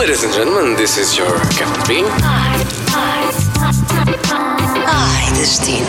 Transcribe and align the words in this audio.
Ladies 0.00 0.24
and 0.24 0.32
gentlemen, 0.32 0.76
this 0.76 0.96
is 0.96 1.14
your 1.14 1.38
Captain 1.58 1.86
Bean. 1.86 2.06
Ai, 4.86 5.32
destino. 5.34 5.84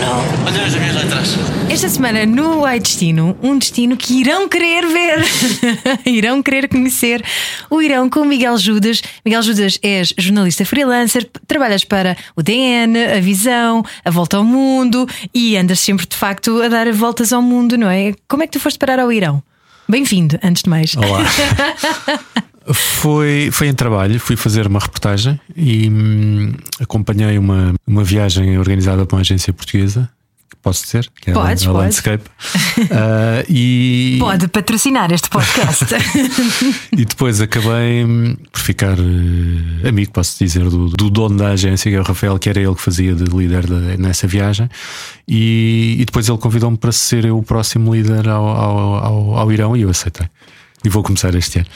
Olha 0.46 0.66
as 0.66 0.74
minhas 0.74 0.96
letras. 0.96 1.38
Esta 1.70 1.88
semana 1.88 2.26
no 2.26 2.62
Ai 2.66 2.78
Destino, 2.78 3.34
um 3.42 3.56
destino 3.56 3.96
que 3.96 4.20
irão 4.20 4.50
querer 4.50 4.86
ver, 4.86 5.24
irão 6.04 6.42
querer 6.42 6.68
conhecer 6.68 7.24
o 7.70 7.80
Irão 7.80 8.10
com 8.10 8.20
o 8.20 8.26
Miguel 8.26 8.58
Judas. 8.58 9.02
Miguel 9.24 9.40
Judas 9.40 9.78
és 9.82 10.12
jornalista 10.18 10.66
freelancer, 10.66 11.26
trabalhas 11.46 11.82
para 11.82 12.14
o 12.36 12.42
DN, 12.42 13.14
a 13.16 13.18
Visão, 13.18 13.82
a 14.04 14.10
Volta 14.10 14.36
ao 14.36 14.44
Mundo 14.44 15.08
e 15.32 15.56
andas 15.56 15.80
sempre 15.80 16.04
de 16.04 16.18
facto 16.18 16.60
a 16.60 16.68
dar 16.68 16.92
voltas 16.92 17.32
ao 17.32 17.40
mundo, 17.40 17.78
não 17.78 17.88
é? 17.88 18.12
Como 18.28 18.42
é 18.42 18.46
que 18.46 18.52
tu 18.52 18.60
foste 18.60 18.78
parar 18.78 19.00
ao 19.00 19.10
Irão? 19.10 19.42
Bem-vindo, 19.88 20.38
antes 20.42 20.64
de 20.64 20.68
mais. 20.68 20.94
Olá. 20.98 21.24
Foi, 22.72 23.50
foi 23.52 23.68
em 23.68 23.74
trabalho, 23.74 24.18
fui 24.20 24.36
fazer 24.36 24.66
uma 24.66 24.78
reportagem 24.78 25.38
e 25.56 25.88
hum, 25.88 26.52
acompanhei 26.80 27.36
uma, 27.38 27.74
uma 27.86 28.04
viagem 28.04 28.58
organizada 28.58 29.04
por 29.06 29.16
uma 29.16 29.20
agência 29.22 29.52
portuguesa. 29.52 30.08
Posso 30.62 30.84
dizer? 30.84 31.10
Que 31.20 31.30
é 31.30 31.32
Podes, 31.34 31.66
a, 31.66 31.70
a 31.70 31.72
pode. 31.72 31.84
Landscape. 31.86 32.24
Ah, 32.90 33.44
e, 33.48 34.16
Pode 34.20 34.48
patrocinar 34.48 35.12
este 35.12 35.28
podcast. 35.28 35.84
e 36.96 37.04
depois 37.04 37.40
acabei 37.40 38.04
hum, 38.04 38.36
por 38.50 38.60
ficar 38.60 38.96
eh, 38.96 39.88
amigo, 39.88 40.12
posso 40.12 40.38
dizer, 40.42 40.62
do, 40.68 40.88
do 40.88 41.10
dono 41.10 41.36
da 41.36 41.48
agência, 41.48 41.90
que 41.90 41.96
é 41.96 42.00
o 42.00 42.04
Rafael, 42.04 42.38
que 42.38 42.48
era 42.48 42.60
ele 42.60 42.74
que 42.74 42.80
fazia 42.80 43.12
de 43.14 43.24
líder 43.24 43.66
da- 43.66 43.96
nessa 43.96 44.26
viagem. 44.28 44.68
E, 45.26 45.96
e 45.98 46.04
depois 46.04 46.28
ele 46.28 46.38
convidou-me 46.38 46.76
para 46.78 46.92
ser 46.92 47.24
eu 47.24 47.36
o 47.38 47.42
próximo 47.42 47.92
líder 47.94 48.28
ao, 48.28 48.46
ao, 48.46 48.94
ao, 49.04 49.36
ao 49.38 49.52
Irão 49.52 49.76
e 49.76 49.82
eu 49.82 49.90
aceitei. 49.90 50.26
E 50.84 50.88
vou 50.88 51.02
começar 51.02 51.34
este 51.34 51.58
ano. 51.58 51.68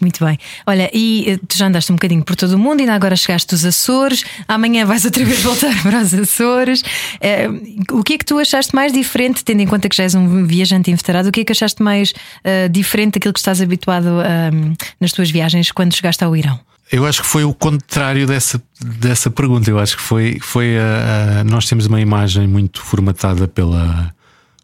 Muito 0.00 0.24
bem. 0.24 0.38
Olha, 0.66 0.90
e 0.92 1.30
eh, 1.30 1.38
tu 1.48 1.56
já 1.56 1.66
andaste 1.66 1.90
um 1.90 1.94
bocadinho 1.96 2.22
por 2.22 2.36
todo 2.36 2.52
o 2.52 2.58
mundo, 2.58 2.80
ainda 2.80 2.94
agora 2.94 3.16
chegaste 3.16 3.48
dos 3.48 3.64
Açores, 3.64 4.24
amanhã 4.46 4.84
vais 4.84 5.04
outra 5.04 5.24
vez 5.24 5.40
voltar 5.42 5.82
para 5.82 6.00
os 6.00 6.12
Açores. 6.12 6.82
Eh, 7.20 7.48
o 7.90 8.02
que 8.02 8.14
é 8.14 8.18
que 8.18 8.24
tu 8.24 8.38
achaste 8.38 8.74
mais 8.74 8.92
diferente, 8.92 9.44
tendo 9.44 9.60
em 9.60 9.66
conta 9.66 9.88
que 9.88 9.96
já 9.96 10.02
és 10.02 10.14
um 10.14 10.44
viajante 10.44 10.90
inveterado, 10.90 11.28
o 11.28 11.32
que 11.32 11.40
é 11.40 11.44
que 11.44 11.52
achaste 11.52 11.82
mais 11.82 12.12
eh, 12.44 12.68
diferente 12.68 13.14
daquilo 13.14 13.32
que 13.32 13.40
estás 13.40 13.60
habituado 13.60 14.20
ahm, 14.20 14.74
nas 15.00 15.12
tuas 15.12 15.30
viagens 15.30 15.72
quando 15.72 15.94
chegaste 15.94 16.22
ao 16.22 16.36
Irão? 16.36 16.58
Eu 16.92 17.04
acho 17.04 17.22
que 17.22 17.26
foi 17.26 17.42
o 17.42 17.52
contrário 17.52 18.26
dessa, 18.26 18.62
dessa 18.80 19.28
pergunta. 19.28 19.68
Eu 19.68 19.78
acho 19.78 19.96
que 19.96 20.02
foi, 20.02 20.38
foi 20.40 20.76
nós 21.44 21.66
temos 21.66 21.86
uma 21.86 22.00
imagem 22.00 22.46
muito 22.46 22.80
formatada 22.80 23.48
pela 23.48 24.14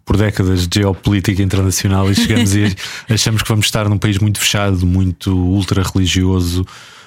por 0.05 0.17
décadas 0.17 0.67
de 0.67 0.81
geopolítica 0.81 1.43
internacional 1.43 2.11
e 2.11 2.15
chegamos 2.15 2.55
e 2.55 2.75
achamos 3.09 3.43
que 3.43 3.49
vamos 3.49 3.67
estar 3.67 3.89
num 3.89 3.99
país 3.99 4.19
muito 4.19 4.39
fechado, 4.39 4.87
muito 4.87 5.33
ultra 5.33 5.83
religioso, 5.83 6.67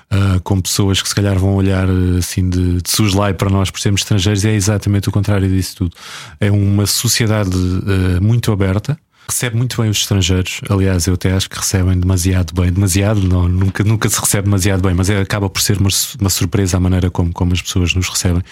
ah, 0.10 0.40
com 0.44 0.62
pessoas 0.62 1.02
que 1.02 1.10
se 1.10 1.16
calhar 1.16 1.38
vão 1.38 1.56
olhar 1.56 1.88
eh, 1.90 2.20
assim 2.20 2.48
de, 2.48 2.82
de 2.82 2.90
suslai 2.90 3.34
para 3.34 3.50
nós 3.50 3.72
por 3.72 3.80
sermos 3.80 4.02
estrangeiros, 4.02 4.44
e 4.44 4.50
é 4.50 4.54
exatamente 4.54 5.10
o 5.10 5.12
contrário 5.12 5.50
disso 5.50 5.78
tudo. 5.78 5.96
É 6.40 6.52
uma 6.52 6.86
sociedade 6.86 7.50
eh, 7.50 8.20
muito 8.20 8.52
aberta. 8.52 8.98
Recebe 9.28 9.58
muito 9.58 9.82
bem 9.82 9.90
os 9.90 9.98
estrangeiros, 9.98 10.62
aliás, 10.70 11.08
eu 11.08 11.16
até 11.16 11.32
acho 11.34 11.50
que 11.50 11.58
recebem 11.58 12.00
demasiado 12.00 12.54
bem. 12.54 12.72
Demasiado, 12.72 13.22
não, 13.28 13.48
nunca, 13.48 13.84
nunca 13.84 14.08
se 14.08 14.20
recebe 14.20 14.46
demasiado 14.46 14.82
bem, 14.82 14.94
mas 14.94 15.10
é, 15.10 15.20
acaba 15.20 15.50
por 15.50 15.62
ser 15.62 15.78
uma, 15.78 15.90
uma 16.22 16.30
surpresa 16.30 16.78
a 16.78 16.80
maneira 16.80 17.10
como, 17.10 17.34
como 17.34 17.52
as 17.54 17.62
pessoas 17.62 17.94
nos 17.96 18.08
recebem, 18.08 18.44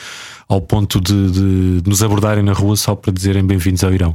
ao 0.50 0.60
ponto 0.62 1.00
de, 1.00 1.82
de 1.82 1.90
nos 1.90 2.02
abordarem 2.02 2.44
na 2.44 2.54
rua 2.54 2.76
só 2.76 2.96
para 2.96 3.14
dizerem 3.14 3.46
bem-vindos 3.46 3.84
ao 3.84 3.94
Irão, 3.94 4.14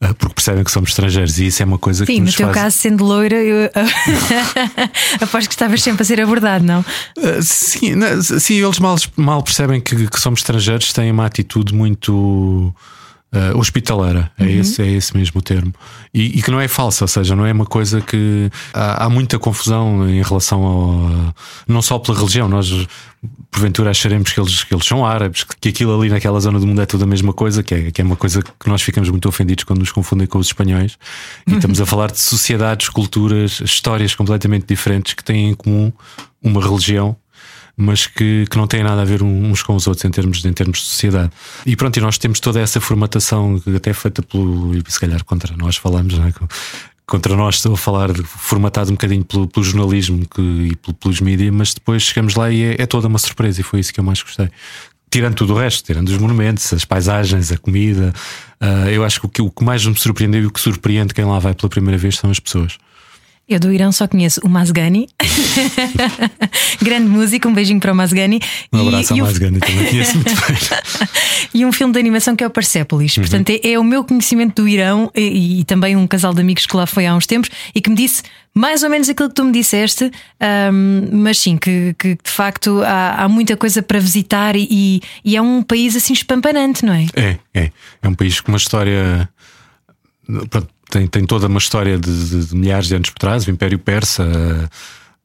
Ah, 0.00 0.12
porque 0.12 0.34
percebem 0.34 0.62
que 0.62 0.70
somos 0.70 0.90
estrangeiros, 0.90 1.38
e 1.38 1.46
isso 1.46 1.62
é 1.62 1.66
uma 1.66 1.78
coisa 1.78 2.04
que 2.04 2.12
Sim, 2.12 2.18
no 2.20 2.26
nos 2.26 2.34
teu 2.34 2.46
faz. 2.48 2.58
caso, 2.58 2.76
sendo 2.78 3.02
loira, 3.02 3.36
eu 3.36 3.70
aposto 5.22 5.48
que 5.48 5.54
estavas 5.54 5.82
sempre 5.82 6.02
a 6.02 6.04
ser 6.04 6.20
abordado, 6.20 6.62
não? 6.64 6.80
Uh, 7.16 7.42
sim, 7.42 7.94
não, 7.94 8.20
sim, 8.22 8.62
eles 8.62 8.78
mal, 8.78 8.96
mal 9.16 9.42
percebem 9.42 9.80
que, 9.80 10.08
que 10.08 10.20
somos 10.20 10.40
estrangeiros, 10.40 10.92
têm 10.92 11.10
uma 11.10 11.24
atitude 11.26 11.74
muito 11.74 12.74
uh, 13.32 13.58
hospitaleira, 13.58 14.30
é, 14.38 14.50
esse, 14.50 14.82
é 14.82 14.86
esse 14.86 15.16
mesmo 15.16 15.40
o 15.40 15.42
termo. 15.42 15.72
E, 16.12 16.38
e 16.38 16.42
que 16.42 16.50
não 16.50 16.60
é 16.60 16.68
falsa, 16.68 17.04
ou 17.04 17.08
seja, 17.08 17.34
não 17.34 17.46
é 17.46 17.52
uma 17.52 17.66
coisa 17.66 18.00
que 18.00 18.50
há, 18.72 19.04
há 19.04 19.08
muita 19.08 19.38
confusão 19.38 20.08
em 20.08 20.22
relação 20.22 20.64
ao. 20.64 21.34
não 21.66 21.82
só 21.82 21.98
pela 21.98 22.16
religião, 22.16 22.48
nós 22.48 22.86
porventura 23.50 23.90
acharemos 23.90 24.32
que 24.32 24.40
eles, 24.40 24.64
que 24.64 24.74
eles 24.74 24.86
são 24.86 25.04
árabes, 25.04 25.44
que, 25.44 25.56
que 25.58 25.68
aquilo 25.70 25.98
ali 25.98 26.10
naquela 26.10 26.38
zona 26.38 26.60
do 26.60 26.66
mundo 26.66 26.80
é 26.82 26.86
tudo 26.86 27.04
a 27.04 27.06
mesma 27.06 27.32
coisa, 27.32 27.62
que 27.62 27.74
é, 27.74 27.90
que 27.90 28.00
é 28.00 28.04
uma 28.04 28.16
coisa 28.16 28.42
que 28.42 28.68
nós 28.68 28.82
ficamos 28.82 29.08
muito 29.08 29.28
ofendidos 29.28 29.64
quando 29.64 29.80
nos 29.80 29.90
confundem 29.90 30.26
com 30.26 30.38
os 30.38 30.48
espanhóis. 30.48 30.98
E 31.46 31.54
estamos 31.54 31.80
a 31.80 31.86
falar 31.86 32.10
de 32.10 32.18
sociedades, 32.20 32.88
culturas, 32.88 33.60
histórias 33.60 34.14
completamente 34.14 34.66
diferentes 34.66 35.14
que 35.14 35.24
têm 35.24 35.50
em 35.50 35.54
comum 35.54 35.92
uma 36.42 36.62
religião 36.62 37.16
mas 37.76 38.06
que, 38.06 38.46
que 38.50 38.56
não 38.56 38.66
têm 38.66 38.82
nada 38.82 39.02
a 39.02 39.04
ver 39.04 39.22
uns 39.22 39.62
com 39.62 39.74
os 39.74 39.86
outros 39.86 40.04
em 40.04 40.10
termos, 40.10 40.44
em 40.44 40.52
termos 40.52 40.78
de 40.78 40.84
sociedade. 40.86 41.30
E 41.64 41.76
pronto, 41.76 41.96
e 41.98 42.00
nós 42.00 42.16
temos 42.16 42.40
toda 42.40 42.60
essa 42.60 42.80
formatação 42.80 43.60
até 43.76 43.90
é 43.90 43.94
feita 43.94 44.22
pelo, 44.22 44.72
se 44.88 44.98
calhar 44.98 45.22
contra 45.24 45.54
nós 45.56 45.76
falamos, 45.76 46.16
não 46.18 46.26
é? 46.26 46.32
contra 47.06 47.36
nós 47.36 47.56
estou 47.56 47.74
a 47.74 47.76
falar 47.76 48.12
de, 48.12 48.22
formatado 48.22 48.90
um 48.90 48.94
bocadinho 48.94 49.24
pelo, 49.24 49.46
pelo 49.46 49.64
jornalismo 49.64 50.26
que, 50.26 50.40
e 50.42 50.76
pelo- 50.76 50.94
pelos 50.94 51.20
mídias, 51.20 51.54
mas 51.54 51.72
depois 51.74 52.02
chegamos 52.02 52.34
lá 52.34 52.50
e 52.50 52.62
é, 52.62 52.82
é 52.82 52.86
toda 52.86 53.06
uma 53.06 53.18
surpresa 53.18 53.60
e 53.60 53.64
foi 53.64 53.80
isso 53.80 53.92
que 53.92 54.00
eu 54.00 54.04
mais 54.04 54.20
gostei. 54.22 54.48
Tirando 55.08 55.34
tudo 55.34 55.54
o 55.54 55.56
resto, 55.56 55.84
tirando 55.84 56.08
os 56.08 56.18
monumentos, 56.18 56.72
as 56.72 56.84
paisagens, 56.84 57.52
a 57.52 57.56
comida, 57.56 58.12
ah, 58.60 58.90
eu 58.90 59.04
acho 59.04 59.20
que 59.20 59.26
o, 59.26 59.28
que 59.28 59.42
o 59.42 59.50
que 59.50 59.64
mais 59.64 59.86
me 59.86 59.96
surpreendeu 59.96 60.42
e 60.42 60.46
o 60.46 60.50
que 60.50 60.60
surpreende 60.60 61.14
quem 61.14 61.24
lá 61.24 61.38
vai 61.38 61.54
pela 61.54 61.68
primeira 61.68 61.96
vez 61.96 62.16
são 62.16 62.28
as 62.30 62.40
pessoas. 62.40 62.76
Eu 63.48 63.60
do 63.60 63.72
Irão 63.72 63.92
só 63.92 64.08
conheço 64.08 64.40
o 64.42 64.48
Mazgani, 64.48 65.08
grande 66.82 67.06
músico, 67.08 67.48
um 67.48 67.54
beijinho 67.54 67.78
para 67.78 67.92
o 67.92 67.94
Mazgani. 67.94 68.40
Um 68.72 68.88
abraço 68.88 69.14
e 69.14 69.20
a 69.20 69.22
o- 69.22 69.24
mais 69.26 69.38
grande 69.38 69.60
também 69.60 69.86
conheço 69.86 70.16
muito 70.16 70.34
bem. 70.34 70.56
e 71.54 71.64
um 71.64 71.70
filme 71.70 71.92
de 71.92 72.00
animação 72.00 72.34
que 72.34 72.42
é 72.42 72.46
o 72.46 72.50
Persepolis. 72.50 73.16
Uhum. 73.16 73.22
Portanto, 73.22 73.50
é, 73.50 73.60
é 73.72 73.78
o 73.78 73.84
meu 73.84 74.02
conhecimento 74.02 74.62
do 74.62 74.68
Irão 74.68 75.12
e, 75.14 75.60
e 75.60 75.64
também 75.64 75.94
um 75.94 76.08
casal 76.08 76.34
de 76.34 76.40
amigos 76.40 76.66
que 76.66 76.76
lá 76.76 76.86
foi 76.86 77.06
há 77.06 77.14
uns 77.14 77.24
tempos 77.24 77.48
e 77.72 77.80
que 77.80 77.88
me 77.88 77.94
disse 77.94 78.24
mais 78.52 78.82
ou 78.82 78.90
menos 78.90 79.08
aquilo 79.08 79.28
que 79.28 79.34
tu 79.36 79.44
me 79.44 79.52
disseste, 79.52 80.10
ahm, 80.40 81.08
mas 81.12 81.38
sim, 81.38 81.56
que, 81.56 81.94
que 81.96 82.14
de 82.14 82.30
facto 82.30 82.82
há, 82.82 83.22
há 83.22 83.28
muita 83.28 83.56
coisa 83.56 83.80
para 83.80 84.00
visitar 84.00 84.56
e, 84.56 85.00
e 85.24 85.36
é 85.36 85.40
um 85.40 85.62
país 85.62 85.94
assim 85.94 86.14
espampanante, 86.14 86.84
não 86.84 86.92
é? 86.94 87.06
É, 87.14 87.38
é. 87.54 87.70
É 88.02 88.08
um 88.08 88.14
país 88.14 88.40
com 88.40 88.50
uma 88.50 88.58
história. 88.58 89.28
pronto, 90.50 90.68
tem, 90.90 91.06
tem 91.06 91.24
toda 91.24 91.46
uma 91.46 91.58
história 91.58 91.98
de, 91.98 92.28
de- 92.30 92.46
de 92.46 92.56
milhares 92.56 92.88
de 92.88 92.94
anos 92.94 93.10
por 93.10 93.18
trás, 93.18 93.46
o 93.46 93.50
Império 93.50 93.78
Persa, 93.78 94.22
eh, 94.24 94.68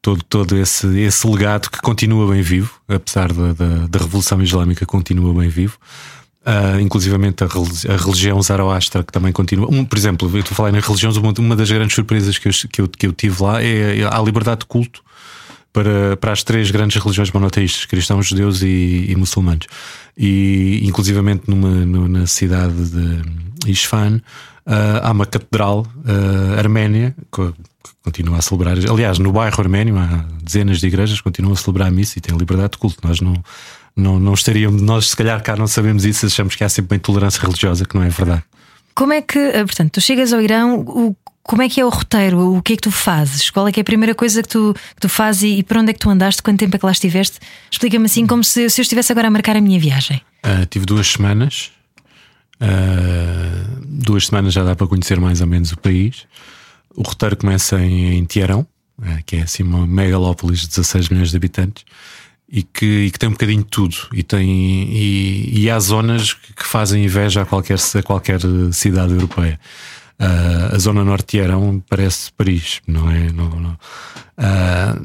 todo, 0.00 0.22
todo 0.24 0.56
esse, 0.56 0.86
esse 0.98 1.26
legado 1.26 1.70
que 1.70 1.80
continua 1.80 2.30
bem 2.32 2.42
vivo, 2.42 2.72
apesar 2.88 3.32
da, 3.32 3.52
da, 3.52 3.86
da 3.86 3.98
Revolução 3.98 4.40
Islâmica, 4.42 4.84
continua 4.86 5.32
bem 5.34 5.48
vivo. 5.48 5.78
Ah, 6.44 6.80
inclusivamente 6.80 7.44
a, 7.44 7.46
religi- 7.46 7.88
a 7.88 7.96
religião 7.96 8.42
Zoroastra, 8.42 9.04
que 9.04 9.12
também 9.12 9.30
continua. 9.32 9.68
Um, 9.70 9.84
por 9.84 9.96
exemplo, 9.96 10.28
eu 10.34 10.40
estou 10.40 10.54
a 10.54 10.56
falar 10.56 10.70
em 10.76 10.80
religiões, 10.80 11.16
uma, 11.16 11.32
uma 11.38 11.54
das 11.54 11.70
grandes 11.70 11.94
surpresas 11.94 12.36
que 12.36 12.48
eu, 12.48 12.52
que 12.68 12.80
eu, 12.80 12.88
que 12.88 13.06
eu 13.06 13.12
tive 13.12 13.40
lá 13.42 13.62
é 13.62 14.02
a 14.10 14.20
liberdade 14.20 14.60
de 14.62 14.66
culto 14.66 15.02
para, 15.72 16.16
para 16.16 16.32
as 16.32 16.42
três 16.42 16.68
grandes 16.72 17.00
religiões 17.00 17.30
monoteístas, 17.30 17.84
cristãos, 17.84 18.26
judeus 18.26 18.60
e, 18.60 19.06
e 19.08 19.14
muçulmanos. 19.14 19.68
E 20.18 20.80
inclusivamente 20.82 21.44
numa, 21.46 21.70
no- 21.70 22.08
na 22.08 22.26
cidade 22.26 22.74
de 22.90 23.70
Isfahan 23.70 24.20
ah, 24.20 24.51
há 24.66 25.10
uma 25.10 25.26
catedral 25.26 25.86
ah, 26.06 26.58
arménia 26.58 27.14
que 27.32 27.52
continua 28.02 28.38
a 28.38 28.42
celebrar. 28.42 28.76
Aliás, 28.90 29.18
no 29.18 29.32
bairro 29.32 29.60
arménio 29.60 29.96
há 29.98 30.24
dezenas 30.42 30.80
de 30.80 30.86
igrejas 30.86 31.18
que 31.18 31.24
continuam 31.24 31.54
a 31.54 31.56
celebrar 31.56 31.88
a 31.88 31.90
missa 31.90 32.18
e 32.18 32.20
têm 32.20 32.36
liberdade 32.36 32.72
de 32.72 32.78
culto. 32.78 32.96
Nós 33.06 33.20
não, 33.20 33.34
não, 33.96 34.18
não 34.18 34.34
estaríamos, 34.34 34.80
nós 34.82 35.10
se 35.10 35.16
calhar 35.16 35.42
cá 35.42 35.56
não 35.56 35.66
sabemos 35.66 36.04
isso, 36.04 36.26
achamos 36.26 36.54
que 36.56 36.64
há 36.64 36.68
sempre 36.68 36.94
uma 36.94 36.98
intolerância 36.98 37.40
religiosa, 37.40 37.84
que 37.84 37.94
não 37.94 38.02
é 38.02 38.08
verdade. 38.08 38.42
Como 38.94 39.12
é 39.12 39.22
que, 39.22 39.38
ah, 39.38 39.64
portanto, 39.64 39.92
tu 39.92 40.00
chegas 40.00 40.32
ao 40.32 40.40
Irão, 40.40 40.80
o- 40.80 41.16
como 41.44 41.60
é 41.62 41.68
que 41.68 41.80
é 41.80 41.84
o 41.84 41.88
roteiro? 41.88 42.56
O 42.56 42.62
que 42.62 42.74
é 42.74 42.76
que 42.76 42.82
tu 42.82 42.90
fazes? 42.92 43.50
Qual 43.50 43.66
é 43.66 43.72
que 43.72 43.80
é 43.80 43.82
a 43.82 43.84
primeira 43.84 44.14
coisa 44.14 44.42
que 44.42 44.48
tu, 44.48 44.72
que 44.94 45.00
tu 45.00 45.08
fazes 45.08 45.42
e, 45.42 45.58
e 45.58 45.62
para 45.64 45.80
onde 45.80 45.90
é 45.90 45.92
que 45.92 45.98
tu 45.98 46.08
andaste? 46.08 46.40
Quanto 46.40 46.60
tempo 46.60 46.76
é 46.76 46.78
que 46.78 46.86
lá 46.86 46.92
estiveste? 46.92 47.40
Explica-me 47.68 48.04
assim, 48.06 48.26
como 48.28 48.44
se, 48.44 48.70
se 48.70 48.80
eu 48.80 48.82
estivesse 48.82 49.10
agora 49.10 49.26
a 49.26 49.30
marcar 49.30 49.56
a 49.56 49.60
minha 49.60 49.78
viagem. 49.80 50.20
Ah, 50.42 50.64
tive 50.70 50.86
duas 50.86 51.08
semanas. 51.08 51.72
Ah, 52.60 53.66
duas 53.84 54.26
semanas 54.26 54.52
já 54.52 54.62
dá 54.62 54.74
para 54.74 54.86
conhecer 54.86 55.18
mais 55.20 55.40
ou 55.40 55.46
menos 55.46 55.72
o 55.72 55.78
país. 55.78 56.26
O 56.94 57.02
roteiro 57.02 57.36
começa 57.36 57.80
em, 57.80 58.18
em 58.18 58.24
Teherão, 58.24 58.66
ah, 59.02 59.18
que 59.24 59.36
é 59.36 59.42
assim 59.42 59.62
uma 59.62 59.86
megalópolis 59.86 60.60
de 60.60 60.68
16 60.68 61.08
milhões 61.08 61.30
de 61.30 61.36
habitantes. 61.36 61.84
E 62.54 62.62
que, 62.62 63.06
e 63.06 63.10
que 63.10 63.18
tem 63.18 63.30
um 63.30 63.32
bocadinho 63.32 63.62
de 63.62 63.68
tudo. 63.68 63.96
E, 64.12 64.22
tem, 64.22 64.46
e, 64.46 65.62
e 65.62 65.70
há 65.70 65.78
zonas 65.80 66.34
que 66.34 66.66
fazem 66.66 67.02
inveja 67.02 67.42
a 67.42 67.46
qualquer, 67.46 67.78
a 67.78 68.02
qualquer 68.02 68.40
cidade 68.72 69.12
europeia. 69.12 69.58
Ah, 70.18 70.70
a 70.74 70.78
zona 70.78 71.02
norte 71.02 71.22
de 71.22 71.38
Teherão 71.38 71.82
parece 71.88 72.30
Paris, 72.32 72.80
não 72.86 73.10
é? 73.10 73.32
Não, 73.32 73.48
não. 73.48 73.78
Ah, 74.36 75.00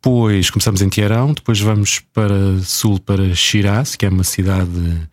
depois 0.00 0.50
começamos 0.50 0.82
em 0.82 0.88
Teherão, 0.88 1.32
depois 1.32 1.60
vamos 1.60 2.00
para 2.12 2.60
sul 2.62 3.00
para 3.00 3.34
Shiraz, 3.34 3.96
que 3.96 4.06
é 4.06 4.08
uma 4.08 4.24
cidade 4.24 5.08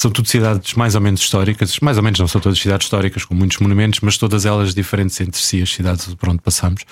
São 0.00 0.10
tudo 0.10 0.28
cidades 0.28 0.72
mais 0.72 0.94
ou 0.94 1.00
menos 1.02 1.20
históricas, 1.20 1.78
mais 1.80 1.98
ou 1.98 2.02
menos 2.02 2.18
não 2.18 2.26
são 2.26 2.40
todas 2.40 2.58
cidades 2.58 2.86
históricas, 2.86 3.22
com 3.26 3.34
muitos 3.34 3.58
monumentos, 3.58 4.00
mas 4.00 4.16
todas 4.16 4.46
elas 4.46 4.74
diferentes 4.74 5.20
entre 5.20 5.38
si, 5.38 5.60
as 5.60 5.70
cidades 5.70 6.14
por 6.14 6.30
onde 6.30 6.40
passamos. 6.40 6.84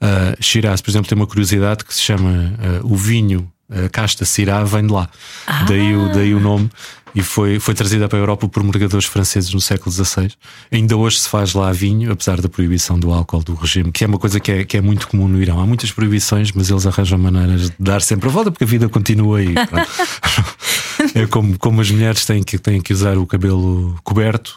Uh, 0.00 0.42
Shiraz, 0.42 0.80
por 0.80 0.90
exemplo, 0.90 1.06
tem 1.06 1.14
uma 1.14 1.26
curiosidade 1.26 1.84
que 1.84 1.92
se 1.92 2.00
chama 2.00 2.54
uh, 2.82 2.90
o 2.90 2.96
vinho, 2.96 3.52
a 3.68 3.90
casta 3.90 4.24
Syrah 4.24 4.64
vem 4.64 4.86
de 4.86 4.94
lá. 4.94 5.10
Ah. 5.46 5.64
Daí, 5.64 5.94
o, 5.94 6.10
daí 6.10 6.34
o 6.34 6.40
nome. 6.40 6.70
E 7.14 7.22
foi, 7.22 7.60
foi 7.60 7.74
trazida 7.74 8.08
para 8.08 8.18
a 8.18 8.22
Europa 8.22 8.48
por 8.48 8.64
mercadores 8.64 9.04
franceses 9.04 9.52
no 9.52 9.60
século 9.60 9.92
XVI. 9.92 10.32
Ainda 10.72 10.96
hoje 10.96 11.20
se 11.20 11.28
faz 11.28 11.52
lá 11.52 11.70
vinho, 11.70 12.10
apesar 12.10 12.40
da 12.40 12.48
proibição 12.48 12.98
do 12.98 13.12
álcool 13.12 13.44
do 13.44 13.54
regime, 13.54 13.92
que 13.92 14.04
é 14.04 14.06
uma 14.06 14.18
coisa 14.18 14.40
que 14.40 14.50
é, 14.50 14.64
que 14.64 14.78
é 14.78 14.80
muito 14.80 15.06
comum 15.06 15.28
no 15.28 15.40
Irão. 15.40 15.60
Há 15.60 15.66
muitas 15.66 15.92
proibições, 15.92 16.50
mas 16.50 16.70
eles 16.70 16.86
arranjam 16.86 17.18
maneiras 17.18 17.68
de 17.68 17.76
dar 17.78 18.00
sempre 18.00 18.30
a 18.30 18.32
volta 18.32 18.50
porque 18.50 18.64
a 18.64 18.66
vida 18.66 18.88
continua 18.88 19.38
aí. 19.38 19.54
é 21.14 21.26
como, 21.26 21.58
como 21.58 21.80
as 21.80 21.90
mulheres 21.90 22.24
têm 22.24 22.42
que, 22.42 22.58
têm 22.58 22.80
que 22.80 22.92
usar 22.92 23.16
o 23.16 23.26
cabelo 23.26 23.98
coberto, 24.02 24.56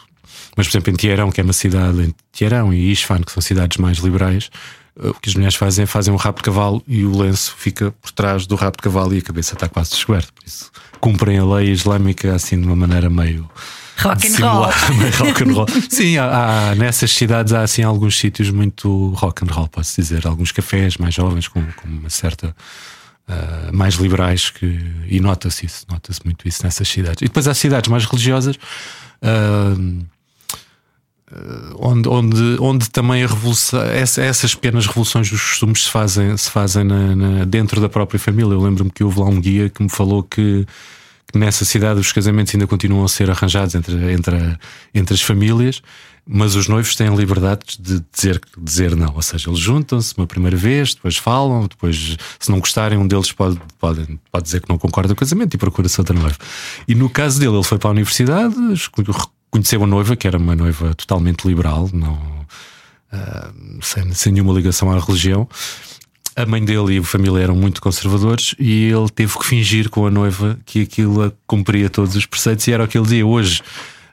mas, 0.56 0.66
por 0.66 0.72
exemplo, 0.72 0.92
em 0.92 0.96
Teherão, 0.96 1.30
que 1.30 1.40
é 1.40 1.44
uma 1.44 1.52
cidade, 1.52 2.02
em 2.02 2.14
Teherão 2.32 2.74
e 2.74 2.90
Isfahan, 2.90 3.22
que 3.22 3.30
são 3.32 3.40
cidades 3.40 3.76
mais 3.76 3.98
liberais, 3.98 4.50
o 4.96 5.14
que 5.14 5.28
as 5.28 5.34
mulheres 5.36 5.54
fazem 5.54 5.84
é 5.84 5.86
fazem 5.86 6.12
um 6.12 6.16
rabo 6.16 6.38
de 6.38 6.42
cavalo 6.42 6.82
e 6.88 7.04
o 7.04 7.16
lenço 7.16 7.54
fica 7.56 7.92
por 8.02 8.10
trás 8.10 8.46
do 8.46 8.56
rabo 8.56 8.76
de 8.78 8.82
cavalo 8.82 9.14
e 9.14 9.18
a 9.18 9.22
cabeça 9.22 9.54
está 9.54 9.68
quase 9.68 9.90
descoberta. 9.90 10.28
Por 10.34 10.44
isso, 10.44 10.70
cumprem 11.00 11.38
a 11.38 11.44
lei 11.44 11.70
islâmica 11.70 12.34
assim 12.34 12.60
de 12.60 12.66
uma 12.66 12.74
maneira 12.74 13.08
meio. 13.08 13.48
Rock 13.98 14.26
and 14.26 14.36
roll. 14.44 14.64
rock 15.18 15.42
and 15.44 15.52
roll. 15.52 15.66
Sim, 15.88 16.18
há, 16.18 16.70
há- 16.70 16.74
nessas 16.74 17.12
cidades 17.12 17.52
há 17.52 17.62
assim 17.62 17.82
alguns 17.82 18.18
sítios 18.18 18.50
muito 18.50 19.10
rock 19.10 19.44
and 19.44 19.52
roll, 19.52 19.68
posso 19.68 20.00
dizer. 20.00 20.26
Alguns 20.26 20.50
cafés 20.50 20.96
mais 20.96 21.14
jovens, 21.14 21.46
com, 21.46 21.62
com 21.64 21.88
uma 21.88 22.10
certa. 22.10 22.54
Ah, 23.28 23.70
mais 23.72 23.94
liberais 23.94 24.50
que, 24.50 24.80
e 25.06 25.20
nota-se 25.20 25.66
isso, 25.66 25.84
nota-se 25.88 26.20
muito 26.24 26.48
isso 26.48 26.62
nessas 26.64 26.88
cidades. 26.88 27.20
E 27.22 27.26
depois 27.26 27.46
há 27.46 27.54
cidades 27.54 27.90
mais 27.90 28.04
religiosas 28.04 28.56
ah, 29.22 29.74
onde, 31.78 32.08
onde, 32.08 32.56
onde 32.58 32.88
também 32.90 33.22
a 33.22 33.26
revolução, 33.26 33.82
essa- 33.82 34.22
essas 34.22 34.54
pequenas 34.54 34.86
revoluções 34.86 35.30
dos 35.30 35.40
costumes 35.42 35.84
se 35.84 35.90
fazem, 35.90 36.34
se 36.38 36.50
fazem 36.50 36.84
na- 36.84 37.14
na- 37.14 37.44
dentro 37.44 37.80
da 37.82 37.88
própria 37.88 38.18
família. 38.18 38.52
Eu 38.54 38.62
lembro-me 38.62 38.90
que 38.90 39.04
houve 39.04 39.20
lá 39.20 39.26
um 39.26 39.38
guia 39.40 39.68
que 39.68 39.82
me 39.82 39.90
falou 39.90 40.22
que 40.22 40.66
nessa 41.34 41.64
cidade 41.64 42.00
os 42.00 42.12
casamentos 42.12 42.54
ainda 42.54 42.66
continuam 42.66 43.04
a 43.04 43.08
ser 43.08 43.30
arranjados 43.30 43.74
entre, 43.74 44.12
entre, 44.12 44.58
entre 44.94 45.14
as 45.14 45.22
famílias, 45.22 45.82
mas 46.26 46.54
os 46.54 46.68
noivos 46.68 46.94
têm 46.94 47.14
liberdade 47.14 47.78
de 47.80 48.04
dizer, 48.12 48.40
dizer 48.58 48.94
não. 48.94 49.14
Ou 49.14 49.22
seja, 49.22 49.48
eles 49.48 49.58
juntam-se 49.58 50.14
uma 50.16 50.26
primeira 50.26 50.56
vez, 50.56 50.94
depois 50.94 51.16
falam, 51.16 51.66
depois, 51.66 52.18
se 52.38 52.50
não 52.50 52.60
gostarem, 52.60 52.98
um 52.98 53.06
deles 53.06 53.32
pode, 53.32 53.58
pode, 53.78 54.20
pode 54.30 54.44
dizer 54.44 54.60
que 54.60 54.68
não 54.68 54.76
concorda 54.76 55.14
com 55.14 55.14
o 55.14 55.18
casamento 55.18 55.54
e 55.54 55.58
procura-se 55.58 55.98
outra 55.98 56.14
noiva. 56.14 56.36
E 56.86 56.94
no 56.94 57.08
caso 57.08 57.40
dele, 57.40 57.54
ele 57.54 57.64
foi 57.64 57.78
para 57.78 57.88
a 57.88 57.92
universidade, 57.92 58.54
conheceu 59.50 59.82
a 59.82 59.86
noiva, 59.86 60.16
que 60.16 60.26
era 60.26 60.36
uma 60.36 60.54
noiva 60.54 60.94
totalmente 60.94 61.46
liberal, 61.46 61.88
não, 61.94 62.46
ah, 63.10 63.50
sem, 63.80 64.12
sem 64.12 64.32
nenhuma 64.32 64.52
ligação 64.52 64.90
à 64.90 64.98
religião. 64.98 65.48
A 66.38 66.46
mãe 66.46 66.64
dele 66.64 66.94
e 66.94 66.98
a 66.98 67.02
família 67.02 67.42
eram 67.42 67.56
muito 67.56 67.82
conservadores 67.82 68.54
e 68.60 68.84
ele 68.84 69.08
teve 69.08 69.36
que 69.36 69.44
fingir 69.44 69.90
com 69.90 70.06
a 70.06 70.10
noiva 70.10 70.56
que 70.64 70.82
aquilo 70.82 71.32
cumpria 71.48 71.90
todos 71.90 72.14
os 72.14 72.26
preceitos 72.26 72.68
e 72.68 72.72
era 72.72 72.84
o 72.84 72.86
que 72.86 72.96
ele 72.96 73.02
dizia 73.02 73.26
hoje. 73.26 73.60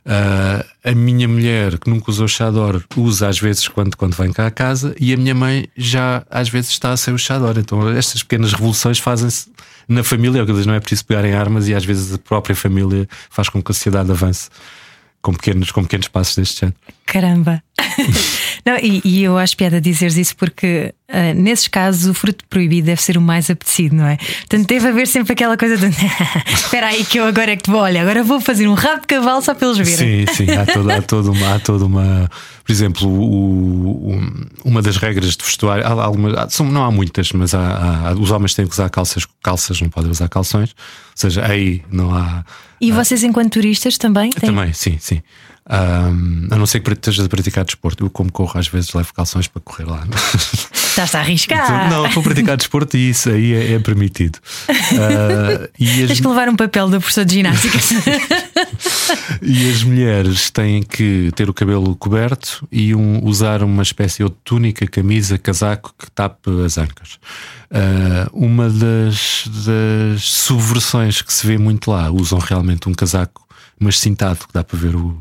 ah, 0.08 0.66
a 0.84 0.96
minha 0.96 1.28
mulher, 1.28 1.78
que 1.78 1.88
nunca 1.88 2.10
usou 2.10 2.28
chador, 2.28 2.84
usa 2.98 3.28
às 3.28 3.38
vezes 3.38 3.68
quando, 3.68 3.96
quando 3.96 4.16
vem 4.16 4.34
cá 4.34 4.48
a 4.48 4.52
casa, 4.52 4.96
e 5.00 5.14
a 5.14 5.18
minha 5.18 5.36
mãe 5.36 5.68
já 5.78 6.24
às 6.28 6.50
vezes 6.50 6.72
está 6.72 6.98
sem 6.98 7.14
o 7.14 7.18
chador. 7.20 7.60
Então, 7.60 7.88
estas 7.92 8.24
pequenas 8.24 8.54
revoluções 8.54 8.98
fazem-se 8.98 9.48
na 9.88 10.04
família, 10.04 10.40
é 10.40 10.42
o 10.42 10.48
que 10.48 10.52
não 10.66 10.74
é 10.74 10.80
preciso 10.80 11.06
pegarem 11.06 11.34
armas, 11.34 11.68
e 11.68 11.76
às 11.76 11.86
vezes 11.86 12.12
a 12.12 12.18
própria 12.18 12.56
família 12.56 13.08
faz 13.30 13.50
com 13.50 13.62
que 13.62 13.72
a 13.72 13.74
sociedade 13.76 14.10
avance 14.10 14.50
com 15.22 15.32
pequenos, 15.32 15.72
com 15.72 15.84
pequenos 15.84 16.08
passos 16.08 16.36
deste 16.36 16.62
género. 16.62 16.78
Caramba! 17.06 17.62
Não, 18.66 18.78
e, 18.78 19.00
e 19.06 19.24
eu 19.24 19.38
acho 19.38 19.56
piada 19.56 19.80
dizeres 19.80 20.18
isso 20.18 20.36
porque 20.36 20.94
ah, 21.08 21.34
nesses 21.36 21.68
casos 21.68 22.08
o 22.10 22.14
fruto 22.16 22.44
proibido 22.50 22.88
deve 22.88 23.00
ser 23.02 23.16
o 23.16 23.22
mais 23.22 23.48
apetecido, 23.50 23.96
não 23.96 24.08
é? 24.08 24.18
Portanto, 24.18 24.66
deve 24.68 24.88
haver 24.88 25.08
sempre 25.08 25.34
aquela 25.34 25.56
coisa 25.56 25.78
de 25.78 25.86
espera 26.52 26.88
aí 26.88 27.06
que 27.06 27.20
eu 27.20 27.26
agora 27.26 27.52
é 27.52 27.56
que 27.56 27.64
te 27.64 27.70
vou, 27.70 27.82
olha, 27.82 28.02
agora 28.02 28.24
vou 28.24 28.42
fazer 28.42 28.68
um 28.68 28.74
rabo 28.74 29.02
de 29.02 29.08
cavalo 29.08 29.40
só 29.42 29.54
para 29.54 29.68
eles 29.68 29.78
verem. 29.78 30.26
Sim, 30.26 30.34
sim, 30.34 30.52
há 30.52 30.66
toda, 30.66 30.96
há 30.98 31.02
toda, 31.02 31.32
uma, 31.32 31.56
há 31.56 31.60
toda 31.60 31.86
uma. 31.86 32.30
Por 32.66 32.72
exemplo, 32.72 33.08
o- 33.08 34.16
o- 34.16 34.48
uma 34.66 34.82
das 34.82 34.98
regras 34.98 35.38
de 35.38 35.44
vestuário, 35.46 35.86
há 35.86 35.92
algumas, 36.04 36.34
há- 36.36 36.50
são- 36.50 36.66
não 36.72 36.84
há 36.84 36.90
muitas, 36.92 37.32
mas 37.34 37.54
há- 37.54 38.16
os 38.20 38.32
homens 38.32 38.56
têm 38.56 38.66
que 38.66 38.74
usar 38.74 38.90
calças, 38.90 39.28
calças, 39.44 39.80
não 39.80 39.90
podem 39.90 40.10
usar 40.10 40.28
calções, 40.28 40.72
ou 40.72 40.76
seja, 41.16 41.46
aí 41.46 41.84
não 41.92 42.14
há. 42.16 42.44
E 42.82 42.92
vocês, 42.92 43.24
enquanto 43.24 43.54
turistas, 43.54 43.98
também 43.98 44.32
têm? 44.32 44.50
Também, 44.50 44.74
sim, 44.74 44.98
sim. 45.00 45.22
Ahm, 45.68 46.48
a 46.52 46.56
não 46.58 46.66
ser 46.68 46.80
que 46.80 46.92
estejas 46.94 47.26
a 47.26 47.30
praticar 47.30 47.66
desporto. 47.66 48.06
Eu, 48.06 48.10
como 48.10 48.32
corro, 48.32 48.60
às 48.60 48.68
vezes 48.68 48.94
levo 48.94 49.12
calções 49.14 49.48
para 49.48 49.62
correr 49.62 49.86
lá. 49.86 50.06
Estás 50.72 51.16
a 51.16 51.20
arriscar. 51.20 51.90
Não, 51.90 52.06
estou 52.06 52.22
a 52.22 52.24
praticar 52.24 52.56
desporto 52.56 52.96
e 52.96 53.10
isso 53.10 53.30
aí 53.30 53.54
é, 53.54 53.74
é 53.74 53.80
permitido. 53.80 54.38
Ah, 54.70 55.68
e 55.80 56.04
as- 56.04 56.08
Tens 56.08 56.20
que 56.22 56.28
levar 56.28 56.48
um 56.50 56.56
papel 56.56 56.88
da 56.90 57.00
professora 57.00 57.26
de 57.26 57.34
ginástica. 57.34 57.78
E 59.42 59.70
as 59.70 59.84
mulheres 59.84 60.50
têm 60.50 60.82
que 60.82 61.32
ter 61.36 61.50
o 61.50 61.54
cabelo 61.54 61.96
coberto 61.96 62.66
e 62.72 62.96
um- 62.96 63.24
usar 63.24 63.62
uma 63.64 63.84
espécie 63.84 64.24
de 64.24 64.30
túnica, 64.44 64.88
camisa, 64.88 65.38
casaco 65.38 65.94
que 65.98 66.10
tape 66.12 66.50
as 66.66 66.78
ancas. 66.78 67.20
Ah, 67.72 68.28
uma 68.34 68.70
das, 68.70 69.44
das 69.66 70.24
subversões 70.24 71.22
que 71.22 71.32
se 71.34 71.46
vê 71.46 71.58
muito 71.58 71.92
lá 71.92 72.10
usam 72.10 72.40
realmente 72.40 72.90
um 72.90 72.94
casaco, 72.94 73.46
mas 73.80 74.00
cintado, 74.00 74.40
que 74.40 74.54
dá 74.54 74.64
para 74.64 74.78
ver 74.80 74.96
o- 74.96 75.18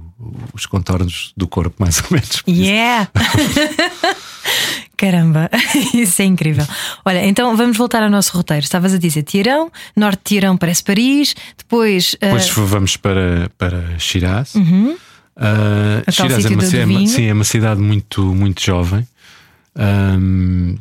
os 0.53 0.67
contornos 0.67 1.33
do 1.37 1.47
corpo, 1.47 1.77
mais 1.79 1.99
ou 1.99 2.07
menos. 2.11 2.43
Yeah! 2.49 3.09
Caramba, 4.97 5.51
isso 5.93 6.23
é 6.23 6.25
incrível. 6.25 6.67
Olha, 7.05 7.27
então 7.27 7.57
vamos 7.57 7.77
voltar 7.77 8.03
ao 8.03 8.11
nosso 8.11 8.37
roteiro. 8.37 8.63
Estavas 8.65 8.95
a 8.95 8.99
dizer 8.99 9.23
Tirão, 9.23 9.71
Norte 9.97 10.19
de 10.19 10.25
Tirão 10.25 10.57
parece 10.57 10.83
Paris, 10.85 11.35
depois. 11.59 12.17
ah, 12.21 12.27
Depois 12.27 12.49
vamos 12.49 12.97
para, 12.97 13.51
para 13.59 13.99
Shiraz. 13.99 14.55
Uhum. 14.55 14.97
Tal 15.35 16.13
Shiraz 16.13 16.45
é 16.45 16.85
uma, 16.85 17.03
é 17.03 17.07
sim, 17.07 17.25
é 17.25 17.33
uma 17.33 17.45
cidade 17.45 17.81
muito, 17.81 18.23
muito 18.35 18.63
jovem. 18.63 19.07
Ahm, 19.77 20.77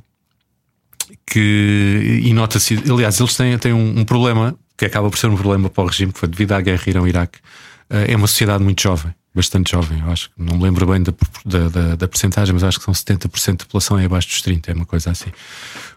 que, 1.25 2.21
e 2.23 2.33
nota-se, 2.33 2.77
aliás, 2.89 3.19
eles 3.19 3.35
têm, 3.35 3.57
têm 3.57 3.73
um, 3.73 3.99
um 3.99 4.05
problema 4.05 4.55
que 4.77 4.85
acaba 4.85 5.09
por 5.09 5.17
ser 5.17 5.27
um 5.27 5.35
problema 5.35 5.69
para 5.69 5.83
o 5.83 5.87
regime, 5.87 6.13
que 6.13 6.19
foi 6.19 6.29
devido 6.29 6.51
à 6.51 6.61
guerra 6.61 6.83
Irão-Iraque. 6.85 7.39
Ah, 7.89 8.05
é 8.07 8.15
uma 8.15 8.27
sociedade 8.27 8.63
muito 8.63 8.81
jovem, 8.81 9.13
bastante 9.33 9.71
jovem. 9.71 9.99
Eu 9.99 10.11
acho 10.11 10.29
que 10.29 10.35
não 10.37 10.57
me 10.57 10.63
lembro 10.63 10.85
bem 10.85 11.01
da, 11.01 11.13
da, 11.45 11.67
da, 11.69 11.95
da 11.95 12.07
percentagem, 12.07 12.53
mas 12.53 12.63
acho 12.63 12.79
que 12.79 12.85
são 12.85 12.93
70% 12.93 13.51
da 13.57 13.65
população 13.65 13.97
é 13.99 14.05
abaixo 14.05 14.27
dos 14.29 14.41
30%, 14.41 14.69
é 14.69 14.73
uma 14.73 14.85
coisa 14.85 15.11
assim. 15.11 15.31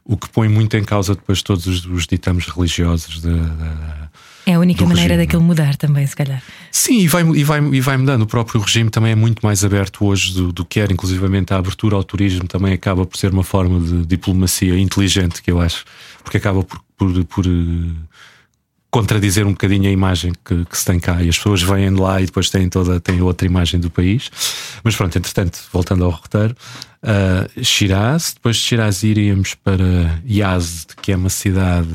O 0.04 0.16
que 0.16 0.28
põe 0.28 0.48
muito 0.48 0.76
em 0.76 0.84
causa 0.84 1.14
depois 1.14 1.42
todos 1.42 1.66
os, 1.66 1.84
os 1.86 2.06
ditames 2.06 2.46
religiosos 2.46 3.20
da- 3.20 3.30
da, 3.30 4.08
é 4.48 4.54
a 4.54 4.60
única 4.60 4.84
maneira 4.86 5.08
regime, 5.14 5.26
daquilo 5.26 5.42
mudar 5.42 5.74
também, 5.74 6.06
se 6.06 6.14
calhar. 6.14 6.40
Sim, 6.70 7.00
e 7.00 7.08
vai, 7.08 7.24
e, 7.24 7.42
vai, 7.42 7.60
e 7.60 7.80
vai 7.80 7.96
mudando. 7.96 8.22
O 8.22 8.26
próprio 8.28 8.60
regime 8.60 8.88
também 8.90 9.10
é 9.10 9.14
muito 9.16 9.44
mais 9.44 9.64
aberto 9.64 10.04
hoje 10.04 10.32
do, 10.34 10.52
do 10.52 10.64
que 10.64 10.78
era, 10.78 10.92
inclusivamente 10.92 11.52
a 11.52 11.56
abertura 11.56 11.96
ao 11.96 12.04
turismo 12.04 12.46
também 12.46 12.72
acaba 12.72 13.04
por 13.04 13.16
ser 13.18 13.32
uma 13.32 13.42
forma 13.42 13.80
de 13.80 14.06
diplomacia 14.06 14.78
inteligente, 14.78 15.42
que 15.42 15.50
eu 15.50 15.60
acho, 15.60 15.84
porque 16.22 16.36
acaba 16.36 16.62
por, 16.62 16.80
por, 16.96 17.24
por, 17.24 17.44
eh, 17.44 17.50
contradizer 18.90 19.46
um 19.46 19.50
bocadinho 19.52 19.88
a 19.88 19.92
imagem 19.92 20.32
que, 20.44 20.64
que 20.64 20.78
se 20.78 20.84
tem 20.84 20.98
cá. 20.98 21.22
E 21.22 21.28
as 21.28 21.36
pessoas 21.36 21.62
vêm 21.62 21.90
lá 21.90 22.20
e 22.20 22.26
depois 22.26 22.48
têm 22.50 22.68
toda 22.68 22.98
têm 23.00 23.20
outra 23.20 23.46
imagem 23.46 23.78
do 23.80 23.90
país. 23.90 24.30
Mas 24.82 24.96
pronto, 24.96 25.16
entretanto, 25.18 25.58
voltando 25.72 26.04
ao 26.04 26.10
roteiro, 26.10 26.56
uh, 27.02 27.64
Shiraz, 27.64 28.32
depois 28.34 28.56
de 28.56 28.62
Shiraz 28.62 29.02
iríamos 29.02 29.54
para 29.54 30.20
Yazd, 30.28 30.86
que 31.02 31.12
é 31.12 31.16
uma 31.16 31.30
cidade. 31.30 31.88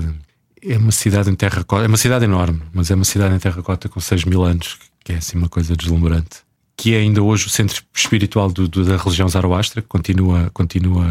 É 0.64 0.78
uma 0.78 0.92
cidade 0.92 1.28
em 1.30 1.34
terracota, 1.36 1.84
é 1.84 1.88
uma 1.88 1.98
cidade 1.98 2.24
enorme, 2.26 2.62
mas 2.72 2.92
é 2.92 2.96
uma 2.96 3.04
cidade 3.06 3.34
em 3.34 3.40
terracota 3.40 3.90
com 3.90 4.00
6 4.00 4.26
mil 4.26 4.44
anos, 4.44 4.78
que 5.04 5.12
é 5.12 5.16
assim 5.16 5.36
uma 5.36 5.50
coisa 5.50 5.76
deslumbrante. 5.76 6.44
Que 6.78 6.94
é 6.94 7.00
ainda 7.00 7.24
hoje 7.24 7.48
o 7.48 7.50
centro 7.50 7.82
espiritual 7.96 8.52
do- 8.52 8.68
do- 8.68 8.86
da 8.86 8.96
religião 8.96 9.28
Zoroastra, 9.28 9.82
que 9.82 9.88
continua, 9.88 10.52
continua 10.54 11.08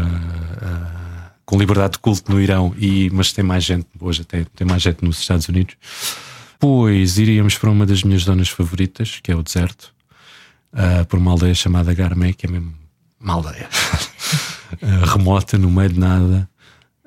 ah, 0.61 1.00
com 1.45 1.57
liberdade 1.57 1.93
de 1.93 1.99
culto 1.99 2.31
no 2.31 2.39
Irão, 2.39 2.73
e, 2.77 3.09
mas 3.11 3.33
tem 3.33 3.43
mais 3.43 3.63
gente, 3.63 3.87
hoje 3.99 4.23
tem, 4.23 4.45
tem 4.55 4.67
mais 4.67 4.81
gente 4.81 5.03
nos 5.03 5.19
Estados 5.19 5.47
Unidos. 5.49 5.75
Depois 6.53 7.17
iríamos 7.17 7.57
para 7.57 7.71
uma 7.71 7.85
das 7.85 8.03
minhas 8.03 8.23
zonas 8.23 8.49
favoritas, 8.49 9.19
que 9.21 9.31
é 9.31 9.35
o 9.35 9.41
deserto, 9.41 9.93
ah, 10.73 11.05
por 11.09 11.17
uma 11.17 11.31
aldeia 11.31 11.55
chamada 11.55 11.93
Garmé, 11.93 12.33
que 12.33 12.45
é 12.45 12.49
mesmo 12.49 12.73
uma 13.19 13.33
aldeia 13.33 13.67
ah, 14.81 15.05
remota, 15.11 15.57
no 15.57 15.71
meio 15.71 15.89
de 15.89 15.99
nada. 15.99 16.49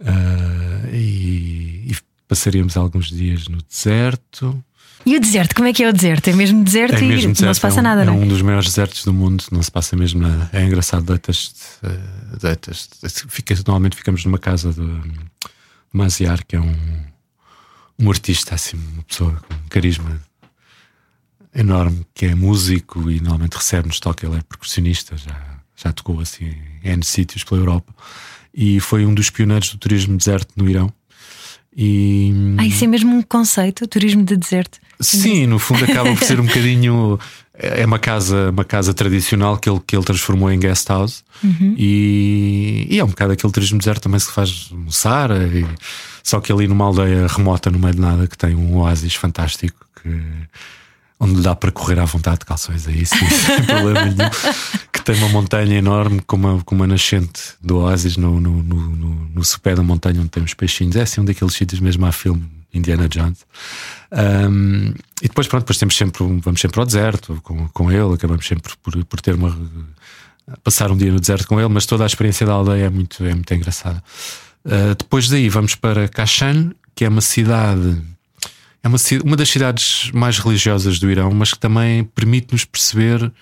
Ah, 0.04 0.88
e, 0.92 1.86
e 1.88 1.96
passaríamos 2.26 2.76
alguns 2.76 3.08
dias 3.08 3.48
no 3.48 3.58
deserto. 3.62 4.62
E 5.06 5.16
o 5.16 5.20
deserto, 5.20 5.54
como 5.54 5.68
é 5.68 5.72
que 5.72 5.82
é 5.82 5.88
o 5.88 5.92
deserto? 5.92 6.28
É 6.28 6.32
mesmo 6.32 6.64
deserto 6.64 6.94
É 6.94 7.00
e 7.00 7.08
mesmo 7.08 7.26
não 7.26 7.32
deserto, 7.32 7.54
se 7.54 7.60
passa 7.60 7.78
é 7.78 7.80
um, 7.80 7.82
nada, 7.82 8.02
é 8.02 8.04
não 8.04 8.14
é? 8.14 8.16
um 8.16 8.28
dos 8.28 8.40
maiores 8.42 8.68
desertos 8.68 9.04
do 9.04 9.12
mundo, 9.12 9.44
não 9.52 9.62
se 9.62 9.70
passa 9.70 9.96
mesmo 9.96 10.22
nada. 10.22 10.48
É 10.52 10.64
engraçado, 10.64 11.04
deitas, 11.04 11.54
eh, 11.82 12.38
deitas 12.40 12.88
fica, 13.28 13.54
normalmente 13.66 13.96
ficamos 13.96 14.24
numa 14.24 14.38
casa 14.38 14.72
de 14.72 15.02
Maziar, 15.92 16.44
que 16.46 16.56
é 16.56 16.60
um, 16.60 16.74
um 17.98 18.10
artista, 18.10 18.54
assim, 18.54 18.76
uma 18.94 19.02
pessoa 19.02 19.32
com 19.48 19.54
carisma 19.68 20.20
enorme 21.54 22.04
que 22.12 22.26
é 22.26 22.34
músico 22.34 23.10
e 23.10 23.20
normalmente 23.20 23.54
recebe-nos 23.54 24.00
toque, 24.00 24.26
ele 24.26 24.36
é 24.36 24.42
percussionista, 24.42 25.16
já, 25.16 25.60
já 25.76 25.92
tocou 25.92 26.20
assim 26.20 26.52
em 26.82 26.90
N 26.90 27.04
sítios 27.04 27.44
pela 27.44 27.60
Europa 27.60 27.94
e 28.52 28.80
foi 28.80 29.06
um 29.06 29.14
dos 29.14 29.30
pioneiros 29.30 29.70
do 29.70 29.78
turismo 29.78 30.16
deserto 30.16 30.52
no 30.56 30.68
Irão. 30.68 30.92
E... 31.76 32.32
Ah, 32.58 32.66
isso 32.66 32.84
é 32.84 32.86
mesmo 32.86 33.14
um 33.16 33.22
conceito, 33.22 33.86
turismo 33.86 34.22
de 34.22 34.36
deserto. 34.36 34.78
Sim, 35.00 35.46
no 35.46 35.58
fundo 35.58 35.84
acaba 35.84 36.14
por 36.14 36.24
ser 36.24 36.38
um 36.38 36.46
bocadinho. 36.46 37.18
É 37.56 37.84
uma 37.86 37.98
casa, 37.98 38.50
uma 38.50 38.64
casa 38.64 38.92
tradicional 38.92 39.56
que 39.56 39.68
ele, 39.70 39.80
que 39.86 39.94
ele 39.96 40.04
transformou 40.04 40.50
em 40.50 40.58
guest 40.58 40.88
house 40.88 41.22
Uhum. 41.42 41.74
e, 41.78 42.86
e 42.90 42.98
é 42.98 43.04
um 43.04 43.08
bocado 43.08 43.32
aquele 43.32 43.52
turismo 43.52 43.78
deserto 43.78 44.02
também 44.02 44.18
se 44.18 44.30
faz 44.32 44.70
no 44.72 44.90
Saara, 44.90 45.46
e- 45.52 45.66
só 46.22 46.40
que 46.40 46.50
ali 46.52 46.66
numa 46.66 46.84
aldeia 46.86 47.26
remota 47.28 47.70
no 47.70 47.78
meio 47.78 47.94
de 47.94 48.00
nada 48.00 48.26
que 48.26 48.36
tem 48.38 48.54
um 48.56 48.76
oásis 48.78 49.14
fantástico 49.14 49.84
que, 50.02 50.08
onde 51.24 51.42
dá 51.42 51.54
para 51.54 51.72
correr 51.72 51.98
à 51.98 52.04
vontade 52.04 52.40
de 52.40 52.44
calções 52.44 52.86
aí, 52.86 53.04
sim, 53.04 53.16
sem 53.26 53.64
problema 53.64 54.04
nenhum. 54.04 54.30
Que 54.92 55.02
tem 55.02 55.16
uma 55.16 55.28
montanha 55.28 55.76
enorme 55.76 56.20
com 56.20 56.36
uma, 56.36 56.62
com 56.62 56.74
uma 56.74 56.86
nascente 56.86 57.40
do 57.60 57.78
oásis 57.78 58.16
no, 58.16 58.40
no, 58.40 58.62
no, 58.62 58.76
no, 58.76 59.28
no 59.34 59.44
sopé 59.44 59.74
da 59.74 59.82
montanha 59.82 60.20
onde 60.20 60.30
tem 60.30 60.42
os 60.42 60.54
peixinhos. 60.54 60.96
É 60.96 61.02
assim 61.02 61.20
um 61.20 61.24
daqueles 61.24 61.54
sítios 61.54 61.80
mesmo 61.80 62.06
a 62.06 62.12
filme 62.12 62.44
Indiana 62.74 63.08
Jones. 63.08 63.38
Um, 64.12 64.92
e 65.22 65.28
depois, 65.28 65.46
pronto, 65.46 65.62
depois 65.62 65.78
temos 65.78 65.96
sempre, 65.96 66.24
vamos 66.40 66.60
sempre 66.60 66.80
ao 66.80 66.86
deserto 66.86 67.40
com, 67.42 67.68
com 67.68 67.90
ele, 67.90 68.14
acabamos 68.14 68.46
sempre 68.46 68.72
por, 68.82 69.04
por 69.04 69.20
ter 69.20 69.34
uma. 69.34 69.56
passar 70.62 70.90
um 70.90 70.96
dia 70.96 71.12
no 71.12 71.20
deserto 71.20 71.46
com 71.46 71.58
ele, 71.58 71.68
mas 71.68 71.86
toda 71.86 72.04
a 72.04 72.06
experiência 72.06 72.46
da 72.46 72.52
aldeia 72.52 72.86
é 72.86 72.90
muito, 72.90 73.24
é 73.24 73.32
muito 73.32 73.54
engraçada. 73.54 74.02
Uh, 74.64 74.94
depois 74.98 75.28
daí 75.28 75.48
vamos 75.48 75.74
para 75.74 76.08
Kashan, 76.08 76.72
que 76.94 77.04
é 77.04 77.08
uma 77.08 77.20
cidade. 77.20 78.02
É 78.84 78.88
uma, 78.88 78.98
uma 79.24 79.36
das 79.36 79.48
cidades 79.48 80.10
mais 80.12 80.38
religiosas 80.38 80.98
do 80.98 81.10
Irão, 81.10 81.30
mas 81.32 81.52
que 81.54 81.58
também 81.58 82.04
permite-nos 82.04 82.66
perceber 82.66 83.32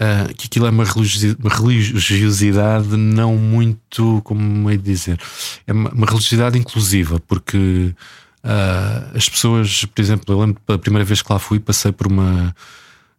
ah, 0.00 0.26
que 0.36 0.46
aquilo 0.46 0.66
é 0.66 0.70
uma, 0.70 0.84
religiosi- 0.84 1.36
uma 1.38 1.54
religiosidade 1.54 2.96
não 2.96 3.36
muito, 3.36 4.20
como 4.24 4.68
é 4.68 4.76
de 4.76 4.82
dizer, 4.82 5.20
é 5.64 5.72
uma, 5.72 6.04
religiosidade 6.04 6.58
inclusiva, 6.58 7.20
porque 7.20 7.94
ah, 8.42 9.10
as 9.14 9.28
pessoas, 9.28 9.84
por 9.84 10.02
exemplo, 10.02 10.34
eu 10.34 10.40
lembro 10.40 10.60
pela 10.66 10.78
primeira 10.78 11.04
vez 11.04 11.22
que 11.22 11.32
lá 11.32 11.38
fui, 11.38 11.60
passei 11.60 11.92
por 11.92 12.08
uma. 12.08 12.52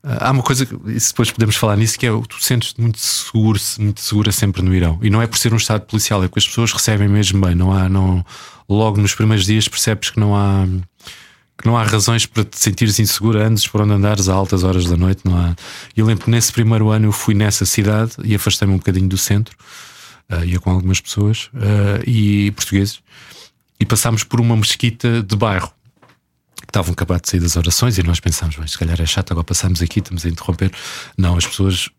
ah, 0.03 0.27
há 0.27 0.31
uma 0.31 0.43
coisa, 0.43 0.65
que 0.65 0.75
depois 0.75 1.31
podemos 1.31 1.55
falar 1.55 1.77
nisso, 1.77 1.97
que 1.97 2.05
é 2.05 2.09
tu 2.27 2.35
sentes-te 2.43 2.81
muito 2.81 2.99
seguro, 2.99 3.57
muito 3.79 4.01
segura 4.01 4.29
sempre 4.33 4.61
no 4.61 4.75
Irão. 4.75 4.99
E 5.01 5.09
não 5.09 5.21
é 5.21 5.27
por 5.27 5.37
ser 5.37 5.53
um 5.53 5.57
estado 5.57 5.85
policial, 5.85 6.21
é 6.21 6.27
porque 6.27 6.39
as 6.39 6.47
pessoas 6.47 6.73
recebem 6.73 7.07
mesmo 7.07 7.39
bem. 7.39 7.55
Não 7.55 7.71
há, 7.71 7.87
não, 7.87 8.25
logo 8.67 8.99
nos 8.99 9.15
primeiros 9.15 9.45
dias 9.45 9.69
percebes 9.69 10.09
que 10.09 10.19
não 10.19 10.35
há 10.35 10.67
que 11.57 11.65
não 11.65 11.77
há 11.77 11.83
razões 11.83 12.25
para 12.25 12.43
te 12.43 12.59
sentires 12.59 12.99
insegura 12.99 13.47
antes 13.47 13.67
por 13.67 13.81
onde 13.81 13.93
andares 13.93 14.27
a 14.27 14.33
altas 14.33 14.63
horas 14.63 14.85
da 14.85 14.97
noite. 14.97 15.21
Não 15.23 15.37
há. 15.37 15.55
Eu 15.95 16.05
lembro 16.05 16.25
que 16.25 16.29
nesse 16.29 16.51
primeiro 16.51 16.89
ano 16.89 17.07
eu 17.07 17.11
fui 17.11 17.33
nessa 17.33 17.65
cidade 17.65 18.13
e 18.23 18.35
afastei-me 18.35 18.73
um 18.73 18.77
bocadinho 18.77 19.07
do 19.07 19.17
centro, 19.17 19.55
ah, 20.29 20.43
ia 20.45 20.59
com 20.59 20.69
algumas 20.69 20.99
pessoas 20.99 21.49
ah, 21.55 22.01
e 22.05 22.51
portugueses, 22.51 22.99
e 23.79 23.85
passámos 23.85 24.23
por 24.23 24.39
uma 24.39 24.55
mesquita 24.55 25.23
de 25.23 25.35
bairro. 25.35 25.71
Que 26.55 26.69
estavam 26.69 26.93
acabados 26.93 27.23
de 27.23 27.31
sair 27.31 27.39
das 27.41 27.55
orações 27.57 27.97
e 27.97 28.03
nós 28.03 28.19
pensámos, 28.19 28.55
se 28.71 28.77
calhar 28.77 28.99
é 28.99 29.05
chato, 29.05 29.31
agora 29.31 29.43
passamos 29.43 29.81
aqui, 29.81 29.99
estamos 29.99 30.25
a 30.25 30.29
interromper. 30.29 30.71
Não, 31.17 31.37
as 31.37 31.45
pessoas 31.45 31.89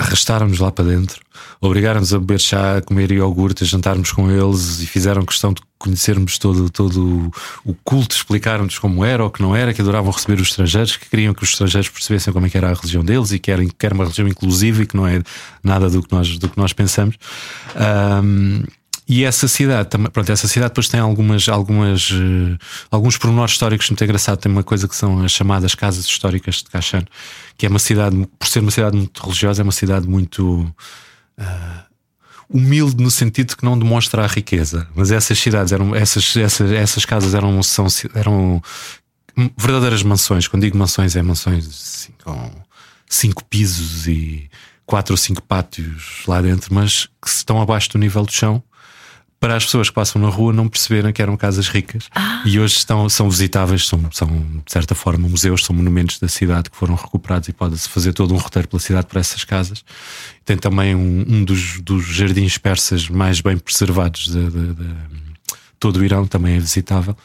arrastaram-nos 0.00 0.58
lá 0.58 0.72
para 0.72 0.86
dentro, 0.86 1.20
obrigaram-nos 1.60 2.14
a 2.14 2.18
beber 2.18 2.40
chá, 2.40 2.78
a 2.78 2.82
comer 2.82 3.12
iogurte, 3.12 3.62
a 3.62 3.66
jantarmos 3.66 4.10
com 4.12 4.30
eles 4.30 4.80
e 4.80 4.86
fizeram 4.86 5.24
questão 5.24 5.52
de 5.52 5.60
conhecermos 5.78 6.38
todo, 6.38 6.70
todo 6.70 7.30
o 7.64 7.74
culto, 7.84 8.14
explicaram-nos 8.14 8.78
como 8.78 9.04
era 9.04 9.22
ou 9.22 9.30
que 9.30 9.42
não 9.42 9.54
era, 9.54 9.72
que 9.74 9.80
adoravam 9.80 10.10
receber 10.10 10.40
os 10.40 10.48
estrangeiros, 10.48 10.96
que 10.96 11.08
queriam 11.08 11.34
que 11.34 11.42
os 11.42 11.50
estrangeiros 11.50 11.88
percebessem 11.90 12.32
como 12.32 12.46
é 12.46 12.50
que 12.50 12.56
era 12.56 12.70
a 12.70 12.74
religião 12.74 13.04
deles 13.04 13.30
e 13.32 13.38
que 13.38 13.50
era, 13.50 13.64
que 13.64 13.86
era 13.86 13.94
uma 13.94 14.04
religião 14.04 14.26
inclusiva 14.26 14.82
e 14.82 14.86
que 14.86 14.96
não 14.96 15.06
é 15.06 15.22
nada 15.62 15.90
do 15.90 16.02
que 16.02 16.12
nós, 16.12 16.38
do 16.38 16.48
que 16.48 16.58
nós 16.58 16.72
pensamos. 16.72 17.16
Ahm, 17.76 18.64
e 19.12 19.24
essa 19.24 19.48
cidade 19.48 19.88
pronto, 20.12 20.30
essa 20.30 20.46
cidade 20.46 20.70
depois 20.70 20.88
tem 20.88 21.00
algumas, 21.00 21.48
algumas, 21.48 22.10
eh, 22.12 22.56
alguns 22.92 23.18
pormenores 23.18 23.54
históricos 23.54 23.90
muito 23.90 24.04
engraçados. 24.04 24.40
Tem 24.40 24.52
uma 24.52 24.62
coisa 24.62 24.86
que 24.86 24.94
são 24.94 25.24
as 25.24 25.32
chamadas 25.32 25.74
casas 25.74 26.04
históricas 26.04 26.62
de 26.62 26.70
Kashan, 26.70 27.04
que 27.58 27.66
é 27.66 27.68
uma 27.68 27.80
cidade, 27.80 28.16
por 28.38 28.46
ser 28.46 28.60
uma 28.60 28.70
cidade 28.70 28.96
muito 28.96 29.20
religiosa, 29.20 29.62
é 29.62 29.64
uma 29.64 29.72
cidade 29.72 30.06
muito 30.06 30.72
ah, 31.36 31.86
humilde 32.48 33.02
no 33.02 33.10
sentido 33.10 33.56
que 33.56 33.64
não 33.64 33.76
demonstra 33.76 34.22
a 34.22 34.28
riqueza. 34.28 34.86
Mas 34.94 35.10
essas 35.10 35.36
cidades 35.36 35.72
eram, 35.72 35.92
essas, 35.92 36.36
essas, 36.36 36.70
essas 36.70 37.04
casas 37.04 37.34
eram, 37.34 37.60
são, 37.64 37.88
eram 38.14 38.62
verdadeiras 39.58 40.04
mansões. 40.04 40.46
Quando 40.46 40.62
digo 40.62 40.78
mansões, 40.78 41.16
é 41.16 41.22
mansões 41.22 41.66
assim, 41.66 42.12
com 42.22 42.48
cinco 43.08 43.44
pisos 43.44 44.06
e 44.06 44.48
quatro 44.86 45.14
ou 45.14 45.16
cinco 45.16 45.42
pátios 45.42 46.22
lá 46.28 46.40
dentro, 46.40 46.72
mas 46.72 47.08
que 47.20 47.28
estão 47.28 47.60
abaixo 47.60 47.90
do 47.90 47.98
nível 47.98 48.24
do 48.24 48.30
chão 48.30 48.62
para 49.40 49.56
as 49.56 49.64
pessoas 49.64 49.88
que 49.88 49.94
passam 49.94 50.20
na 50.20 50.28
rua 50.28 50.52
não 50.52 50.68
perceberem 50.68 51.10
que 51.14 51.22
eram 51.22 51.34
casas 51.34 51.66
ricas 51.66 52.10
e 52.44 52.60
hoje 52.60 52.76
estão, 52.76 53.08
são 53.08 53.28
visitáveis, 53.30 53.86
são, 53.88 53.98
são 54.12 54.28
de 54.28 54.70
certa 54.70 54.94
forma 54.94 55.26
museus, 55.26 55.64
são 55.64 55.74
monumentos 55.74 56.18
da 56.18 56.28
cidade 56.28 56.68
que 56.68 56.76
foram 56.76 56.94
recuperados 56.94 57.48
e 57.48 57.52
pode-se 57.54 57.88
fazer 57.88 58.12
todo 58.12 58.34
um 58.34 58.36
roteiro 58.36 58.68
pela 58.68 58.78
cidade 58.80 59.06
para 59.06 59.18
essas 59.18 59.42
casas. 59.42 59.82
Tem 60.44 60.58
também 60.58 60.94
um, 60.94 61.24
um 61.26 61.42
dos, 61.42 61.80
dos 61.80 62.04
jardins 62.04 62.58
persas 62.58 63.08
mais 63.08 63.40
bem 63.40 63.56
preservados 63.56 64.26
de, 64.26 64.50
de- 64.50 64.74
de 64.74 64.94
todo 65.78 65.96
o 65.96 66.04
Irão, 66.04 66.26
também 66.26 66.56
é 66.56 66.60
visitável. 66.60 67.16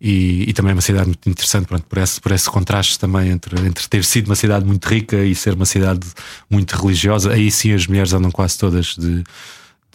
E, 0.00 0.48
e 0.48 0.52
também 0.54 0.70
é 0.70 0.74
uma 0.74 0.80
cidade 0.80 1.06
muito 1.06 1.28
interessante 1.28 1.66
pronto, 1.66 1.84
por, 1.84 1.98
esse, 1.98 2.18
por 2.18 2.32
esse 2.32 2.48
contraste 2.48 2.98
também 2.98 3.28
entre, 3.30 3.60
entre 3.66 3.86
ter 3.88 4.02
sido 4.04 4.28
uma 4.28 4.36
cidade 4.36 4.64
muito 4.64 4.86
rica 4.88 5.22
e 5.22 5.34
ser 5.34 5.52
uma 5.52 5.66
cidade 5.66 6.00
muito 6.48 6.74
religiosa. 6.76 7.30
Aí 7.32 7.50
sim 7.50 7.72
as 7.74 7.86
mulheres 7.86 8.14
andam 8.14 8.30
quase 8.30 8.56
todas 8.56 8.94
de, 8.96 9.22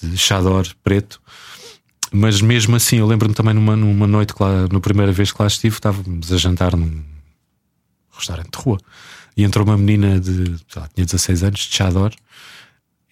de 0.01 0.18
chador 0.18 0.68
preto. 0.84 1.23
Mas 2.13 2.41
mesmo 2.41 2.75
assim, 2.75 2.98
eu 2.98 3.08
lembro-me 3.08 3.34
também 3.34 3.55
numa, 3.55 3.75
numa 3.75 4.05
noite, 4.05 4.36
lá, 4.39 4.67
na 4.72 4.79
primeira 4.79 5.12
vez 5.12 5.32
que 5.32 5.41
lá 5.41 5.48
estive, 5.48 5.75
estávamos 5.75 6.32
a 6.32 6.38
jantar 6.38 6.75
num 6.75 7.03
restaurante 8.15 8.51
de 8.51 8.63
rua 8.63 8.77
e 9.36 9.43
entrou 9.43 9.65
uma 9.65 9.75
menina 9.75 10.20
de, 10.20 10.55
lá, 10.75 10.88
tinha 10.93 11.05
16 11.05 11.43
anos, 11.43 11.60
de 11.62 11.75
Chador, 11.75 12.12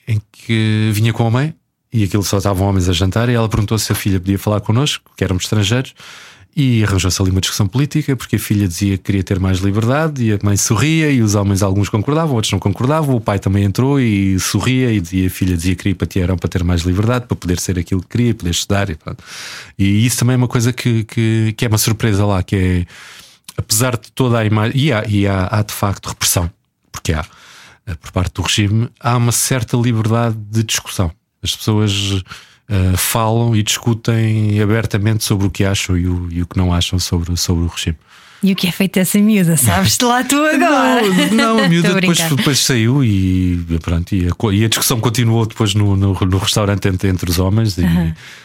em 0.07 0.21
que 0.31 0.91
vinha 0.93 1.11
com 1.11 1.25
a 1.25 1.31
mãe 1.31 1.55
e 1.91 2.03
aquilo 2.03 2.23
só 2.23 2.37
estavam 2.37 2.67
homens 2.67 2.87
a 2.87 2.93
jantar. 2.93 3.27
E 3.27 3.33
ela 3.33 3.49
perguntou 3.49 3.77
se 3.79 3.91
a 3.91 3.95
filha 3.95 4.19
podia 4.19 4.37
falar 4.37 4.61
connosco, 4.61 5.11
que 5.17 5.23
éramos 5.23 5.43
estrangeiros, 5.45 5.95
e 6.55 6.83
arranjou-se 6.83 7.21
ali 7.21 7.31
uma 7.31 7.39
discussão 7.39 7.65
política, 7.67 8.15
porque 8.15 8.35
a 8.35 8.39
filha 8.39 8.67
dizia 8.67 8.97
que 8.97 9.03
queria 9.03 9.23
ter 9.23 9.39
mais 9.39 9.59
liberdade 9.59 10.23
e 10.23 10.33
a 10.33 10.39
mãe 10.43 10.57
sorria, 10.57 11.09
e 11.09 11.21
os 11.21 11.33
homens, 11.33 11.63
alguns 11.63 11.87
concordavam, 11.87 12.35
outros 12.35 12.51
não 12.51 12.59
concordavam. 12.59 13.15
O 13.15 13.21
pai 13.21 13.39
também 13.39 13.63
entrou 13.63 13.99
e 13.99 14.37
sorria, 14.39 14.91
e 14.91 14.99
dizia, 14.99 15.27
a 15.27 15.29
filha 15.29 15.55
dizia 15.55 15.75
que 15.75 15.83
queria 15.83 15.91
ir 15.91 15.95
para 15.95 16.07
Teherão 16.07 16.37
para 16.37 16.49
ter 16.49 16.63
mais 16.63 16.81
liberdade, 16.81 17.25
para 17.25 17.37
poder 17.37 17.59
ser 17.59 17.79
aquilo 17.79 18.01
que 18.01 18.09
queria, 18.09 18.35
poder 18.35 18.51
estudar. 18.51 18.89
E, 18.89 18.95
pronto. 18.95 19.23
e 19.79 20.05
isso 20.05 20.17
também 20.17 20.33
é 20.33 20.37
uma 20.37 20.47
coisa 20.47 20.73
que, 20.73 21.03
que, 21.05 21.53
que 21.55 21.65
é 21.65 21.67
uma 21.67 21.77
surpresa 21.77 22.25
lá, 22.25 22.43
que 22.43 22.55
é 22.55 22.85
apesar 23.57 23.97
de 23.97 24.11
toda 24.11 24.39
a 24.39 24.45
imagem, 24.45 24.79
e, 24.79 24.91
há, 24.91 25.03
e 25.07 25.27
há, 25.27 25.47
há 25.51 25.61
de 25.61 25.73
facto 25.73 26.07
repressão, 26.07 26.51
porque 26.91 27.13
há, 27.13 27.25
eh, 27.85 27.95
por 27.95 28.11
parte 28.11 28.33
do 28.33 28.41
regime, 28.41 28.89
há 28.99 29.17
uma 29.17 29.31
certa 29.31 29.77
liberdade 29.77 30.35
de 30.49 30.63
discussão. 30.63 31.11
As 31.41 31.55
pessoas 31.55 32.23
eh, 32.71 32.95
falam 32.95 33.53
e 33.53 33.61
discutem 33.61 34.61
abertamente 34.61 35.25
sobre 35.25 35.45
o 35.45 35.51
que 35.51 35.65
acham 35.65 35.97
e 35.97 36.07
o, 36.07 36.27
e 36.31 36.41
o 36.41 36.47
que 36.47 36.57
não 36.57 36.73
acham 36.73 36.97
sobre, 36.97 37.35
sobre 37.35 37.65
o 37.65 37.67
regime. 37.67 37.97
E 38.41 38.53
o 38.53 38.55
que 38.55 38.65
é 38.65 38.71
feito 38.71 38.97
essa 38.97 39.19
miúda? 39.19 39.57
Sabes-te 39.57 40.05
lá 40.05 40.23
tu 40.23 40.37
agora? 40.37 41.01
Não, 41.31 41.57
não, 41.57 41.63
a 41.65 41.67
miúda 41.67 41.93
depois, 41.99 42.17
depois 42.17 42.59
saiu 42.59 43.03
e, 43.03 43.59
pronto, 43.83 44.15
e, 44.15 44.25
a, 44.25 44.53
e 44.53 44.63
a 44.63 44.69
discussão 44.69 45.01
continuou 45.01 45.45
depois 45.45 45.75
no, 45.75 45.97
no, 45.97 46.13
no 46.13 46.37
restaurante 46.37 46.87
entre, 46.87 47.09
entre 47.09 47.29
os 47.29 47.39
homens. 47.39 47.77
E. 47.77 47.83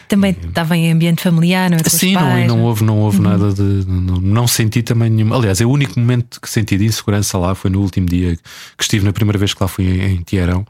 Também 0.09 0.35
estava 0.45 0.75
em 0.75 0.91
ambiente 0.91 1.23
familiar, 1.23 1.69
não 1.69 1.77
é? 1.77 1.89
Sim, 1.89 2.13
não, 2.13 2.21
pais, 2.21 2.47
não 2.47 2.57
não 2.57 2.63
é? 2.63 2.67
houve, 2.67 2.83
não 2.83 2.99
houve 2.99 3.21
nada 3.21 3.53
de. 3.53 3.63
Não, 3.87 4.17
não 4.17 4.47
senti 4.47 4.83
também 4.83 5.09
nenhuma. 5.09 5.37
Aliás, 5.37 5.61
é 5.61 5.65
o 5.65 5.69
único 5.71 5.97
momento 5.97 6.39
que 6.41 6.49
senti 6.49 6.77
de 6.77 6.85
insegurança 6.85 7.37
lá 7.37 7.55
foi 7.55 7.71
no 7.71 7.79
último 7.79 8.07
dia 8.07 8.37
que 8.77 8.83
estive 8.83 9.05
na 9.05 9.13
primeira 9.13 9.39
vez 9.39 9.53
que 9.53 9.63
lá 9.63 9.69
fui 9.69 9.85
em, 9.85 10.15
em 10.15 10.21
Teherão 10.21 10.65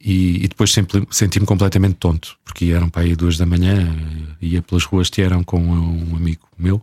e, 0.00 0.44
e 0.44 0.48
depois 0.48 0.72
senti-me 1.10 1.46
completamente 1.46 1.94
tonto, 1.94 2.36
porque 2.44 2.66
eram 2.66 2.88
para 2.88 3.02
aí 3.02 3.16
duas 3.16 3.36
da 3.36 3.44
manhã, 3.44 3.94
ia 4.40 4.62
pelas 4.62 4.84
ruas 4.84 5.08
de 5.08 5.12
Teherão 5.12 5.42
com 5.42 5.60
um 5.60 6.16
amigo 6.16 6.46
meu, 6.58 6.80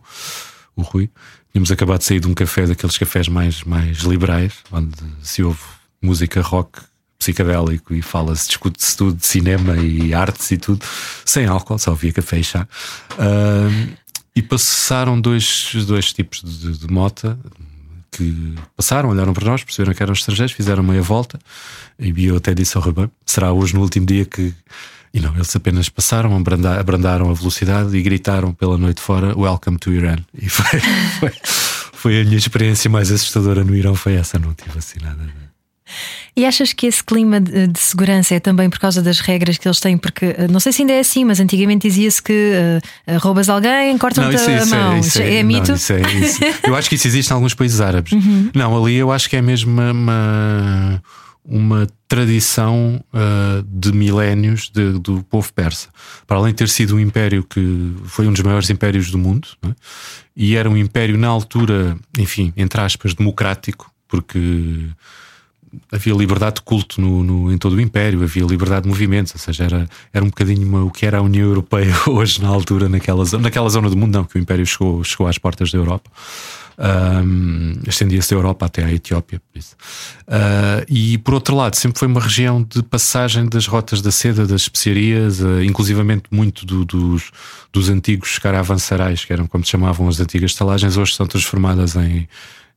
o 0.74 0.82
Rui. 0.82 1.10
Tínhamos 1.52 1.72
acabado 1.72 1.98
de 1.98 2.04
sair 2.04 2.20
de 2.20 2.28
um 2.28 2.34
café, 2.34 2.66
daqueles 2.66 2.98
cafés 2.98 3.28
mais, 3.28 3.64
mais 3.64 3.98
liberais, 3.98 4.52
onde 4.70 4.94
se 5.22 5.42
ouve 5.42 5.60
música 6.02 6.42
rock 6.42 6.80
psicadélico 7.18 7.94
e 7.94 8.02
fala-se, 8.02 8.48
discute-se 8.48 8.96
tudo 8.96 9.16
de 9.16 9.26
cinema 9.26 9.76
e 9.78 10.12
artes 10.12 10.50
e 10.50 10.58
tudo, 10.58 10.84
sem 11.24 11.46
álcool, 11.46 11.78
só 11.78 11.92
havia 11.92 12.12
café 12.12 12.38
e 12.38 12.44
chá. 12.44 12.68
Ahm, 13.18 13.94
e 14.34 14.42
passaram 14.42 15.18
dois, 15.18 15.72
dois 15.86 16.12
tipos 16.12 16.42
de, 16.42 16.76
de 16.76 16.92
mota 16.92 17.38
que 18.16 18.54
passaram, 18.76 19.10
olharam 19.10 19.32
para 19.32 19.44
nós, 19.46 19.62
perceberam 19.62 19.94
que 19.94 20.02
eram 20.02 20.12
estrangeiros, 20.12 20.52
fizeram 20.52 20.82
meia 20.82 21.02
volta 21.02 21.38
e 21.98 22.26
eu 22.26 22.36
até 22.36 22.54
disse 22.54 22.76
ao 22.76 22.82
Rubem: 22.82 23.10
será 23.24 23.52
hoje 23.52 23.74
no 23.74 23.82
último 23.82 24.06
dia 24.06 24.24
que. 24.24 24.54
E 25.14 25.20
não, 25.20 25.34
eles 25.34 25.54
apenas 25.56 25.88
passaram, 25.88 26.36
abranda- 26.36 26.78
abrandaram 26.78 27.30
a 27.30 27.32
velocidade 27.34 27.96
e 27.96 28.02
gritaram 28.02 28.52
pela 28.52 28.76
noite 28.76 29.00
fora: 29.00 29.36
Welcome 29.38 29.78
to 29.78 29.92
Iran. 29.92 30.18
E 30.34 30.48
foi, 30.48 30.80
foi, 31.20 31.32
foi 31.92 32.20
a 32.20 32.24
minha 32.24 32.36
experiência 32.36 32.90
mais 32.90 33.10
assustadora 33.10 33.64
no 33.64 33.74
Irão. 33.74 33.94
Foi 33.94 34.14
essa, 34.14 34.38
não 34.38 34.52
tive 34.52 34.78
assim 34.78 34.98
nada. 35.00 35.45
E 36.36 36.44
achas 36.44 36.72
que 36.72 36.86
esse 36.86 37.02
clima 37.02 37.40
de, 37.40 37.66
de, 37.66 37.78
segurança 37.78 38.34
é 38.34 38.40
também 38.40 38.68
por 38.68 38.78
causa 38.78 39.00
das 39.00 39.20
regras 39.20 39.56
que 39.56 39.66
eles 39.66 39.80
têm? 39.80 39.96
Porque 39.96 40.26
eh, 40.26 40.48
não 40.48 40.60
sei 40.60 40.72
se 40.72 40.82
ainda 40.82 40.92
é 40.92 41.00
assim, 41.00 41.24
mas 41.24 41.40
antigamente 41.40 41.88
dizia-se 41.88 42.22
que 42.22 42.52
uh, 43.08 43.18
roubas 43.18 43.48
alguém, 43.48 43.96
cortam-te 43.96 44.36
a 44.36 44.62
isso 44.62 44.74
mão. 44.74 44.92
É, 44.92 44.98
isso 44.98 45.22
é, 45.22 45.34
é, 45.36 45.42
mito? 45.42 45.68
Não, 45.68 45.76
isso 45.76 45.92
é, 45.92 46.00
isso. 46.00 46.40
Eu 46.64 46.74
acho 46.74 46.88
que 46.88 46.96
isso 46.96 47.06
existe 47.06 47.30
em 47.30 47.34
alguns 47.34 47.54
países 47.54 47.80
árabes. 47.80 48.12
Uhum. 48.12 48.50
Não, 48.54 48.76
ali 48.76 48.96
eu 48.96 49.12
acho 49.12 49.30
que 49.30 49.36
é 49.36 49.42
mesmo 49.42 49.72
uma, 49.72 49.92
uma, 49.92 51.02
uma 51.44 51.86
tradição 52.08 53.02
uh, 53.12 53.62
de 53.66 53.92
milénios 53.92 54.68
de, 54.68 54.98
do 54.98 55.22
povo 55.24 55.52
persa. 55.52 55.88
Para 56.26 56.38
além 56.38 56.52
de 56.52 56.58
ter 56.58 56.68
sido 56.68 56.96
um 56.96 57.00
império 57.00 57.44
que 57.44 57.94
foi 58.04 58.26
um 58.26 58.32
dos 58.32 58.42
maiores 58.42 58.68
impérios 58.68 59.10
do 59.10 59.18
mundo, 59.18 59.48
é? 59.62 59.68
e 60.36 60.56
era 60.56 60.68
um 60.68 60.76
império 60.76 61.16
na 61.16 61.28
altura, 61.28 61.96
enfim, 62.18 62.52
entre 62.56 62.80
aspas, 62.80 63.14
democrático, 63.14 63.90
porque 64.08 64.88
havia 65.90 66.14
liberdade 66.14 66.56
de 66.56 66.62
culto 66.62 67.00
no, 67.00 67.22
no, 67.22 67.52
em 67.52 67.58
todo 67.58 67.74
o 67.74 67.80
Império, 67.80 68.22
havia 68.22 68.44
liberdade 68.44 68.82
de 68.82 68.88
movimentos, 68.88 69.34
ou 69.34 69.40
seja, 69.40 69.64
era, 69.64 69.88
era 70.12 70.24
um 70.24 70.28
bocadinho 70.28 70.66
uma, 70.66 70.84
o 70.84 70.90
que 70.90 71.06
era 71.06 71.18
a 71.18 71.22
União 71.22 71.46
Europeia 71.46 71.94
hoje, 72.06 72.42
na 72.42 72.48
altura, 72.48 72.88
naquela, 72.88 73.24
naquela 73.38 73.68
zona 73.68 73.90
do 73.90 73.96
mundo, 73.96 74.14
não, 74.14 74.24
que 74.24 74.36
o 74.36 74.40
Império 74.40 74.66
chegou, 74.66 75.02
chegou 75.04 75.26
às 75.26 75.38
portas 75.38 75.70
da 75.70 75.78
Europa. 75.78 76.10
Um, 76.78 77.72
estendia-se 77.86 78.30
da 78.30 78.36
Europa 78.36 78.66
até 78.66 78.84
à 78.84 78.92
Etiópia, 78.92 79.40
por 79.40 79.58
isso. 79.58 79.74
Uh, 80.28 80.84
e 80.88 81.16
por 81.18 81.32
outro 81.32 81.56
lado, 81.56 81.74
sempre 81.74 81.98
foi 81.98 82.06
uma 82.06 82.20
região 82.20 82.62
de 82.62 82.82
passagem 82.82 83.46
das 83.46 83.66
rotas 83.66 84.02
da 84.02 84.12
seda, 84.12 84.46
das 84.46 84.62
especiarias, 84.62 85.40
uh, 85.40 85.62
inclusivamente 85.62 86.24
muito 86.30 86.66
do, 86.66 86.84
dos, 86.84 87.30
dos 87.72 87.88
antigos 87.88 88.38
caravansarais, 88.38 89.24
que 89.24 89.32
eram 89.32 89.46
como 89.46 89.64
se 89.64 89.70
chamavam 89.70 90.06
as 90.06 90.20
antigas 90.20 90.50
estalagens, 90.50 90.98
hoje 90.98 91.14
são 91.14 91.26
transformadas 91.26 91.96
em 91.96 92.28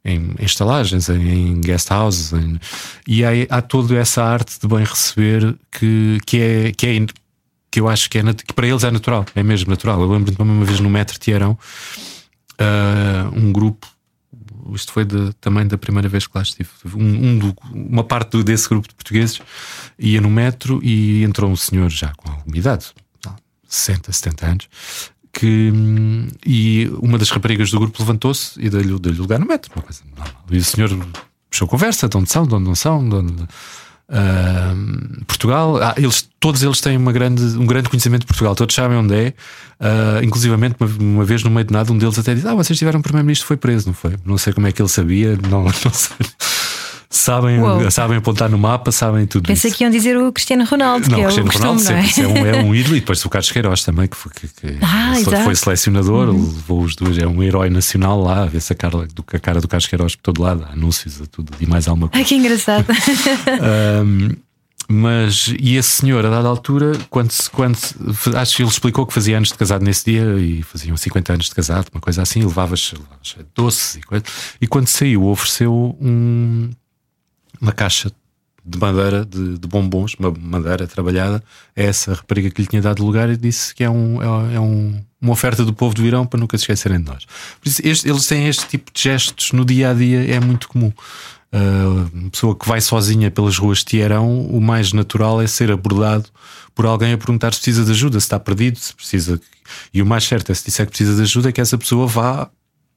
em 0.04 0.36
estalagens, 0.40 1.10
em, 1.10 1.30
em 1.30 1.62
guest 1.62 1.92
houses, 1.92 2.34
em, 2.34 2.60
e 3.08 3.24
há, 3.24 3.30
há 3.50 3.62
toda 3.62 3.96
essa 3.96 4.24
arte 4.24 4.60
de 4.60 4.68
bem 4.68 4.84
receber 4.84 5.58
que, 5.72 6.20
que, 6.26 6.38
é, 6.40 6.72
que, 6.72 6.88
é, 6.88 7.06
que 7.70 7.80
eu 7.80 7.88
acho 7.88 8.10
que, 8.10 8.18
é, 8.18 8.34
que 8.34 8.54
para 8.54 8.68
eles 8.68 8.84
é 8.84 8.92
natural, 8.92 9.26
é 9.36 9.44
mesmo 9.44 9.70
natural. 9.70 10.02
Eu 10.02 10.12
lembro-me 10.12 10.52
uma 10.52 10.66
vez 10.66 10.80
no 10.80 10.90
Metro 10.90 11.20
Tiarão, 11.20 11.58
uh, 12.60 13.36
um 13.36 13.52
grupo. 13.52 13.88
Isto 14.74 14.92
foi 14.92 15.04
de, 15.04 15.34
também 15.42 15.66
da 15.66 15.78
primeira 15.78 16.08
vez 16.08 16.28
que 16.28 16.38
lá 16.38 16.44
estive. 16.44 16.70
Um, 16.96 17.30
um 17.30 17.40
do, 17.40 17.56
uma 17.74 18.04
parte 18.04 18.42
desse 18.44 18.70
grupo 18.70 18.88
de 18.88 18.94
portugueses 18.94 19.42
ia 19.98 20.22
no 20.22 20.30
metro 20.30 20.80
e 20.84 21.24
entrou 21.24 21.50
um 21.50 21.56
senhor 21.56 21.90
já 21.90 22.14
com 22.16 22.30
alguma 22.32 22.58
idade, 22.58 22.86
60, 23.68 24.12
70 24.12 24.46
anos, 24.46 24.68
que 25.34 25.72
e 26.46 26.90
uma 27.02 27.18
das 27.18 27.30
raparigas 27.30 27.72
do 27.72 27.80
grupo 27.80 27.98
levantou-se 28.00 28.60
e 28.60 28.70
deu-lhe 28.70 28.98
deu 29.00 29.14
lugar 29.14 29.40
no 29.40 29.46
metro. 29.46 29.72
Uma 29.76 29.84
coisa. 29.84 30.02
E 30.52 30.58
o 30.58 30.64
senhor 30.64 30.90
puxou 31.50 31.68
conversa, 31.68 32.08
de 32.08 32.18
onde 32.18 32.30
são, 32.32 32.46
de 32.46 32.56
onde 32.56 32.66
não 32.66 32.76
são, 32.76 33.08
de 33.08 33.16
onde, 33.16 33.34
uh, 34.10 35.26
Portugal. 35.26 35.82
Ah, 35.82 35.96
eles, 35.98 36.30
todos 36.40 36.62
eles 36.64 36.82
têm 36.82 36.98
uma 36.98 37.12
grande, 37.12 37.44
um 37.58 37.66
grande 37.66 37.90
conhecimento 37.90 38.22
de 38.22 38.28
Portugal, 38.28 38.56
todos 38.56 38.76
sabem 38.76 38.98
onde 38.98 39.16
é. 39.16 39.34
Uh, 39.80 40.24
inclusivamente, 40.24 40.76
uma, 40.80 40.90
uma, 41.00 41.26
vez 41.26 41.44
no 41.44 41.50
meio 41.50 41.66
de 41.66 41.74
nada, 41.74 41.92
um 41.92 41.98
deles 41.98 42.18
até 42.20 42.34
disse: 42.34 42.48
Ah, 42.48 42.56
vocês 42.56 42.78
tiveram 42.78 43.00
um 43.00 43.02
primeiro-ministro, 43.02 43.48
foi 43.48 43.58
preso, 43.58 43.88
não 43.88 43.94
foi? 43.94 44.16
Não 44.26 44.38
sei 44.38 44.54
como 44.54 44.68
é 44.68 44.72
que 44.72 44.82
ele 44.82 44.90
sabia, 44.90 45.38
não, 45.50 45.64
não 45.86 45.94
sei 45.94 46.18
sabem, 47.10 47.60
sabem 47.90 48.18
apontar 48.18 48.50
no 48.50 48.58
mapa, 48.58 48.92
sabem 48.92 49.26
tudo 49.26 49.48
Pensei 49.48 49.70
isso. 49.70 49.78
que 49.78 49.84
iam 49.84 49.92
dizer 49.92 50.16
o 50.18 50.32
Cristiano 50.32 50.64
Ronaldo, 50.64 51.10
não, 51.10 51.16
que 51.18 51.22
é 51.22 51.26
Cristiano 51.26 51.50
o 51.50 51.52
costume, 51.52 51.70
Ronaldo 51.70 51.92
não 51.92 51.98
é? 51.98 52.08
sempre, 52.08 52.40
é, 52.40 52.44
um, 52.44 52.46
é 52.46 52.64
um 52.64 52.76
ídolo, 52.76 52.96
e 52.96 53.00
depois 53.00 53.26
o 53.26 53.30
Carlos 53.30 53.52
Queiroz 53.52 53.84
também, 53.84 54.08
que 54.08 54.16
foi, 54.16 54.32
que, 54.32 54.48
que 54.48 54.78
ah, 54.82 55.44
foi 55.44 55.56
selecionador, 55.56 56.30
uhum. 56.30 56.54
levou 56.54 56.82
os 56.82 56.96
dois, 56.96 57.18
é 57.18 57.28
um 57.28 57.42
herói 57.42 57.70
nacional 57.70 58.22
lá, 58.22 58.46
vê-se 58.46 58.72
a 58.72 58.76
cara, 58.76 59.08
do, 59.08 59.26
a 59.34 59.40
cara 59.40 59.60
do 59.60 59.68
Carlos 59.68 59.88
Queiroz 59.88 60.16
por 60.16 60.22
todo 60.22 60.42
lado, 60.42 60.68
anúncios 60.72 61.22
a 61.22 61.26
tudo 61.26 61.52
e 61.60 61.66
mais 61.66 61.88
alguma 61.88 62.10
coisa. 62.10 62.22
Ai, 62.22 62.28
que 62.28 62.36
engraçado. 62.36 62.86
um, 64.06 64.30
mas, 64.92 65.54
e 65.60 65.76
esse 65.76 66.02
senhor, 66.02 66.26
a 66.26 66.32
dada 66.32 66.48
altura, 66.48 66.94
quando, 67.12 67.32
quando 67.52 67.78
acho 68.36 68.56
que 68.56 68.64
ele 68.64 68.70
explicou 68.70 69.06
que 69.06 69.14
fazia 69.14 69.38
anos 69.38 69.50
de 69.50 69.54
casado 69.54 69.86
nesse 69.86 70.12
dia 70.12 70.24
e 70.40 70.64
faziam 70.64 70.98
50 70.98 71.34
anos 71.34 71.46
de 71.46 71.54
casado, 71.54 71.90
uma 71.94 72.02
coisa 72.02 72.24
assim, 72.24 72.42
levava-se 72.42 72.96
doces 73.54 73.98
e 73.98 74.02
coisa. 74.02 74.26
E 74.60 74.66
quando 74.66 74.88
saiu, 74.88 75.28
ofereceu 75.28 75.96
um, 76.02 76.72
uma 77.62 77.72
caixa 77.72 78.12
de 78.64 78.78
madeira, 78.78 79.26
de, 79.26 79.58
de, 79.58 79.68
bombons, 79.68 80.16
uma 80.20 80.32
madeira 80.32 80.86
trabalhada, 80.86 81.44
a 81.76 81.82
essa 81.82 82.14
rapariga 82.14 82.50
que 82.50 82.62
lhe 82.62 82.68
tinha 82.68 82.82
dado 82.82 83.04
lugar 83.04 83.30
e 83.30 83.38
disse 83.38 83.74
que 83.74 83.84
é, 83.84 83.90
um, 83.90 84.22
é, 84.22 84.56
é 84.56 84.60
um, 84.60 85.02
uma 85.22 85.32
oferta 85.32 85.66
do 85.66 85.74
povo 85.74 85.96
do 85.96 86.06
Irão 86.06 86.26
para 86.26 86.40
nunca 86.40 86.58
se 86.58 86.64
esquecerem 86.64 87.00
de 87.00 87.06
nós. 87.06 87.26
Por 87.62 87.70
isso, 87.70 87.82
este, 87.84 88.08
eles 88.10 88.28
têm 88.28 88.48
este 88.48 88.68
tipo 88.68 88.92
de 88.94 89.02
gestos 89.02 89.52
no 89.52 89.66
dia 89.66 89.90
a 89.92 89.94
dia, 89.94 90.36
é 90.36 90.40
muito 90.40 90.68
comum. 90.68 90.92
Uh, 91.52 92.12
uma 92.14 92.30
pessoa 92.30 92.56
que 92.56 92.68
vai 92.68 92.80
sozinha 92.80 93.32
pelas 93.32 93.58
ruas 93.58 93.80
de 93.80 93.86
Teherão, 93.86 94.46
o 94.46 94.62
mais 94.62 94.94
natural 94.94 95.42
é 95.42 95.48
ser 95.48 95.72
abordado 95.72 96.26
por 96.76 96.86
alguém 96.86 97.14
a 97.14 97.18
perguntar 97.18 97.54
se 97.54 97.60
precisa 97.60 97.84
de 97.84 97.92
ajuda, 97.92 98.20
se 98.20 98.26
está 98.26 98.40
perdido, 98.40 98.78
se 98.78 98.94
precisa. 98.94 99.42
E 99.94 100.02
o 100.02 100.06
mais 100.06 100.24
certo 100.24 100.52
é 100.52 100.56
se 100.56 100.66
disser 100.66 100.86
que 100.86 100.92
precisa 100.92 101.16
de 101.16 101.24
ajuda, 101.24 101.50
é 101.50 101.52
que 101.52 101.60
essa 101.60 101.78
pessoa 101.78 102.06
vá 102.06 102.50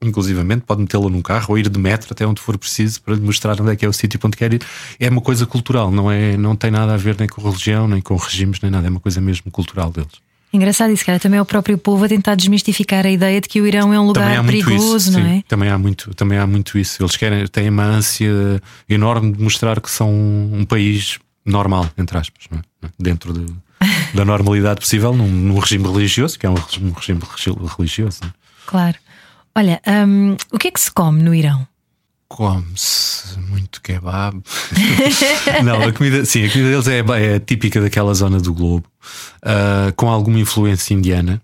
inclusivamente 0.07 0.63
pode 0.65 0.81
metê-lo 0.81 1.09
num 1.09 1.21
carro 1.21 1.47
ou 1.49 1.57
ir 1.57 1.69
de 1.69 1.79
metro 1.79 2.09
até 2.11 2.25
onde 2.25 2.41
for 2.41 2.57
preciso 2.57 3.01
para 3.01 3.15
lhe 3.15 3.21
mostrar 3.21 3.59
onde 3.61 3.71
é 3.71 3.75
que 3.75 3.85
é 3.85 3.89
o 3.89 3.93
sítio 3.93 4.19
para 4.19 4.27
onde 4.27 4.37
quer 4.37 4.53
ir. 4.53 4.61
É 4.99 5.09
uma 5.09 5.21
coisa 5.21 5.45
cultural, 5.45 5.91
não, 5.91 6.11
é, 6.11 6.37
não 6.37 6.55
tem 6.55 6.71
nada 6.71 6.93
a 6.93 6.97
ver 6.97 7.15
nem 7.17 7.27
com 7.27 7.41
religião, 7.41 7.87
nem 7.87 8.01
com 8.01 8.15
regimes, 8.15 8.59
nem 8.61 8.71
nada, 8.71 8.87
é 8.87 8.89
uma 8.89 8.99
coisa 8.99 9.19
mesmo 9.21 9.51
cultural 9.51 9.91
deles. 9.91 10.21
Engraçado 10.53 10.93
isso, 10.93 11.03
cara. 11.03 11.19
Também 11.19 11.39
é 11.39 11.41
o 11.41 11.45
próprio 11.45 11.79
povo 11.79 12.05
a 12.05 12.07
tentar 12.07 12.35
desmistificar 12.35 13.07
a 13.07 13.09
ideia 13.09 13.41
de 13.41 13.49
que 13.49 13.59
o 13.59 13.65
Irão 13.65 13.91
é 13.91 13.99
um 13.99 14.05
lugar 14.05 14.45
perigoso, 14.45 15.09
isso, 15.09 15.11
não 15.11 15.19
sim, 15.19 15.37
é? 15.39 15.43
Também 15.47 15.67
há, 15.67 15.77
muito, 15.79 16.13
também 16.13 16.37
há 16.37 16.45
muito 16.45 16.77
isso. 16.77 17.01
Eles 17.01 17.17
querem, 17.17 17.47
têm 17.47 17.69
uma 17.69 17.83
ânsia 17.83 18.61
enorme 18.87 19.31
de 19.31 19.41
mostrar 19.41 19.81
que 19.81 19.89
são 19.89 20.11
um 20.11 20.63
país 20.63 21.17
normal, 21.43 21.89
entre 21.97 22.19
aspas, 22.19 22.45
é? 22.51 22.87
dentro 22.99 23.33
de, 23.33 23.51
da 24.13 24.23
normalidade 24.23 24.79
possível, 24.79 25.11
num, 25.11 25.27
num, 25.27 25.57
regime 25.57 25.85
religioso, 25.91 26.37
que 26.37 26.45
é 26.45 26.49
um 26.49 26.53
regime, 26.53 26.91
um 26.91 26.93
regime 26.93 27.59
religioso. 27.75 28.19
É? 28.23 28.27
Claro. 28.67 28.97
Olha, 29.55 29.79
um, 30.07 30.35
o 30.51 30.57
que 30.57 30.69
é 30.69 30.71
que 30.71 30.81
se 30.81 30.91
come 30.91 31.21
no 31.21 31.33
Irão? 31.33 31.67
Come-se 32.27 33.37
muito 33.39 33.79
kebab. 33.81 34.41
não, 35.63 35.83
a 35.83 35.93
comida, 35.93 36.25
sim, 36.25 36.43
a 36.45 36.51
comida 36.51 36.71
deles 36.71 36.87
é, 36.87 37.35
é 37.35 37.39
típica 37.39 37.79
daquela 37.79 38.15
zona 38.15 38.39
do 38.39 38.51
globo, 38.51 38.87
uh, 39.43 39.93
com 39.95 40.09
alguma 40.09 40.39
influência 40.39 40.95
indiana 40.95 41.39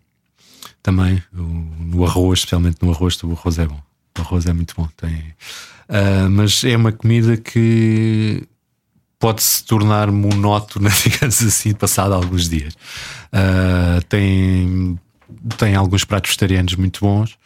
também. 0.81 1.21
No 1.31 2.03
arroz, 2.03 2.39
especialmente 2.39 2.77
no 2.81 2.91
arroz, 2.91 3.21
o 3.21 3.31
arroz 3.31 3.59
é 3.59 3.67
bom. 3.67 3.79
O 4.17 4.21
arroz 4.21 4.47
é 4.47 4.53
muito 4.53 4.73
bom. 4.75 4.89
Tem, 4.97 5.35
uh, 5.87 6.27
mas 6.31 6.63
é 6.63 6.75
uma 6.75 6.91
comida 6.91 7.37
que 7.37 8.41
pode 9.19 9.43
se 9.43 9.63
tornar 9.65 10.09
monótona, 10.09 10.89
digamos 11.03 11.43
assim, 11.43 11.75
passado 11.75 12.15
alguns 12.15 12.49
dias. 12.49 12.73
Uh, 13.31 14.03
tem, 14.09 14.99
tem 15.59 15.75
alguns 15.75 16.03
pratos 16.03 16.31
vegetarianos 16.31 16.73
muito 16.73 17.01
bons 17.01 17.37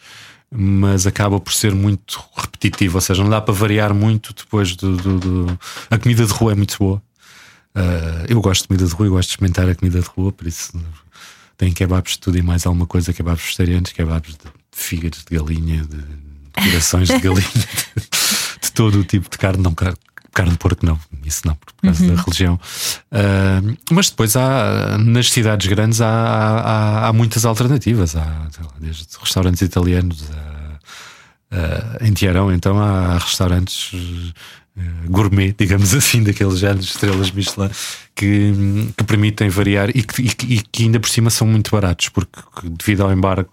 mas 0.56 1.06
acaba 1.06 1.40
por 1.40 1.52
ser 1.52 1.74
muito 1.74 2.22
repetitivo, 2.36 2.96
ou 2.96 3.00
seja, 3.00 3.22
não 3.22 3.30
dá 3.30 3.40
para 3.40 3.52
variar 3.52 3.92
muito 3.92 4.32
depois 4.32 4.76
do. 4.76 4.96
do, 4.96 5.18
do... 5.18 5.58
A 5.90 5.98
comida 5.98 6.24
de 6.24 6.32
rua 6.32 6.52
é 6.52 6.54
muito 6.54 6.76
boa. 6.78 7.02
Uh, 7.74 8.24
eu 8.28 8.40
gosto 8.40 8.62
de 8.62 8.68
comida 8.68 8.86
de 8.86 8.92
rua, 8.92 9.06
eu 9.06 9.10
gosto 9.10 9.28
de 9.28 9.32
experimentar 9.32 9.68
a 9.68 9.74
comida 9.74 10.00
de 10.00 10.06
rua, 10.06 10.30
por 10.30 10.46
isso 10.46 10.72
tem 11.56 11.72
kebabs 11.72 12.12
de 12.12 12.18
tudo 12.20 12.38
e 12.38 12.42
mais 12.42 12.66
alguma 12.66 12.86
coisa, 12.86 13.12
kebabs 13.12 13.42
vegetarianos, 13.42 13.90
kebabs 13.90 14.34
de 14.34 14.50
fígados 14.70 15.24
de 15.28 15.36
galinha, 15.36 15.84
de 15.84 16.04
corações 16.52 17.08
de 17.08 17.18
galinha, 17.20 17.42
de, 17.96 18.02
de, 18.62 18.72
todo 18.72 19.00
o 19.00 19.04
tipo 19.04 19.28
de 19.28 19.38
carne, 19.38 19.62
não 19.62 19.74
carne, 19.74 19.98
carne 20.34 20.52
de 20.52 20.58
porco, 20.58 20.84
não, 20.84 20.98
isso 21.24 21.42
não, 21.46 21.54
por 21.54 21.72
causa 21.80 22.04
uhum. 22.04 22.14
da 22.14 22.22
religião. 22.22 22.60
Uh, 23.12 23.76
mas 23.90 24.10
depois 24.10 24.36
há, 24.36 24.98
nas 24.98 25.30
cidades 25.30 25.66
grandes 25.66 26.00
há, 26.00 26.08
há, 26.08 27.08
há 27.08 27.12
muitas 27.12 27.44
alternativas, 27.44 28.16
há 28.16 28.48
desde 28.80 29.06
restaurantes 29.20 29.62
italianos 29.62 30.24
a, 30.30 31.96
a, 32.00 32.06
em 32.06 32.12
Tiarão, 32.12 32.52
então 32.52 32.78
há 32.80 33.16
restaurantes 33.16 33.92
uh, 33.94 35.08
gourmet, 35.08 35.54
digamos 35.56 35.94
assim, 35.94 36.22
daqueles 36.22 36.58
de 36.58 36.80
estrelas 36.80 37.30
Michelin 37.30 37.70
que, 38.14 38.92
que 38.96 39.04
permitem 39.04 39.48
variar 39.48 39.90
e 39.90 40.02
que, 40.02 40.22
e 40.22 40.60
que 40.60 40.82
ainda 40.82 40.98
por 40.98 41.08
cima 41.08 41.30
são 41.30 41.46
muito 41.46 41.70
baratos, 41.70 42.08
porque 42.08 42.40
devido 42.64 43.02
ao 43.02 43.12
embargo 43.12 43.50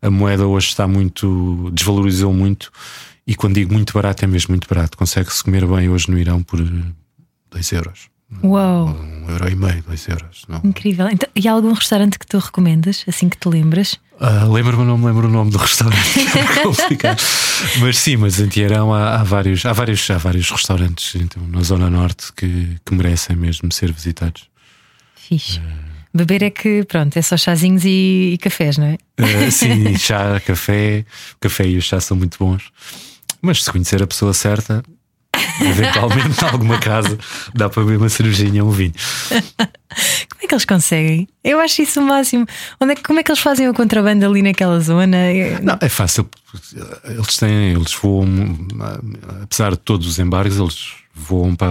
a 0.00 0.10
moeda 0.10 0.46
hoje 0.46 0.68
está 0.68 0.88
muito, 0.88 1.70
desvalorizou 1.72 2.32
muito 2.32 2.72
e 3.26 3.34
quando 3.34 3.54
digo 3.54 3.72
muito 3.72 3.92
barato, 3.92 4.24
é 4.24 4.28
mesmo 4.28 4.52
muito 4.52 4.68
barato. 4.68 4.96
Consegue-se 4.96 5.42
comer 5.42 5.66
bem 5.66 5.88
hoje 5.88 6.10
no 6.10 6.18
Irão 6.18 6.42
por 6.42 6.60
2 7.50 7.72
euros. 7.72 8.10
Uau! 8.42 8.88
Um 8.88 9.30
euro 9.30 9.48
e 9.48 9.54
meio, 9.54 9.82
2 9.86 10.08
euros. 10.08 10.44
Não. 10.48 10.60
Incrível. 10.64 11.08
Então, 11.08 11.28
e 11.36 11.46
há 11.46 11.52
algum 11.52 11.72
restaurante 11.72 12.18
que 12.18 12.26
tu 12.26 12.38
recomendas, 12.38 13.04
assim 13.06 13.28
que 13.28 13.36
te 13.36 13.48
lembras? 13.48 14.00
Uh, 14.20 14.50
lembro-me, 14.50 14.84
não 14.84 14.96
me 14.96 15.06
lembro 15.06 15.28
o 15.28 15.30
nome 15.30 15.50
do 15.50 15.58
restaurante, 15.58 15.98
é 16.38 17.16
mas 17.80 17.98
sim, 17.98 18.16
mas 18.16 18.38
em 18.38 18.46
Tiarão 18.46 18.94
há, 18.94 19.16
há, 19.16 19.24
vários, 19.24 19.66
há, 19.66 19.72
vários, 19.72 20.08
há 20.10 20.16
vários 20.16 20.48
restaurantes 20.48 21.14
então, 21.16 21.42
na 21.48 21.60
Zona 21.62 21.90
Norte 21.90 22.32
que, 22.32 22.78
que 22.84 22.94
merecem 22.94 23.34
mesmo 23.34 23.72
ser 23.72 23.92
visitados. 23.92 24.48
Fixe. 25.16 25.58
Uh, 25.58 25.92
Beber 26.14 26.42
é 26.42 26.50
que, 26.50 26.84
pronto, 26.84 27.16
é 27.16 27.22
só 27.22 27.36
chazinhos 27.36 27.84
e, 27.84 28.32
e 28.34 28.38
cafés, 28.38 28.76
não 28.76 28.86
é? 28.86 28.98
Uh, 29.18 29.50
sim, 29.50 29.96
chá, 29.98 30.38
café. 30.40 31.04
O 31.34 31.38
café 31.40 31.66
e 31.66 31.78
o 31.78 31.82
chá 31.82 32.00
são 32.00 32.16
muito 32.16 32.38
bons. 32.38 32.70
Mas 33.42 33.64
se 33.64 33.70
conhecer 33.72 34.00
a 34.02 34.06
pessoa 34.06 34.32
certa, 34.32 34.82
eventualmente, 35.60 36.42
em 36.44 36.48
alguma 36.48 36.78
casa, 36.78 37.18
dá 37.54 37.68
para 37.68 37.82
beber 37.82 37.98
uma 37.98 38.08
cervejinha 38.08 38.62
ou 38.64 38.70
um 38.70 38.72
vinho. 38.72 38.94
Como 39.28 40.42
é 40.42 40.46
que 40.46 40.54
eles 40.54 40.64
conseguem? 40.64 41.28
Eu 41.42 41.58
acho 41.60 41.82
isso 41.82 42.00
o 42.00 42.04
máximo. 42.04 42.46
Onde 42.80 42.92
é, 42.92 42.94
que- 42.94 43.02
como 43.02 43.18
é 43.18 43.22
que 43.22 43.30
eles 43.30 43.40
fazem 43.42 43.68
o 43.68 43.74
contrabando 43.74 44.24
ali 44.24 44.42
naquela 44.42 44.78
zona? 44.80 45.16
É- 45.16 45.60
Não, 45.60 45.76
é 45.80 45.88
fácil. 45.88 46.28
Eles 47.04 47.36
têm, 47.36 47.72
eles 47.72 47.92
voam, 47.94 48.26
apesar 49.42 49.72
de 49.72 49.78
todos 49.78 50.06
os 50.06 50.18
embargos, 50.18 50.56
eles 50.58 50.92
voam 51.14 51.54
para, 51.54 51.68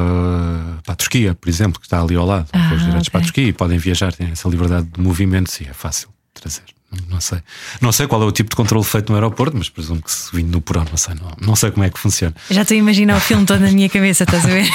para 0.84 0.94
a 0.94 0.96
Turquia, 0.96 1.34
por 1.34 1.50
exemplo, 1.50 1.80
que 1.80 1.86
está 1.88 2.02
ali 2.02 2.16
ao 2.16 2.26
lado. 2.26 2.48
Ah, 2.54 2.70
Voos 2.70 2.82
diretos 2.82 3.08
ok. 3.08 3.12
para 3.12 3.20
a 3.22 3.24
Turquia 3.24 3.48
e 3.48 3.54
podem 3.54 3.78
viajar, 3.78 4.14
têm 4.14 4.30
essa 4.32 4.48
liberdade 4.50 4.88
de 4.88 5.02
movimento, 5.02 5.50
sim, 5.50 5.66
é 5.70 5.74
fácil 5.74 6.10
trazer. 6.34 6.64
Não 7.10 7.22
sei. 7.22 7.40
Não 7.80 7.92
sei 7.92 8.06
qual 8.08 8.22
é 8.22 8.26
o 8.26 8.32
tipo 8.32 8.50
de 8.50 8.56
controle 8.56 8.84
feito 8.84 9.10
no 9.12 9.16
aeroporto, 9.16 9.56
mas 9.56 9.70
presumo 9.70 10.02
que 10.02 10.12
se 10.12 10.36
vindo 10.36 10.52
no 10.52 10.60
porão, 10.62 10.84
não 10.90 10.98
sei, 10.98 11.16
não, 11.16 11.32
não 11.48 11.56
sei 11.56 11.72
como 11.72 11.86
é 11.86 11.90
que 11.90 11.98
funciona. 11.98 12.36
Já 12.50 12.64
estou 12.64 12.76
a 12.76 12.78
imaginar 12.78 13.16
o 13.16 13.20
filme 13.22 13.46
todo 13.46 13.62
na 13.62 13.72
minha 13.72 13.88
cabeça, 13.90 14.24
estás 14.26 14.44
a 14.46 14.50
ver? 14.50 14.66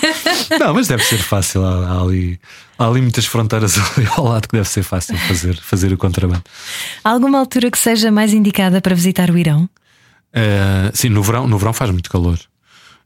Não, 0.60 0.72
mas 0.74 0.86
deve 0.88 1.02
ser 1.04 1.18
fácil. 1.18 1.64
Há, 1.66 1.86
há 1.88 2.00
ali, 2.02 2.40
há 2.78 2.86
ali 2.86 3.00
muitas 3.02 3.26
fronteiras 3.26 3.76
ali 3.98 4.06
ao 4.16 4.24
lado 4.24 4.48
que 4.48 4.56
deve 4.56 4.68
ser 4.68 4.82
fácil 4.82 5.16
fazer, 5.18 5.56
fazer 5.60 5.92
o 5.92 5.98
contrabando. 5.98 6.42
Há 7.04 7.10
alguma 7.10 7.38
altura 7.38 7.70
que 7.70 7.78
seja 7.78 8.10
mais 8.10 8.32
indicada 8.32 8.80
para 8.80 8.94
visitar 8.94 9.30
o 9.30 9.36
Irão? 9.36 9.68
Eh, 10.32 10.90
sim, 10.94 11.08
no 11.08 11.22
verão, 11.22 11.46
no 11.48 11.58
verão 11.58 11.72
faz 11.72 11.90
muito 11.90 12.08
calor. 12.10 12.38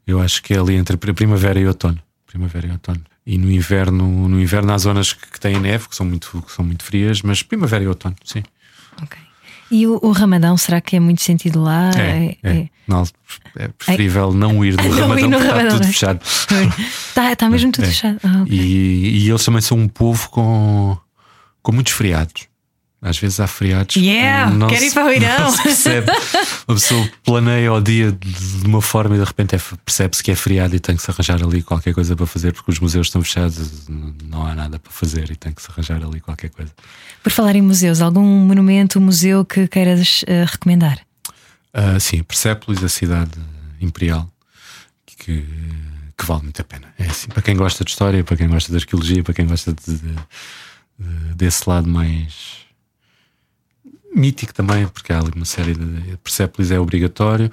Eu 0.05 0.21
acho 0.21 0.41
que 0.43 0.53
é 0.53 0.59
ali 0.59 0.75
entre 0.75 0.97
pri- 0.97 1.13
primavera 1.13 1.59
e 1.59 1.67
outono. 1.67 1.99
Primavera 2.27 2.67
e 2.67 2.71
outono. 2.71 3.01
E 3.25 3.37
no 3.37 3.51
inverno, 3.51 4.27
no 4.29 4.39
inverno 4.41 4.73
há 4.73 4.77
zonas 4.77 5.13
que, 5.13 5.27
que 5.31 5.39
têm 5.39 5.59
neve, 5.59 5.87
que 5.87 5.95
são, 5.95 6.05
muito, 6.05 6.43
que 6.45 6.51
são 6.51 6.65
muito 6.65 6.83
frias, 6.83 7.21
mas 7.21 7.43
primavera 7.43 7.83
e 7.83 7.87
outono, 7.87 8.15
sim. 8.23 8.43
Ok. 9.01 9.17
E 9.69 9.87
o, 9.87 9.99
o 10.01 10.11
Ramadão, 10.11 10.57
será 10.57 10.81
que 10.81 10.97
é 10.97 10.99
muito 10.99 11.21
sentido 11.21 11.61
lá? 11.63 11.91
É, 11.97 12.35
é. 12.43 12.67
Não, 12.85 13.03
é 13.57 13.69
preferível 13.69 14.33
não 14.33 14.65
ir 14.65 14.75
no 14.75 14.83
Não 14.89 15.07
Ramadão 15.07 15.17
ir 15.19 15.27
no 15.27 15.37
porque 15.37 15.43
está 15.45 15.55
Ramadão, 15.55 15.69
tudo 15.77 15.85
né? 15.85 15.93
fechado. 15.93 16.19
Está 16.23 17.35
tá 17.37 17.49
mesmo 17.49 17.71
tudo 17.71 17.85
É. 17.85 17.87
fechado. 17.87 18.19
Ah, 18.23 18.41
ok. 18.41 18.53
E, 18.53 19.23
e 19.25 19.29
eles 19.29 19.45
também 19.45 19.61
são 19.61 19.77
um 19.77 19.87
povo 19.87 20.29
com, 20.29 20.97
com 21.63 21.71
muitos 21.71 21.93
feriados. 21.93 22.50
Às 23.01 23.17
vezes 23.17 23.39
há 23.39 23.47
feriados. 23.47 23.95
que 23.95 23.99
Yeah, 23.99 24.51
não 24.53 24.67
quero 24.67 24.81
se- 24.81 24.87
ir 24.89 24.93
para 24.93 25.05
o 25.07 25.09
Irão. 25.13 25.57
Percebe. 25.63 26.11
Uma 26.67 26.75
pessoa 26.75 27.09
planeia 27.23 27.73
o 27.73 27.81
dia 27.81 28.11
de 28.11 28.65
uma 28.67 28.79
forma 28.81 29.15
e 29.15 29.19
de 29.19 29.25
repente 29.25 29.55
é- 29.55 29.61
percebe-se 29.83 30.21
que 30.23 30.29
é 30.29 30.35
feriado 30.35 30.75
e 30.75 30.79
tem 30.79 30.95
que 30.95 31.01
se 31.01 31.09
arranjar 31.09 31.41
ali 31.43 31.63
qualquer 31.63 31.95
coisa 31.95 32.15
para 32.15 32.27
fazer 32.27 32.53
porque 32.53 32.69
os 32.69 32.79
museus 32.79 33.07
estão 33.07 33.23
fechados, 33.23 33.87
não 33.89 34.45
há 34.45 34.53
nada 34.53 34.77
para 34.77 34.91
fazer 34.91 35.31
e 35.31 35.35
tem 35.35 35.51
que 35.51 35.61
se 35.63 35.71
arranjar 35.71 36.03
ali 36.03 36.19
qualquer 36.19 36.51
coisa. 36.51 36.71
Por 37.23 37.31
falar 37.31 37.55
em 37.55 37.61
museus, 37.63 38.01
algum 38.01 38.23
monumento, 38.23 39.01
museu 39.01 39.43
que 39.43 39.67
queiras 39.67 40.23
eh, 40.27 40.45
recomendar? 40.47 40.99
Ah, 41.73 41.99
sim, 41.99 42.21
Persépolis, 42.21 42.83
a 42.83 42.89
cidade 42.89 43.31
imperial, 43.79 44.29
que, 45.07 45.43
que 46.17 46.25
vale 46.25 46.43
muito 46.43 46.61
a 46.61 46.63
pena. 46.63 46.93
É 46.99 47.05
assim, 47.05 47.29
para 47.29 47.41
quem 47.41 47.55
gosta 47.55 47.83
de 47.83 47.89
história, 47.89 48.23
para 48.23 48.37
quem 48.37 48.47
gosta 48.47 48.71
de 48.71 48.77
arqueologia, 48.77 49.23
para 49.23 49.33
quem 49.33 49.47
gosta 49.47 49.73
de- 49.73 49.97
de- 49.97 50.15
desse 51.35 51.67
lado 51.67 51.89
mais 51.89 52.60
mítico 54.13 54.53
também, 54.53 54.87
porque 54.87 55.13
há 55.13 55.19
ali 55.19 55.31
uma 55.35 55.45
série 55.45 55.73
de 55.73 56.17
Persépolis 56.17 56.71
é 56.71 56.79
obrigatório. 56.79 57.51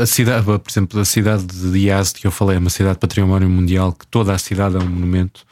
A 0.00 0.06
cidade, 0.06 0.44
por 0.44 0.62
exemplo, 0.68 1.00
a 1.00 1.04
cidade 1.04 1.44
de 1.44 1.78
Yazd 1.78 2.18
que 2.20 2.26
eu 2.26 2.30
falei, 2.30 2.56
é 2.56 2.58
uma 2.58 2.70
cidade 2.70 2.94
de 2.94 3.00
património 3.00 3.48
mundial, 3.48 3.92
que 3.92 4.06
toda 4.06 4.32
a 4.32 4.38
cidade 4.38 4.76
é 4.76 4.78
um 4.78 4.88
monumento. 4.88 5.46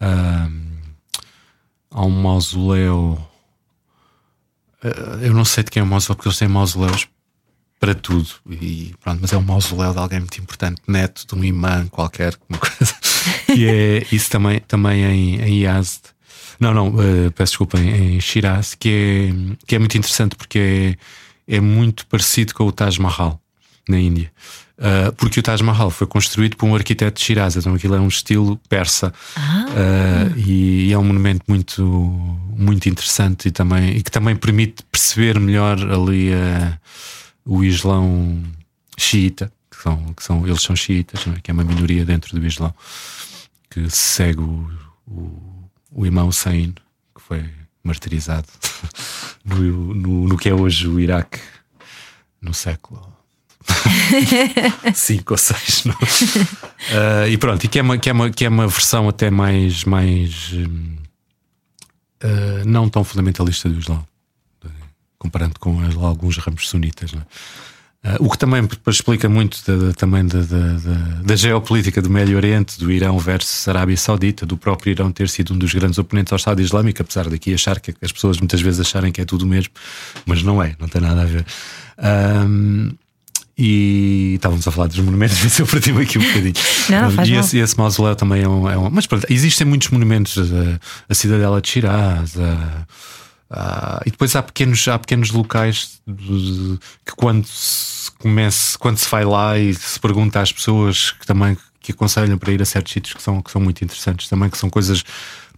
Ah, 0.00 0.48
há 1.90 2.04
um 2.04 2.10
mausoléu. 2.10 3.18
ah, 4.82 5.18
eu 5.22 5.32
não 5.32 5.44
sei 5.44 5.64
de 5.64 5.70
quem 5.70 5.80
é 5.80 5.84
o 5.84 5.86
mausoléu, 5.86 6.16
porque 6.16 6.28
eles 6.28 6.38
têm 6.38 6.48
mausoléus 6.48 7.08
para 7.78 7.94
tudo. 7.94 8.28
E 8.50 8.94
pronto, 9.00 9.20
mas 9.20 9.32
é 9.32 9.36
um 9.36 9.42
mausoléu 9.42 9.92
de 9.92 9.98
alguém 9.98 10.20
muito 10.20 10.40
importante, 10.40 10.80
neto 10.88 11.26
de 11.26 11.34
um 11.34 11.44
imã 11.44 11.86
qualquer, 11.88 12.34
uma 12.48 12.58
coisa. 12.58 12.94
E 13.54 13.66
é 13.66 14.06
isso 14.10 14.30
também, 14.30 14.60
também 14.60 15.04
em, 15.04 15.40
em 15.40 15.62
Yazd. 15.62 16.13
Não, 16.58 16.72
não, 16.72 16.94
eh, 17.00 17.30
peço 17.30 17.52
desculpa, 17.52 17.78
em, 17.78 18.16
em 18.16 18.20
Shiraz, 18.20 18.74
que 18.74 18.88
é, 18.88 19.56
que 19.66 19.74
é 19.74 19.78
muito 19.78 19.96
interessante 19.96 20.36
porque 20.36 20.96
é, 21.48 21.56
é 21.56 21.60
muito 21.60 22.06
parecido 22.06 22.54
com 22.54 22.64
o 22.64 22.72
Taj 22.72 23.00
Mahal 23.00 23.40
na 23.88 23.98
Índia. 23.98 24.30
Uh, 24.76 25.12
porque 25.12 25.38
o 25.38 25.42
Taj 25.42 25.62
Mahal 25.62 25.88
foi 25.88 26.04
construído 26.04 26.56
por 26.56 26.66
um 26.66 26.74
arquiteto 26.74 27.20
de 27.20 27.24
Shiraz, 27.24 27.54
então 27.54 27.74
aquilo 27.74 27.94
é 27.94 28.00
um 28.00 28.08
estilo 28.08 28.60
persa 28.68 29.14
Uh, 29.74 30.36
e, 30.36 30.88
e 30.88 30.92
é 30.92 30.98
um 30.98 31.02
monumento 31.02 31.44
muito, 31.48 31.82
muito 32.56 32.88
interessante 32.88 33.48
e, 33.48 33.50
também, 33.50 33.96
e 33.96 34.02
que 34.02 34.10
também 34.10 34.36
permite 34.36 34.84
perceber 34.84 35.40
melhor 35.40 35.78
ali 35.80 36.30
uh, 36.30 36.78
o 37.44 37.64
Islão 37.64 38.40
xiita, 38.96 39.50
que 39.68 39.82
são, 39.82 40.14
que 40.14 40.22
são, 40.22 40.46
eles 40.46 40.62
são 40.62 40.76
xiitas, 40.76 41.26
é? 41.26 41.40
que 41.42 41.50
é 41.50 41.54
uma 41.54 41.64
minoria 41.64 42.04
dentro 42.04 42.38
do 42.38 42.46
Islão, 42.46 42.72
que 43.68 43.90
segue 43.90 44.40
o, 44.40 44.70
o, 45.08 45.53
o 45.94 46.04
imã 46.04 46.24
Hussein, 46.24 46.74
que 47.14 47.22
foi 47.22 47.48
martirizado 47.82 48.48
no, 49.44 49.94
no, 49.94 50.28
no 50.28 50.36
que 50.36 50.48
é 50.48 50.54
hoje 50.54 50.88
o 50.88 50.98
Iraque, 50.98 51.40
no 52.42 52.52
século 52.52 53.14
5 54.92 55.32
ou 55.32 55.38
6 55.38 55.84
e 57.30 57.38
pronto, 57.38 57.64
e 57.64 57.68
que 57.68 57.78
é, 57.78 57.82
uma, 57.82 57.96
que, 57.96 58.10
é 58.10 58.12
uma, 58.12 58.30
que 58.30 58.44
é 58.44 58.48
uma 58.48 58.66
versão 58.66 59.08
até 59.08 59.30
mais, 59.30 59.84
mais 59.84 60.52
uh, 62.22 62.64
não 62.66 62.88
tão 62.90 63.04
fundamentalista 63.04 63.68
do 63.68 63.78
Islão, 63.78 64.06
eh, 64.64 64.68
comparando 65.18 65.58
com 65.58 65.78
alguns 66.04 66.36
ramos 66.38 66.68
sunitas. 66.68 67.12
não 67.12 67.22
é? 67.22 67.26
Uh, 68.04 68.26
o 68.26 68.28
que 68.30 68.36
também 68.36 68.60
depois 68.62 68.96
explica 68.96 69.28
muito 69.30 69.58
da, 69.66 69.86
da- 69.86 69.92
também 69.94 70.26
da, 70.26 70.40
da, 70.40 70.72
da- 70.74 71.22
da 71.24 71.36
geopolítica 71.36 72.02
do 72.02 72.10
Médio 72.10 72.36
Oriente, 72.36 72.78
do 72.78 72.92
Irão 72.92 73.18
versus 73.18 73.66
Arábia 73.66 73.96
Saudita, 73.96 74.44
do 74.44 74.58
próprio 74.58 74.90
Irão 74.90 75.10
ter 75.10 75.26
sido 75.30 75.54
um 75.54 75.58
dos 75.58 75.72
grandes 75.72 75.98
oponentes 75.98 76.30
ao 76.30 76.36
Estado 76.36 76.60
Islâmico, 76.60 77.00
apesar 77.00 77.30
daqui 77.30 77.54
achar 77.54 77.80
que 77.80 77.94
as 78.02 78.12
pessoas 78.12 78.38
muitas 78.38 78.60
vezes 78.60 78.80
acharem 78.80 79.10
que 79.10 79.22
é 79.22 79.24
tudo 79.24 79.46
o 79.46 79.48
mesmo, 79.48 79.72
mas 80.26 80.42
não 80.42 80.62
é, 80.62 80.76
não 80.78 80.86
tem 80.86 81.00
nada 81.00 81.22
a 81.22 81.24
ver. 81.24 81.46
Um, 82.46 82.90
e 83.56 84.32
estávamos 84.34 84.66
a 84.66 84.70
falar 84.72 84.88
dos 84.88 84.98
monumentos, 84.98 85.38
mas 85.42 85.58
eu 85.58 85.66
perdi-me 85.66 86.02
aqui 86.02 86.18
um 86.18 86.22
bocadinho. 86.22 86.54
Não, 86.90 87.02
não 87.02 87.10
faz 87.12 87.28
e, 87.28 87.32
esse, 87.34 87.58
esse 87.58 87.78
mausoléu 87.78 88.16
também 88.16 88.42
é 88.42 88.48
um. 88.48 88.68
é 88.68 88.76
um- 88.76 88.90
mas 88.90 89.06
pronto, 89.06 89.24
existem 89.30 89.66
muitos 89.66 89.88
monumentos, 89.90 90.36
a, 90.38 90.78
a 91.08 91.14
Cidadela 91.14 91.60
de 91.60 91.68
Shiraz, 91.68 92.36
a- 92.38 92.86
a- 93.56 94.02
e 94.04 94.10
depois 94.10 94.34
há 94.34 94.42
pequenos, 94.42 94.86
há 94.88 94.98
pequenos 94.98 95.30
locais 95.30 96.00
que 97.04 97.14
quando 97.16 97.46
se 97.46 98.10
comece, 98.12 98.76
quando 98.78 98.98
se 98.98 99.08
vai 99.08 99.24
lá 99.24 99.58
e 99.58 99.72
se 99.74 99.98
pergunta 100.00 100.40
às 100.40 100.52
pessoas 100.52 101.12
que 101.12 101.26
também 101.26 101.56
que 101.80 101.92
aconselham 101.92 102.38
para 102.38 102.50
ir 102.52 102.60
a 102.62 102.64
certos 102.64 102.92
sítios 102.92 103.14
que 103.14 103.22
são, 103.22 103.42
que 103.42 103.50
são 103.50 103.60
muito 103.60 103.84
interessantes 103.84 104.28
também, 104.28 104.48
que 104.48 104.56
são 104.58 104.70
coisas 104.70 105.04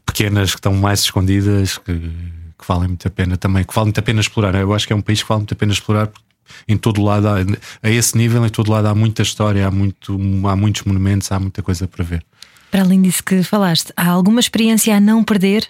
pequenas 0.04 0.50
que 0.50 0.58
estão 0.58 0.74
mais 0.74 1.00
escondidas, 1.00 1.78
que, 1.78 1.92
que 1.94 2.66
valem 2.66 2.88
muito 2.88 3.06
a 3.06 3.10
pena 3.10 3.36
também, 3.36 3.62
que 3.64 3.72
vale 3.74 3.86
muito 3.86 3.98
a 3.98 4.02
pena 4.02 4.20
explorar. 4.20 4.54
Eu 4.56 4.74
acho 4.74 4.86
que 4.86 4.92
é 4.92 4.96
um 4.96 5.00
país 5.00 5.22
que 5.22 5.28
vale 5.28 5.40
muito 5.40 5.52
a 5.52 5.56
pena 5.56 5.72
explorar 5.72 6.08
porque 6.08 6.26
em 6.68 6.76
todo 6.76 7.02
lado, 7.02 7.28
há, 7.28 7.36
a 7.82 7.90
esse 7.90 8.16
nível, 8.16 8.44
em 8.44 8.48
todo 8.48 8.70
lado 8.70 8.86
há 8.86 8.94
muita 8.94 9.22
história, 9.22 9.66
há, 9.66 9.70
muito, 9.70 10.18
há 10.48 10.56
muitos 10.56 10.82
monumentos, 10.82 11.30
há 11.30 11.38
muita 11.40 11.62
coisa 11.62 11.86
para 11.88 12.04
ver. 12.04 12.24
Para 12.70 12.82
além 12.82 13.02
disso 13.02 13.22
que 13.22 13.42
falaste, 13.42 13.92
há 13.96 14.08
alguma 14.08 14.40
experiência 14.40 14.96
a 14.96 15.00
não 15.00 15.22
perder? 15.22 15.66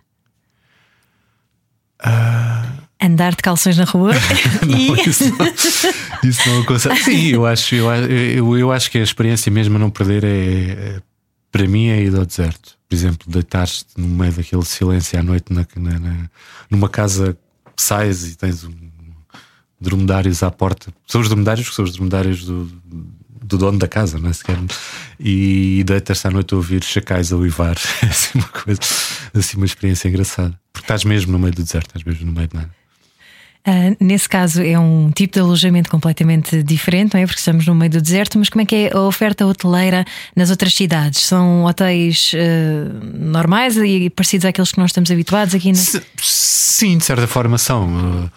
Andar 3.01 3.31
de 3.35 3.43
calções 3.43 3.77
na 3.77 3.85
rua. 3.85 4.13
Não, 4.67 4.77
e 4.77 5.09
isso, 5.09 5.25
não, 5.37 5.47
isso 6.31 6.49
não 6.49 6.61
aconselho. 6.63 6.97
Sim, 7.05 7.27
eu 7.29 7.47
acho, 7.47 7.75
eu, 7.75 7.91
eu, 7.95 8.59
eu 8.59 8.73
acho 8.73 8.91
que 8.91 8.99
a 8.99 9.03
experiência 9.03 9.51
mesmo 9.53 9.77
a 9.77 9.79
não 9.79 9.91
perder 9.91 10.25
é, 10.25 10.29
é- 10.97 11.03
para 11.53 11.67
mim 11.69 11.89
é 11.89 12.03
ir 12.03 12.15
ao 12.17 12.25
deserto. 12.25 12.77
Por 12.89 12.95
exemplo, 12.95 13.31
deitar-te 13.31 13.85
no 13.97 14.09
meio 14.09 14.33
daquele 14.33 14.65
silêncio 14.65 15.19
à 15.19 15.23
noite 15.23 15.53
na, 15.53 15.67
na- 15.77 15.99
na- 15.99 16.31
numa 16.71 16.89
casa 16.89 17.37
que 17.77 17.83
sais 17.83 18.25
e 18.25 18.37
tens 18.37 18.65
um, 18.65 18.73
dromedários 19.81 20.43
à 20.43 20.51
porta. 20.51 20.93
São 21.07 21.21
os 21.21 21.29
dromedários 21.29 21.69
que 21.69 21.75
são 21.75 21.85
os 21.85 21.93
dromedários 21.93 22.45
do, 22.45 22.65
do 23.47 23.59
dono 23.59 23.79
da 23.79 23.89
casa, 23.89 24.19
não 24.19 24.31
é 24.31 24.33
sequer? 24.33 24.59
E 25.19 25.83
deitas-te 25.87 26.27
à 26.27 26.31
noite 26.31 26.53
a 26.55 26.57
ouvir 26.57 26.83
chacais 26.85 27.33
a 27.33 27.37
uivar. 27.37 27.77
É 28.03 28.07
assim 28.07 28.39
uma 28.39 28.49
coisa, 28.49 28.81
assim 29.35 29.57
uma 29.57 29.67
experiência 29.67 30.09
engraçada. 30.09 30.59
Porque 30.73 30.85
estás 30.85 31.05
mesmo 31.05 31.33
no 31.33 31.39
meio 31.39 31.53
do 31.55 31.63
deserto, 31.63 31.87
estás 31.89 32.05
mesmo 32.05 32.27
no 32.27 32.33
meio 32.33 32.49
de 32.49 32.55
nada. 32.57 32.71
Ah, 33.69 33.97
nesse 33.99 34.29
caso 34.29 34.63
é 34.63 34.79
um 34.79 35.11
tipo 35.11 35.35
de 35.35 35.41
alojamento 35.41 35.91
completamente 35.91 36.63
diferente, 36.63 37.15
não 37.15 37.21
é? 37.21 37.27
Porque 37.27 37.41
estamos 37.41 37.67
no 37.67 37.75
meio 37.75 37.91
do 37.91 38.01
deserto, 38.01 38.39
mas 38.39 38.49
como 38.49 38.63
é 38.63 38.65
que 38.65 38.75
é 38.77 38.93
a 38.97 39.01
oferta 39.01 39.45
hoteleira 39.45 40.05
nas 40.37 40.51
outras 40.51 40.73
cidades? 40.73 41.23
São 41.23 41.65
hotéis 41.65 42.31
ah, 42.37 43.01
normais 43.19 43.77
e 43.77 44.09
parecidos 44.11 44.45
àqueles 44.45 44.71
que 44.71 44.79
nós 44.79 44.91
estamos 44.91 45.11
habituados 45.11 45.53
aqui? 45.55 45.69
Na... 45.73 45.79
Se- 45.79 46.03
Sim, 46.23 46.99
de 46.99 47.05
certa 47.05 47.27
forma 47.27 47.59
são. 47.59 47.89
uh, 48.27 48.31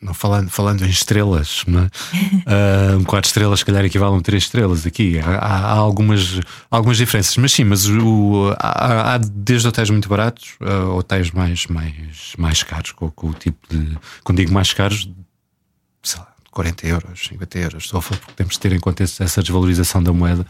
não 0.00 0.14
falando, 0.14 0.48
falando 0.48 0.84
em 0.84 0.88
estrelas, 0.90 1.64
é? 1.68 2.98
Uh, 3.00 3.04
quatro 3.06 3.28
estrelas, 3.28 3.58
se 3.60 3.64
calhar, 3.64 3.84
equivalem 3.84 4.18
a 4.18 4.22
três 4.22 4.44
estrelas 4.44 4.86
aqui. 4.86 5.18
Há, 5.18 5.26
há- 5.38 5.72
há 5.72 5.72
algumas, 5.72 6.40
algumas 6.70 6.96
diferenças, 6.96 7.36
mas 7.36 7.52
sim, 7.52 7.64
mas 7.64 7.86
o, 7.88 8.54
há, 8.58 9.14
há 9.14 9.18
desde 9.18 9.66
hotéis 9.66 9.90
muito 9.90 10.08
baratos 10.08 10.50
a 10.60 10.84
hotéis 10.94 11.30
mais, 11.32 11.66
mais, 11.66 12.32
mais 12.38 12.62
caros, 12.62 12.92
com, 12.92 13.10
com 13.10 13.28
o 13.30 13.34
tipo 13.34 13.58
de. 13.68 13.98
Quando 14.22 14.38
digo 14.38 14.52
mais 14.52 14.72
caros, 14.72 15.10
sei 16.02 16.20
lá, 16.20 16.28
40 16.50 16.86
euros, 16.86 17.26
50 17.28 17.58
euros, 17.58 17.88
só 17.88 18.00
porque 18.00 18.32
temos 18.36 18.54
de 18.54 18.60
ter 18.60 18.72
em 18.72 18.80
conta 18.80 19.02
essa 19.02 19.42
desvalorização 19.42 20.02
da 20.02 20.12
moeda. 20.12 20.46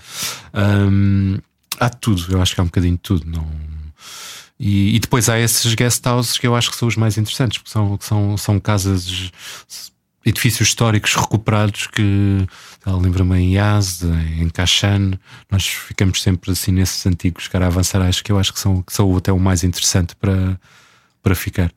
Um, 0.54 1.38
há 1.80 1.88
tudo, 1.88 2.24
eu 2.30 2.40
acho 2.42 2.54
que 2.54 2.60
há 2.60 2.64
um 2.64 2.66
bocadinho 2.68 2.94
de 2.94 3.00
tudo. 3.02 3.24
Não... 3.30 3.46
E, 4.58 4.96
e, 4.96 4.98
depois 4.98 5.28
há 5.28 5.38
esses 5.38 5.72
guest 5.74 6.04
houses 6.06 6.36
que 6.36 6.46
eu 6.46 6.56
acho 6.56 6.70
que 6.70 6.76
são 6.76 6.88
os 6.88 6.96
mais 6.96 7.16
interessantes, 7.16 7.58
porque 7.58 7.70
são, 7.70 7.96
são, 8.00 8.36
são 8.36 8.58
casas, 8.58 9.30
edifícios 10.26 10.68
históricos 10.68 11.14
recuperados 11.14 11.86
que 11.86 12.46
lembra-me 12.86 13.38
em 13.38 13.54
Yaz, 13.54 14.02
em 14.02 14.48
Kashan, 14.48 15.12
nós 15.50 15.66
ficamos 15.66 16.22
sempre 16.22 16.50
assim 16.50 16.72
nesses 16.72 17.04
antigos 17.06 17.48
caravansarais 17.48 18.20
que 18.20 18.32
eu 18.32 18.38
acho 18.38 18.52
que 18.52 18.60
são, 18.60 18.82
que 18.82 18.92
são 18.92 19.16
até 19.16 19.32
o 19.32 19.38
mais 19.38 19.62
interessante 19.62 20.16
para, 20.16 20.58
para 21.22 21.34
ficar. 21.34 21.70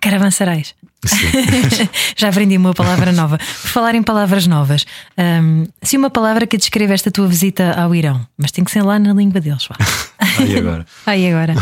Caravansarais. 0.00 0.74
Já 2.16 2.28
aprendi 2.28 2.56
uma 2.56 2.74
palavra 2.74 3.12
nova. 3.12 3.38
Por 3.38 3.68
falar 3.68 3.94
em 3.94 4.02
palavras 4.02 4.46
novas, 4.46 4.86
um, 5.18 5.66
se 5.82 5.96
uma 5.96 6.10
palavra 6.10 6.46
que 6.46 6.56
descreve 6.56 6.92
esta 6.94 7.10
tua 7.10 7.26
visita 7.26 7.72
ao 7.72 7.94
Irão, 7.94 8.26
mas 8.36 8.50
tem 8.50 8.64
que 8.64 8.70
ser 8.70 8.82
lá 8.82 8.98
na 8.98 9.12
língua 9.12 9.40
deles. 9.40 9.68
Aí 10.38 10.58
agora. 10.58 10.86
Aí 11.06 11.32
agora. 11.32 11.54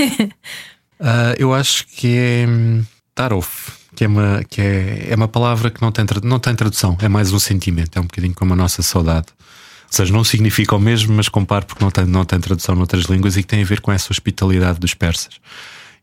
Uh, 0.00 1.34
eu 1.38 1.54
acho 1.54 1.86
que 1.86 2.16
é 2.16 2.46
hum, 2.48 2.84
Tarof, 3.14 3.72
que, 3.94 4.04
é 4.04 4.08
uma, 4.08 4.42
que 4.48 4.60
é, 4.60 5.08
é 5.10 5.14
uma 5.14 5.28
palavra 5.28 5.70
que 5.70 5.80
não 5.80 5.92
tem, 5.92 6.04
não 6.22 6.38
tem 6.38 6.54
tradução, 6.54 6.96
é 7.00 7.08
mais 7.08 7.32
um 7.32 7.38
sentimento, 7.38 7.96
é 7.96 8.00
um 8.00 8.04
bocadinho 8.04 8.34
como 8.34 8.52
a 8.52 8.56
nossa 8.56 8.82
saudade. 8.82 9.26
Ou 9.28 9.96
seja, 9.96 10.12
não 10.12 10.22
significa 10.22 10.76
o 10.76 10.78
mesmo, 10.78 11.14
mas 11.14 11.28
comparo 11.28 11.66
porque 11.66 11.82
não 11.82 11.90
tem, 11.90 12.06
não 12.06 12.24
tem 12.24 12.38
tradução 12.38 12.76
noutras 12.76 13.04
línguas 13.04 13.36
e 13.36 13.42
que 13.42 13.48
tem 13.48 13.62
a 13.62 13.66
ver 13.66 13.80
com 13.80 13.90
essa 13.90 14.12
hospitalidade 14.12 14.78
dos 14.78 14.94
persas 14.94 15.40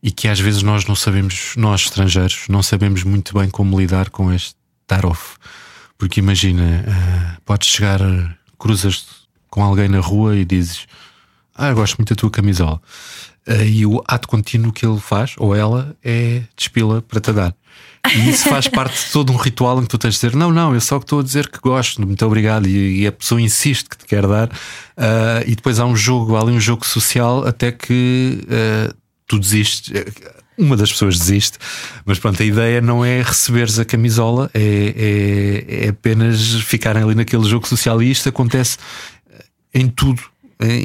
e 0.02 0.10
que 0.10 0.28
às 0.28 0.38
vezes 0.38 0.62
nós 0.62 0.86
não 0.86 0.94
sabemos, 0.94 1.54
nós 1.56 1.82
estrangeiros, 1.82 2.44
não 2.48 2.62
sabemos 2.62 3.02
muito 3.02 3.36
bem 3.38 3.48
como 3.48 3.78
lidar 3.78 4.10
com 4.10 4.32
este 4.32 4.54
tarof. 4.86 5.36
Porque 5.96 6.20
imagina, 6.20 6.84
uh, 6.86 7.42
podes 7.44 7.68
chegar, 7.68 8.00
cruzas 8.58 9.06
com 9.50 9.62
alguém 9.62 9.88
na 9.88 9.98
rua 9.98 10.36
e 10.36 10.44
dizes: 10.44 10.86
Ah, 11.58 11.70
eu 11.70 11.74
gosto 11.74 11.96
muito 11.98 12.14
da 12.14 12.16
tua 12.16 12.30
camisola. 12.30 12.80
Uh, 13.48 13.64
e 13.64 13.84
o 13.84 14.00
ato 14.06 14.28
contínuo 14.28 14.72
que 14.72 14.86
ele 14.86 15.00
faz, 15.00 15.34
ou 15.38 15.56
ela, 15.56 15.96
é 16.04 16.42
despila 16.56 17.02
para 17.02 17.20
te 17.20 17.32
dar. 17.32 17.52
E 18.14 18.30
isso 18.30 18.48
faz 18.48 18.68
parte 18.70 19.06
de 19.06 19.10
todo 19.10 19.32
um 19.32 19.36
ritual 19.36 19.80
em 19.80 19.82
que 19.82 19.88
tu 19.88 19.98
tens 19.98 20.14
de 20.14 20.20
dizer: 20.20 20.36
Não, 20.36 20.52
não, 20.52 20.72
eu 20.72 20.80
só 20.80 20.98
estou 20.98 21.18
a 21.18 21.22
dizer 21.22 21.48
que 21.48 21.58
gosto, 21.58 22.00
muito 22.06 22.24
obrigado. 22.24 22.68
E, 22.68 23.00
e 23.00 23.06
a 23.08 23.12
pessoa 23.12 23.40
insiste 23.40 23.88
que 23.88 23.98
te 23.98 24.06
quer 24.06 24.24
dar. 24.24 24.48
Uh, 24.48 25.42
e 25.46 25.56
depois 25.56 25.80
há 25.80 25.84
um 25.84 25.96
jogo, 25.96 26.36
há 26.36 26.42
ali 26.42 26.52
um 26.52 26.60
jogo 26.60 26.86
social 26.86 27.44
até 27.44 27.72
que 27.72 28.40
uh, 28.44 28.94
tu 29.26 29.36
desistes. 29.38 29.92
Uma 30.56 30.76
das 30.76 30.90
pessoas 30.90 31.16
desiste, 31.16 31.56
mas 32.04 32.18
pronto, 32.18 32.42
a 32.42 32.44
ideia 32.44 32.80
não 32.80 33.04
é 33.04 33.22
receberes 33.22 33.78
a 33.78 33.84
camisola, 33.84 34.50
é, 34.52 35.64
é, 35.70 35.84
é 35.84 35.88
apenas 35.90 36.54
ficarem 36.62 37.00
ali 37.00 37.14
naquele 37.14 37.44
jogo 37.44 37.66
social. 37.68 38.02
E 38.02 38.10
isto 38.10 38.28
acontece 38.28 38.76
em 39.72 39.88
tudo 39.88 40.20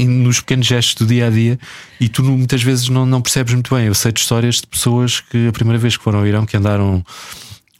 nos 0.08 0.40
pequenos 0.40 0.66
gestos 0.66 0.96
do 0.96 1.06
dia 1.06 1.28
a 1.28 1.30
dia 1.30 1.60
e 2.00 2.08
tu 2.08 2.24
muitas 2.24 2.62
vezes 2.62 2.90
não, 2.90 3.06
não 3.06 3.22
percebes 3.22 3.54
muito 3.54 3.74
bem. 3.74 3.88
Eu 3.88 3.96
sei 3.96 4.12
de 4.12 4.20
histórias 4.20 4.56
de 4.56 4.68
pessoas 4.68 5.20
que 5.20 5.48
a 5.48 5.52
primeira 5.52 5.80
vez 5.80 5.98
que 5.98 6.04
foram 6.04 6.20
ao 6.20 6.28
Irão 6.28 6.46
que 6.46 6.56
andaram 6.56 7.04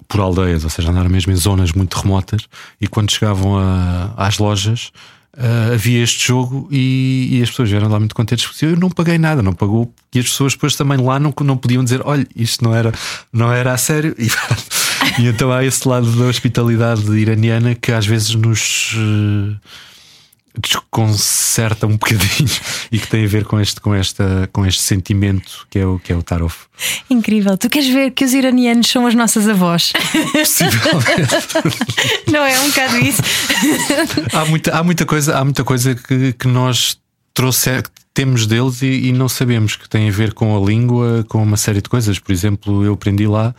por 0.08 0.20
aldeias, 0.20 0.64
ou 0.64 0.70
seja, 0.70 0.92
andaram 0.92 1.10
mesmo 1.10 1.32
em 1.32 1.36
zonas 1.36 1.72
muito 1.72 1.98
remotas 1.98 2.48
e 2.80 2.88
quando 2.88 3.12
chegavam 3.12 3.58
a, 3.58 4.14
às 4.18 4.38
lojas 4.38 4.92
Uh, 5.36 5.74
havia 5.74 6.04
este 6.04 6.28
jogo 6.28 6.68
e, 6.70 7.30
e, 7.32 7.42
as 7.42 7.50
pessoas 7.50 7.74
eram 7.74 7.90
lá 7.90 7.98
muito 7.98 8.14
contentes 8.14 8.46
porque 8.46 8.66
eu 8.66 8.78
não 8.78 8.88
paguei 8.88 9.18
nada, 9.18 9.42
não 9.42 9.52
pagou, 9.52 9.92
e 10.14 10.20
as 10.20 10.26
pessoas 10.26 10.54
depois 10.54 10.76
também 10.76 11.00
lá 11.00 11.20
não, 11.20 11.34
não 11.42 11.58
podiam 11.58 11.84
dizer: 11.84 12.02
olha, 12.06 12.28
isto 12.36 12.64
não 12.64 12.76
era, 12.76 12.92
não 13.32 13.52
era 13.52 13.74
a 13.74 13.78
sério. 13.78 14.16
E, 14.20 14.28
e 15.20 15.28
então 15.28 15.52
há 15.52 15.66
esse 15.66 15.88
lado 15.88 16.06
da 16.12 16.26
hospitalidade 16.26 17.12
iraniana 17.18 17.74
que 17.74 17.92
às 17.92 18.06
vezes 18.06 18.36
nos. 18.36 18.94
Uh, 18.94 19.56
desconcerta 20.60 21.88
um 21.88 21.94
bocadinho 21.94 22.50
e 22.92 23.00
que 23.00 23.08
tem 23.08 23.26
a 23.26 23.28
ver 23.28 23.46
com 23.46 23.60
este, 23.60 23.82
com 23.82 23.94
esta, 23.94 24.48
com 24.54 24.66
este 24.66 24.82
sentimento 24.82 25.66
que 25.70 25.80
é 25.80 25.86
o, 25.86 26.00
que 26.00 26.14
é 26.14 26.16
o 26.16 26.22
Tarof. 26.22 26.66
Incrível. 27.10 27.58
Tu 27.58 27.70
queres 27.70 27.90
ver 27.90 28.12
que 28.12 28.24
os 28.24 28.34
iranianos 28.34 28.88
são 28.88 29.08
as 29.08 29.16
nossas 29.16 29.48
avós? 29.48 29.94
Possivelmente. 30.32 31.36
Não 32.32 32.46
é 32.46 32.60
um 32.60 32.68
bocado 32.70 32.98
isso? 32.98 33.22
há, 34.34 34.46
muita, 34.46 34.78
há 34.78 34.84
muita 34.84 35.06
coisa, 35.06 35.38
há 35.38 35.44
muita 35.44 35.64
coisa 35.64 35.96
que, 35.96 36.34
que 36.34 36.48
nós 36.48 36.98
trouxe, 37.34 37.70
temos 38.14 38.46
deles 38.46 38.82
e, 38.84 39.08
e 39.08 39.12
não 39.12 39.28
sabemos 39.28 39.76
que 39.76 39.90
tem 39.90 40.08
a 40.08 40.12
ver 40.12 40.34
com 40.34 40.56
a 40.56 40.64
língua, 40.64 41.26
com 41.28 41.42
uma 41.42 41.58
série 41.58 41.82
de 41.82 41.90
coisas. 41.90 42.20
Por 42.20 42.32
exemplo, 42.32 42.86
eu 42.86 42.94
aprendi 42.94 43.26
lá 43.26 43.56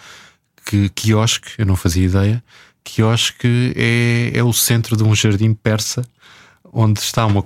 que 0.64 0.88
quiosque, 0.90 1.50
eu 1.58 1.66
não 1.66 1.74
fazia 1.74 2.04
ideia, 2.04 2.44
quiosque 2.84 3.72
é, 3.74 4.30
é 4.32 4.44
o 4.44 4.52
centro 4.52 4.96
de 4.96 5.02
um 5.02 5.14
jardim 5.14 5.52
persa 5.54 6.04
onde 6.74 6.98
está 7.00 7.24
uma, 7.24 7.42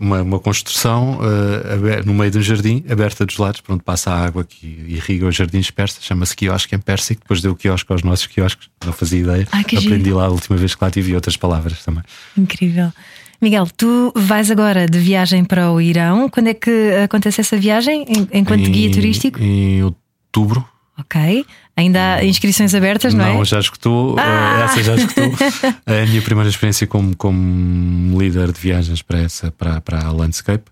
uma, 0.00 0.22
uma 0.22 0.38
construção 0.40 1.18
uh, 1.20 2.04
no 2.04 2.12
meio 2.12 2.30
de 2.30 2.38
um 2.38 2.42
jardim, 2.42 2.84
aberta 2.90 3.24
dos 3.24 3.38
lados, 3.38 3.60
por 3.60 3.74
onde 3.74 3.84
passa 3.84 4.10
a 4.10 4.24
água 4.24 4.44
que 4.44 4.66
irriga 4.88 5.26
os 5.26 5.36
jardins 5.36 5.70
persas, 5.70 6.04
chama-se 6.04 6.34
quiosque 6.34 6.74
em 6.74 6.78
pérsico, 6.78 7.22
depois 7.22 7.40
deu 7.40 7.54
quiosque 7.54 7.92
aos 7.92 8.02
nossos 8.02 8.26
quiosques, 8.26 8.68
não 8.84 8.92
fazia 8.92 9.20
ideia. 9.20 9.48
Ai, 9.52 9.60
Aprendi 9.60 10.04
giro. 10.04 10.16
lá 10.16 10.26
a 10.26 10.30
última 10.30 10.56
vez 10.56 10.74
que 10.74 10.84
lá 10.84 10.90
tive 10.90 11.14
outras 11.14 11.36
palavras 11.36 11.84
também. 11.84 12.02
Incrível. 12.36 12.92
Miguel, 13.40 13.66
tu 13.76 14.12
vais 14.14 14.50
agora 14.50 14.86
de 14.86 14.98
viagem 14.98 15.44
para 15.44 15.70
o 15.72 15.80
Irão. 15.80 16.28
Quando 16.28 16.48
é 16.48 16.54
que 16.54 16.92
acontece 17.04 17.40
essa 17.40 17.56
viagem? 17.56 18.04
Enquanto 18.32 18.68
em, 18.68 18.70
guia 18.70 18.92
turístico? 18.92 19.40
Em 19.40 19.82
outubro. 19.82 20.64
Ok. 20.98 21.46
Ainda 21.74 22.16
há 22.16 22.24
inscrições 22.24 22.74
abertas, 22.74 23.14
não, 23.14 23.24
não 23.24 23.30
é? 23.30 23.34
Não, 23.34 23.44
já 23.44 23.58
escutou. 23.58 24.16
Ah! 24.18 24.60
Eh, 24.60 24.64
essa 24.64 24.82
já 24.82 24.94
escutou. 24.94 25.24
a 25.86 26.06
minha 26.06 26.20
primeira 26.20 26.50
experiência 26.50 26.86
como, 26.86 27.16
como 27.16 28.20
líder 28.20 28.52
de 28.52 28.60
viagens 28.60 29.00
para 29.00 29.20
essa, 29.20 29.50
para, 29.50 29.80
para 29.80 30.04
a 30.04 30.12
Landscape. 30.12 30.64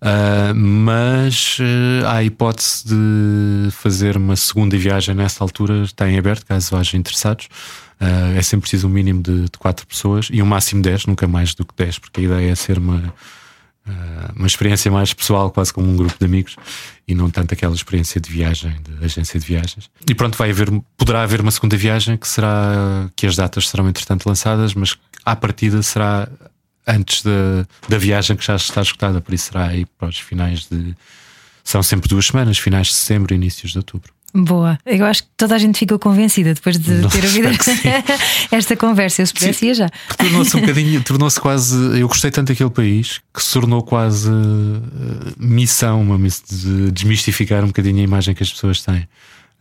Uh, 0.00 0.54
mas 0.54 1.58
uh, 1.58 2.06
há 2.06 2.16
a 2.16 2.24
hipótese 2.24 2.86
de 2.86 3.70
fazer 3.72 4.16
uma 4.16 4.36
segunda 4.36 4.78
viagem 4.78 5.14
nessa 5.14 5.42
altura, 5.42 5.82
está 5.82 6.08
em 6.08 6.18
aberto, 6.18 6.46
caso 6.46 6.76
haja 6.76 6.96
interessados. 6.96 7.46
Uh, 8.00 8.38
é 8.38 8.42
sempre 8.42 8.62
preciso 8.62 8.86
um 8.86 8.90
mínimo 8.90 9.22
de, 9.22 9.42
de 9.42 9.58
4 9.58 9.86
pessoas 9.88 10.28
e 10.30 10.40
um 10.40 10.46
máximo 10.46 10.82
de 10.82 10.90
10, 10.90 11.06
nunca 11.06 11.26
mais 11.26 11.52
do 11.52 11.64
que 11.64 11.74
10, 11.76 11.98
porque 11.98 12.20
a 12.20 12.24
ideia 12.24 12.52
é 12.52 12.54
ser 12.54 12.78
uma 12.78 13.12
uma 14.34 14.46
experiência 14.46 14.90
mais 14.90 15.12
pessoal, 15.12 15.50
quase 15.50 15.72
como 15.72 15.88
um 15.88 15.96
grupo 15.96 16.14
de 16.18 16.24
amigos, 16.24 16.56
e 17.06 17.14
não 17.14 17.30
tanto 17.30 17.52
aquela 17.52 17.74
experiência 17.74 18.20
de 18.20 18.30
viagem, 18.30 18.74
de 18.82 19.04
agência 19.04 19.38
de 19.38 19.46
viagens. 19.46 19.90
E 20.08 20.14
pronto, 20.14 20.36
vai 20.36 20.50
haver, 20.50 20.68
poderá 20.96 21.22
haver 21.22 21.40
uma 21.40 21.50
segunda 21.50 21.76
viagem 21.76 22.16
que 22.16 22.26
será 22.26 23.10
que 23.14 23.26
as 23.26 23.36
datas 23.36 23.68
serão 23.68 23.88
entretanto 23.88 24.26
lançadas, 24.26 24.74
mas 24.74 24.96
à 25.24 25.36
partida 25.36 25.82
será 25.82 26.28
antes 26.86 27.22
da, 27.22 27.66
da 27.88 27.98
viagem 27.98 28.36
que 28.36 28.44
já 28.44 28.56
está 28.56 28.82
escutada, 28.82 29.20
por 29.20 29.34
isso 29.34 29.46
será 29.46 29.68
aí 29.68 29.86
para 29.86 30.08
os 30.08 30.18
finais 30.18 30.66
de. 30.66 30.94
São 31.62 31.82
sempre 31.82 32.08
duas 32.08 32.26
semanas, 32.26 32.58
finais 32.58 32.88
de 32.88 32.94
setembro 32.94 33.32
e 33.32 33.36
inícios 33.36 33.72
de 33.72 33.78
outubro. 33.78 34.12
Boa, 34.36 34.76
eu 34.84 35.06
acho 35.06 35.22
que 35.22 35.28
toda 35.36 35.54
a 35.54 35.58
gente 35.58 35.78
ficou 35.78 35.96
convencida 35.96 36.54
depois 36.54 36.76
de 36.76 36.92
Não, 36.94 37.08
ter 37.08 37.22
ouvido 37.24 37.48
esta 38.50 38.74
conversa. 38.74 39.22
Eu 39.22 39.26
se 39.26 39.32
pudesse 39.32 39.66
ia 39.66 39.74
já. 39.74 39.88
Tornou-se 40.18 40.56
um 40.56 40.60
bocadinho, 40.60 41.02
tornou-se 41.04 41.40
quase. 41.40 42.00
Eu 42.00 42.08
gostei 42.08 42.32
tanto 42.32 42.48
daquele 42.48 42.70
país 42.70 43.20
que 43.32 43.40
se 43.40 43.52
tornou 43.52 43.80
quase 43.82 44.28
uh, 44.28 44.82
missão, 45.38 46.02
uma 46.02 46.18
missão 46.18 46.44
de 46.50 46.90
desmistificar 46.90 47.62
um 47.62 47.68
bocadinho 47.68 48.00
a 48.00 48.02
imagem 48.02 48.34
que 48.34 48.42
as 48.42 48.52
pessoas 48.52 48.82
têm. 48.82 49.06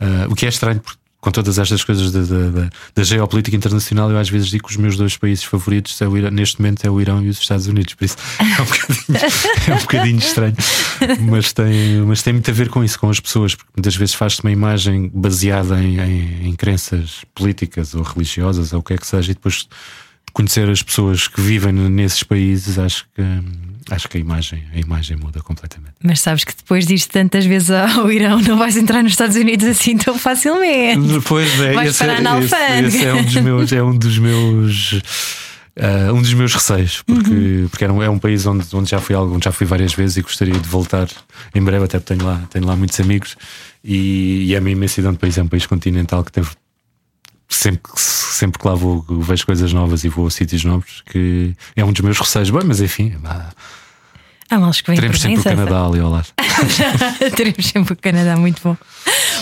Uh, 0.02 0.32
o 0.32 0.36
que 0.36 0.48
é 0.48 0.50
estranho, 0.50 0.80
porque 0.80 1.03
com 1.24 1.32
todas 1.32 1.58
estas 1.58 1.86
coisas 1.86 2.12
da, 2.12 2.22
da, 2.22 2.70
da, 2.94 3.04
geopolítica 3.04 3.56
internacional, 3.56 4.12
eu 4.12 4.18
às 4.18 4.28
vezes 4.28 4.50
digo 4.50 4.66
que 4.66 4.72
os 4.72 4.76
meus 4.76 4.98
dois 4.98 5.16
países 5.16 5.46
favoritos 5.46 6.02
é 6.02 6.06
Irão, 6.06 6.30
neste 6.30 6.60
momento 6.60 6.84
é 6.84 6.90
o 6.90 7.00
Irão 7.00 7.24
e 7.24 7.30
os 7.30 7.40
Estados 7.40 7.66
Unidos, 7.66 7.94
por 7.94 8.04
isso 8.04 8.18
é 8.40 8.62
um 8.62 8.66
bocadinho, 8.66 9.20
é 9.70 9.74
um 9.74 9.80
bocadinho 9.80 10.20
estranho, 10.20 10.56
mas 11.22 11.54
tem, 11.54 12.02
mas 12.06 12.22
tem 12.22 12.34
muito 12.34 12.52
a 12.52 12.54
ver 12.54 12.68
com 12.68 12.84
isso, 12.84 13.00
com 13.00 13.10
as 13.10 13.22
pessoas, 13.22 13.56
porque 13.56 13.72
muitas 13.74 13.96
vezes 13.96 14.14
faz-se 14.14 14.44
uma 14.44 14.52
imagem 14.52 15.10
baseada 15.14 15.82
em, 15.82 15.98
em, 15.98 16.50
em 16.50 16.56
crenças 16.56 17.24
políticas 17.34 17.96
ou 17.96 18.04
religiosas 18.04 18.74
ou 18.74 18.82
o 18.82 18.84
que 18.84 18.92
é 18.92 18.98
que 18.98 19.08
seja, 19.08 19.32
e 19.32 19.34
depois 19.34 19.66
conhecer 20.34 20.70
as 20.70 20.84
pessoas 20.84 21.30
que 21.30 21.40
vivem 21.40 21.72
nesses 21.72 22.22
países, 22.24 22.78
acho 22.78 23.06
que 23.16 23.22
acho 23.94 24.10
que 24.10 24.18
a 24.18 24.20
imagem, 24.20 24.64
a 24.74 24.80
imagem 24.80 25.18
muda 25.18 25.42
completamente. 25.42 25.94
Mas 26.04 26.20
sabes 26.20 26.44
que 26.44 26.54
depois 26.56 26.86
disto 26.86 27.12
tantas 27.12 27.46
vezes 27.46 27.72
ao 27.72 28.12
Irão, 28.12 28.40
não 28.42 28.58
vais 28.58 28.76
entrar 28.78 29.02
nos 29.02 29.14
Estados 29.14 29.36
Unidos 29.36 29.68
assim 29.68 29.98
tão 29.98 30.18
facilmente. 30.18 31.22
Pois 31.26 31.60
é, 31.60 31.74
vais 31.74 31.90
esse, 31.90 32.22
na 32.22 32.40
esse, 32.40 32.98
esse 32.98 33.06
é 33.06 33.14
um 33.14 33.24
dos 33.24 33.36
meus, 33.36 33.72
é 33.72 33.84
um 33.84 33.98
dos 33.98 34.18
meus 34.18 35.04
Uh, 35.76 36.14
um 36.14 36.22
dos 36.22 36.32
meus 36.36 36.54
receios, 36.54 37.02
porque, 37.02 37.32
uhum. 37.32 37.68
porque 37.68 37.84
era 37.84 37.92
um, 37.92 38.04
é 38.04 38.08
um 38.08 38.20
país 38.20 38.46
onde, 38.46 38.64
onde 38.76 38.92
já 38.92 39.00
fui 39.00 39.16
onde 39.16 39.44
já 39.44 39.52
fui 39.52 39.66
várias 39.66 39.92
vezes 39.92 40.18
e 40.18 40.22
gostaria 40.22 40.54
de 40.54 40.70
voltar 40.70 41.08
em 41.56 41.64
breve, 41.64 41.86
até 41.86 41.98
porque 41.98 42.14
tenho 42.14 42.30
lá, 42.30 42.44
tenho 42.52 42.68
lá 42.68 42.76
muitos 42.76 43.00
amigos 43.00 43.36
e, 43.84 44.46
e 44.46 44.54
é 44.54 44.60
uma 44.60 44.70
imensidão 44.70 45.12
de 45.12 45.18
país, 45.18 45.36
é 45.36 45.42
um 45.42 45.48
país 45.48 45.66
continental 45.66 46.24
que 46.24 46.32
teve 46.32 46.50
sempre, 47.50 47.92
sempre 47.96 48.60
que 48.60 48.68
lá 48.68 48.76
vou, 48.76 49.04
vejo 49.10 49.46
coisas 49.46 49.74
novas 49.74 50.04
e 50.04 50.10
vou 50.10 50.28
a 50.28 50.30
sítios 50.30 50.64
novos, 50.64 51.02
que 51.06 51.56
é 51.76 51.84
um 51.84 51.92
dos 51.92 52.02
meus 52.02 52.20
receios. 52.20 52.50
Bem, 52.50 52.64
mas 52.66 52.80
enfim, 52.80 53.16
Há 54.54 54.60
males 54.60 54.82
que 54.82 54.88
vêm 54.92 54.96
Teremos 54.98 55.20
sempre 55.20 55.40
o 55.40 55.44
Canadá 55.44 55.86
ali 55.88 56.00
ao 56.00 56.10
lado. 56.12 56.28
Teremos 57.36 57.66
sempre 57.66 57.94
o 57.94 57.98
Canadá, 57.98 58.36
muito 58.38 58.62
bom. 58.64 58.78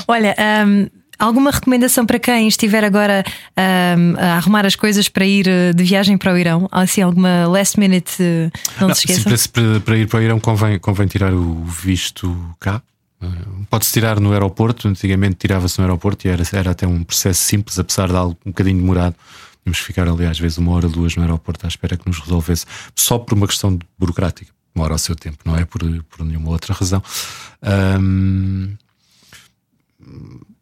Olha, 0.08 0.36
um, 0.66 0.88
alguma 1.20 1.52
recomendação 1.52 2.06
para 2.06 2.18
quem 2.18 2.48
estiver 2.48 2.84
agora 2.84 3.24
um, 3.58 4.16
a 4.18 4.38
arrumar 4.38 4.66
as 4.66 4.76
coisas 4.76 5.10
para 5.10 5.26
ir 5.26 5.48
eh, 5.48 5.74
de 5.74 5.84
viagem 5.84 6.18
para 6.18 6.34
o 6.34 6.38
Irão? 6.38 6.68
Assim, 6.72 7.02
alguma 7.02 7.46
last 7.48 7.80
minute? 7.80 8.12
eh, 8.22 8.50
Não, 8.80 8.88
Não, 8.88 8.96
se 8.96 9.02
sim, 9.02 9.14
esqueçam. 9.14 9.52
para, 9.52 9.70
para- 9.74 9.80
para 9.82 9.98
ir 9.98 10.08
para 10.08 10.20
o 10.20 10.24
Irão 10.24 10.40
convém, 10.40 10.80
convém 10.80 11.08
tirar 11.08 11.34
o 11.34 11.64
visto 11.66 12.34
cá. 12.60 12.82
Eh, 13.22 13.28
Pode-se 13.70 13.92
tirar 13.92 14.20
no 14.20 14.32
aeroporto. 14.32 14.88
Antigamente 14.88 15.36
tirava-se 15.36 15.78
no 15.78 15.84
aeroporto 15.86 16.26
e 16.28 16.30
era, 16.32 16.44
era 16.54 16.72
até 16.72 16.88
um 16.88 17.04
processo 17.04 17.44
simples, 17.44 17.78
apesar 17.78 18.08
de 18.08 18.16
algo 18.16 18.38
um 18.46 18.50
bocadinho 18.52 18.78
demorado. 18.80 19.16
Tínhamos 19.64 19.80
que 19.80 19.86
ficar 19.86 20.08
ali 20.08 20.26
às 20.26 20.40
vezes 20.40 20.58
uma 20.58 20.72
hora, 20.72 20.88
duas 20.90 21.16
no 21.16 21.22
aeroporto 21.22 21.66
à 21.66 21.70
espera 21.70 21.96
que 21.96 22.08
nos 22.08 22.18
resolvesse, 22.20 22.66
só 22.96 23.20
por 23.20 23.36
uma 23.36 23.46
questão 23.46 23.78
burocrática. 24.00 24.52
Demora 24.74 24.96
o 24.96 25.00
seu 25.00 25.16
tempo, 25.16 25.38
não 25.46 25.56
é 25.58 25.66
por, 25.66 25.82
por 26.06 26.24
nenhuma 26.26 26.50
outra 26.50 26.74
razão. 26.74 27.04
Ahm, 27.62 28.76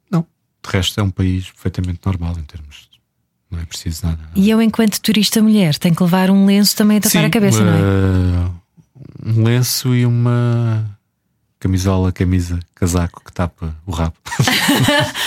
não, 0.09 0.21
de 0.63 0.69
resto 0.71 0.99
é 0.99 1.03
um 1.03 1.09
país 1.11 1.49
perfeitamente 1.51 1.99
normal 2.05 2.35
em 2.37 2.43
termos. 2.43 2.89
Não 3.51 3.59
é 3.59 3.65
preciso 3.65 4.05
nada. 4.05 4.19
E 4.35 4.49
eu, 4.49 4.61
enquanto 4.61 4.99
turista 5.01 5.41
mulher, 5.41 5.75
tenho 5.77 5.95
que 5.95 6.03
levar 6.03 6.29
um 6.29 6.45
lenço 6.45 6.75
também 6.75 6.97
a 6.97 7.01
tapar 7.01 7.11
Sim, 7.21 7.25
a 7.25 7.29
cabeça, 7.29 7.63
não 7.63 7.73
é? 7.73 7.77
uh, 7.79 8.53
Um 9.25 9.43
lenço 9.43 9.95
e 9.95 10.05
uma 10.05 10.97
camisola, 11.59 12.11
camisa, 12.11 12.59
casaco 12.75 13.21
que 13.25 13.33
tapa 13.33 13.75
o 13.85 13.91
rabo. 13.91 14.15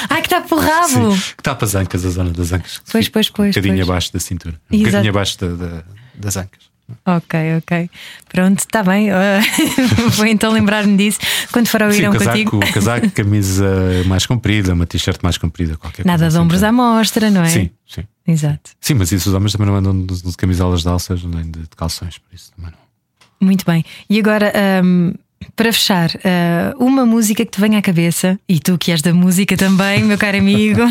Ai, 0.09 0.23
que 0.23 0.27
está 0.29 0.41
por 0.41 0.61
rabo! 0.61 1.15
Sim, 1.17 1.21
que 1.37 1.43
tapa 1.43 1.65
as 1.65 1.75
ancas, 1.75 2.05
a 2.07 2.11
zona 2.11 2.31
das 2.31 2.53
ancas. 2.53 2.81
Pois, 2.91 3.09
pois, 3.09 3.29
pois, 3.29 3.49
Um 3.49 3.51
bocadinho 3.51 3.77
pois. 3.77 3.89
abaixo 3.89 4.13
da 4.13 4.21
cintura. 4.21 4.61
Um 4.71 4.75
Exato. 4.77 4.87
bocadinho 4.91 5.11
abaixo 5.11 5.39
da- 5.39 5.55
da- 5.67 5.85
das 6.15 6.37
ancas. 6.37 6.72
Ok, 7.07 7.57
ok. 7.59 7.91
Pronto, 8.29 8.59
está 8.59 8.83
bem. 8.83 9.11
Ah, 9.11 9.41
Vou 10.17 10.27
então 10.27 10.53
lembrar-me 10.53 10.97
disso 10.97 11.19
quando 11.51 11.69
for 11.69 11.83
ao 11.83 11.91
Sim, 11.93 12.01
Irão 12.01 12.13
o 12.13 12.19
contigo. 12.19 12.59
casaco, 12.61 12.75
casaco, 12.75 13.11
camisa 13.17 13.67
mais 14.07 14.27
comprida, 14.27 14.75
uma 14.75 14.85
t-shirt 14.87 15.21
mais 15.23 15.39
comprida, 15.39 15.77
qualquer 15.77 16.05
Nada 16.05 16.25
coisa 16.25 16.39
de 16.39 16.43
ombros 16.43 16.63
assim. 16.63 16.69
à 16.69 16.73
mostra, 16.73 17.31
não 17.31 17.43
é? 17.43 17.49
Sim, 17.49 17.71
sim. 17.89 18.05
Exato. 18.27 18.71
Sim, 18.81 18.95
mas 18.95 19.11
isso 19.11 19.29
os 19.31 19.35
homens 19.35 19.53
também 19.53 19.67
não 19.69 19.77
andam 19.77 20.05
de, 20.07 20.23
de 20.23 20.37
camisolas 20.37 20.83
de 20.83 20.89
alças 20.89 21.23
nem 21.25 21.45
de, 21.51 21.61
de 21.61 21.69
calções, 21.77 22.19
por 22.19 22.35
isso 22.35 22.53
também 22.55 22.71
não. 22.71 23.47
Muito 23.49 23.65
bem. 23.65 23.85
E 24.09 24.19
agora, 24.21 24.53
ahm, 24.55 25.13
para 25.57 25.73
fechar, 25.73 26.11
ah, 26.25 26.75
uma 26.79 27.05
música 27.07 27.45
que 27.45 27.51
te 27.51 27.61
venha 27.61 27.79
à 27.79 27.83
cabeça, 27.83 28.39
e 28.49 28.61
tu 28.61 28.77
que 28.79 28.93
és 28.93 29.03
da 29.03 29.13
música 29.13 29.57
também, 29.57 30.05
meu 30.05 30.17
caro 30.19 30.39
amigo, 30.39 30.83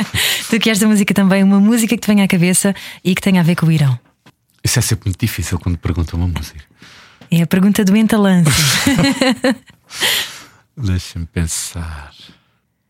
tu 0.50 0.58
que 0.58 0.68
és 0.70 0.78
da 0.80 0.88
música 0.88 1.14
também, 1.14 1.42
uma 1.44 1.60
música 1.60 1.94
que 1.94 2.00
te 2.00 2.08
venha 2.08 2.24
à 2.24 2.28
cabeça 2.28 2.74
e 3.04 3.14
que 3.14 3.20
tenha 3.20 3.40
a 3.40 3.44
ver 3.44 3.54
com 3.56 3.66
o 3.66 3.70
Irão. 3.72 3.96
Isso 4.62 4.78
é 4.78 4.82
sempre 4.82 5.08
muito 5.08 5.20
difícil 5.20 5.58
quando 5.58 5.78
perguntam 5.78 6.18
uma 6.18 6.28
música. 6.28 6.62
É 7.30 7.42
a 7.42 7.46
pergunta 7.46 7.84
do 7.84 7.96
entalance. 7.96 8.50
Deixa-me 10.76 11.26
pensar. 11.26 12.12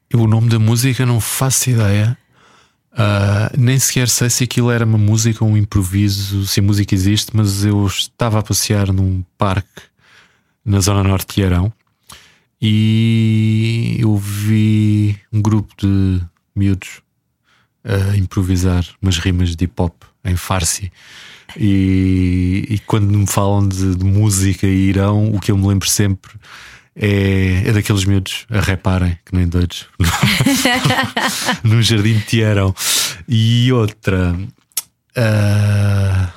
Eu 0.08 0.20
o 0.20 0.26
nome 0.26 0.48
da 0.48 0.58
música 0.58 1.04
não 1.06 1.20
faço 1.20 1.70
ideia. 1.70 2.16
Ah, 2.92 3.50
nem 3.56 3.78
sequer 3.78 4.08
sei 4.08 4.28
se 4.28 4.44
aquilo 4.44 4.70
era 4.70 4.84
uma 4.84 4.98
música 4.98 5.44
ou 5.44 5.50
um 5.50 5.56
improviso, 5.56 6.46
se 6.46 6.60
a 6.60 6.62
música 6.62 6.94
existe, 6.94 7.30
mas 7.34 7.64
eu 7.64 7.86
estava 7.86 8.40
a 8.40 8.42
passear 8.42 8.92
num 8.92 9.24
parque 9.38 9.82
na 10.64 10.80
zona 10.80 11.04
norte 11.04 11.36
de 11.36 11.44
Arão 11.44 11.72
e 12.60 13.96
eu 14.00 14.16
vi 14.16 15.18
um 15.32 15.40
grupo 15.40 15.72
de 15.78 16.20
miúdos 16.54 17.00
a 17.82 18.16
improvisar 18.16 18.84
umas 19.00 19.18
rimas 19.18 19.56
de 19.56 19.64
hip 19.64 19.74
hop 19.80 19.94
em 20.24 20.36
Farsi. 20.36 20.92
E, 21.56 22.66
e 22.68 22.78
quando 22.80 23.10
me 23.10 23.26
falam 23.26 23.66
de, 23.66 23.94
de 23.94 24.04
música 24.04 24.66
e 24.66 24.88
Irão, 24.88 25.34
o 25.34 25.40
que 25.40 25.50
eu 25.50 25.58
me 25.58 25.66
lembro 25.66 25.88
sempre 25.88 26.32
é, 26.94 27.62
é 27.66 27.72
daqueles 27.72 28.04
miúdos 28.04 28.46
a 28.50 28.60
reparem, 28.60 29.18
que 29.24 29.34
nem 29.34 29.48
doidos, 29.48 29.86
no 31.64 31.82
jardim 31.82 32.14
de 32.14 32.24
Tiarão. 32.24 32.74
E 33.28 33.72
outra, 33.72 34.36
ah, 35.16 36.28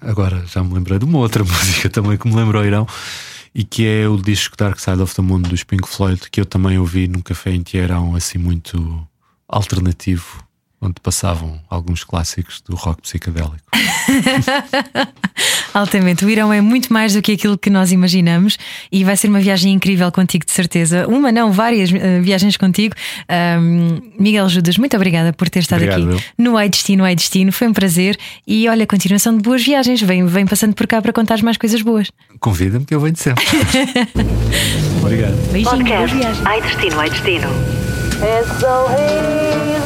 agora 0.00 0.44
já 0.46 0.62
me 0.62 0.72
lembrei 0.74 0.98
de 0.98 1.04
uma 1.04 1.18
outra 1.18 1.42
música 1.44 1.90
também 1.90 2.16
que 2.16 2.28
me 2.28 2.34
lembrou 2.34 2.64
Irão. 2.64 2.86
E 3.54 3.64
que 3.64 3.86
é 3.86 4.06
o 4.06 4.18
disco 4.18 4.54
Dark 4.54 4.78
Side 4.78 5.00
of 5.00 5.14
the 5.14 5.22
Moon 5.22 5.40
dos 5.40 5.64
Pink 5.64 5.88
Floyd, 5.88 6.20
que 6.30 6.38
eu 6.38 6.44
também 6.44 6.78
ouvi 6.78 7.08
num 7.08 7.22
café 7.22 7.50
em 7.52 7.62
Tiarão, 7.62 8.14
assim 8.14 8.36
muito 8.36 9.06
alternativo, 9.48 10.45
onde 10.86 11.00
passavam 11.02 11.58
alguns 11.68 12.04
clássicos 12.04 12.60
do 12.60 12.76
rock 12.76 13.02
psicadélico. 13.02 13.56
Altamente. 15.74 16.24
O 16.24 16.30
Irão 16.30 16.52
é 16.52 16.60
muito 16.60 16.92
mais 16.92 17.12
do 17.12 17.20
que 17.20 17.32
aquilo 17.32 17.58
que 17.58 17.68
nós 17.68 17.92
imaginamos 17.92 18.56
e 18.90 19.04
vai 19.04 19.16
ser 19.16 19.28
uma 19.28 19.40
viagem 19.40 19.72
incrível 19.72 20.10
contigo, 20.10 20.46
de 20.46 20.52
certeza. 20.52 21.06
Uma, 21.06 21.30
não, 21.30 21.52
várias 21.52 21.92
eh, 21.92 22.20
viagens 22.20 22.56
contigo. 22.56 22.94
Ahm, 23.28 24.00
Miguel 24.18 24.48
Judas, 24.48 24.78
muito 24.78 24.96
obrigada 24.96 25.32
por 25.32 25.50
ter 25.50 25.60
estado 25.60 25.82
Obrigado, 25.82 26.14
aqui 26.14 26.24
eu. 26.38 26.44
no 26.44 26.56
Ai 26.56 26.68
Destino, 26.70 27.04
Ai 27.04 27.14
Destino. 27.14 27.52
Foi 27.52 27.68
um 27.68 27.72
prazer 27.74 28.16
e 28.46 28.66
olha, 28.68 28.86
continuação 28.86 29.36
de 29.36 29.42
boas 29.42 29.62
viagens. 29.62 30.00
Vem, 30.00 30.24
vem 30.26 30.46
passando 30.46 30.74
por 30.74 30.86
cá 30.86 31.02
para 31.02 31.12
contar 31.12 31.42
mais 31.42 31.58
coisas 31.58 31.82
boas. 31.82 32.10
Convida-me 32.40 32.84
que 32.86 32.94
eu 32.94 33.00
venho 33.00 33.16
sempre. 33.16 33.44
Obrigado. 35.02 35.34
Beijinho, 35.52 35.70
Podcast. 35.76 36.16
Ai 36.44 36.62
Destino, 36.62 37.00
Ai 37.00 37.10
Destino. 37.10 37.48
It's 38.16 38.60
so 38.60 38.86
easy. 38.92 39.76
It's 39.76 39.85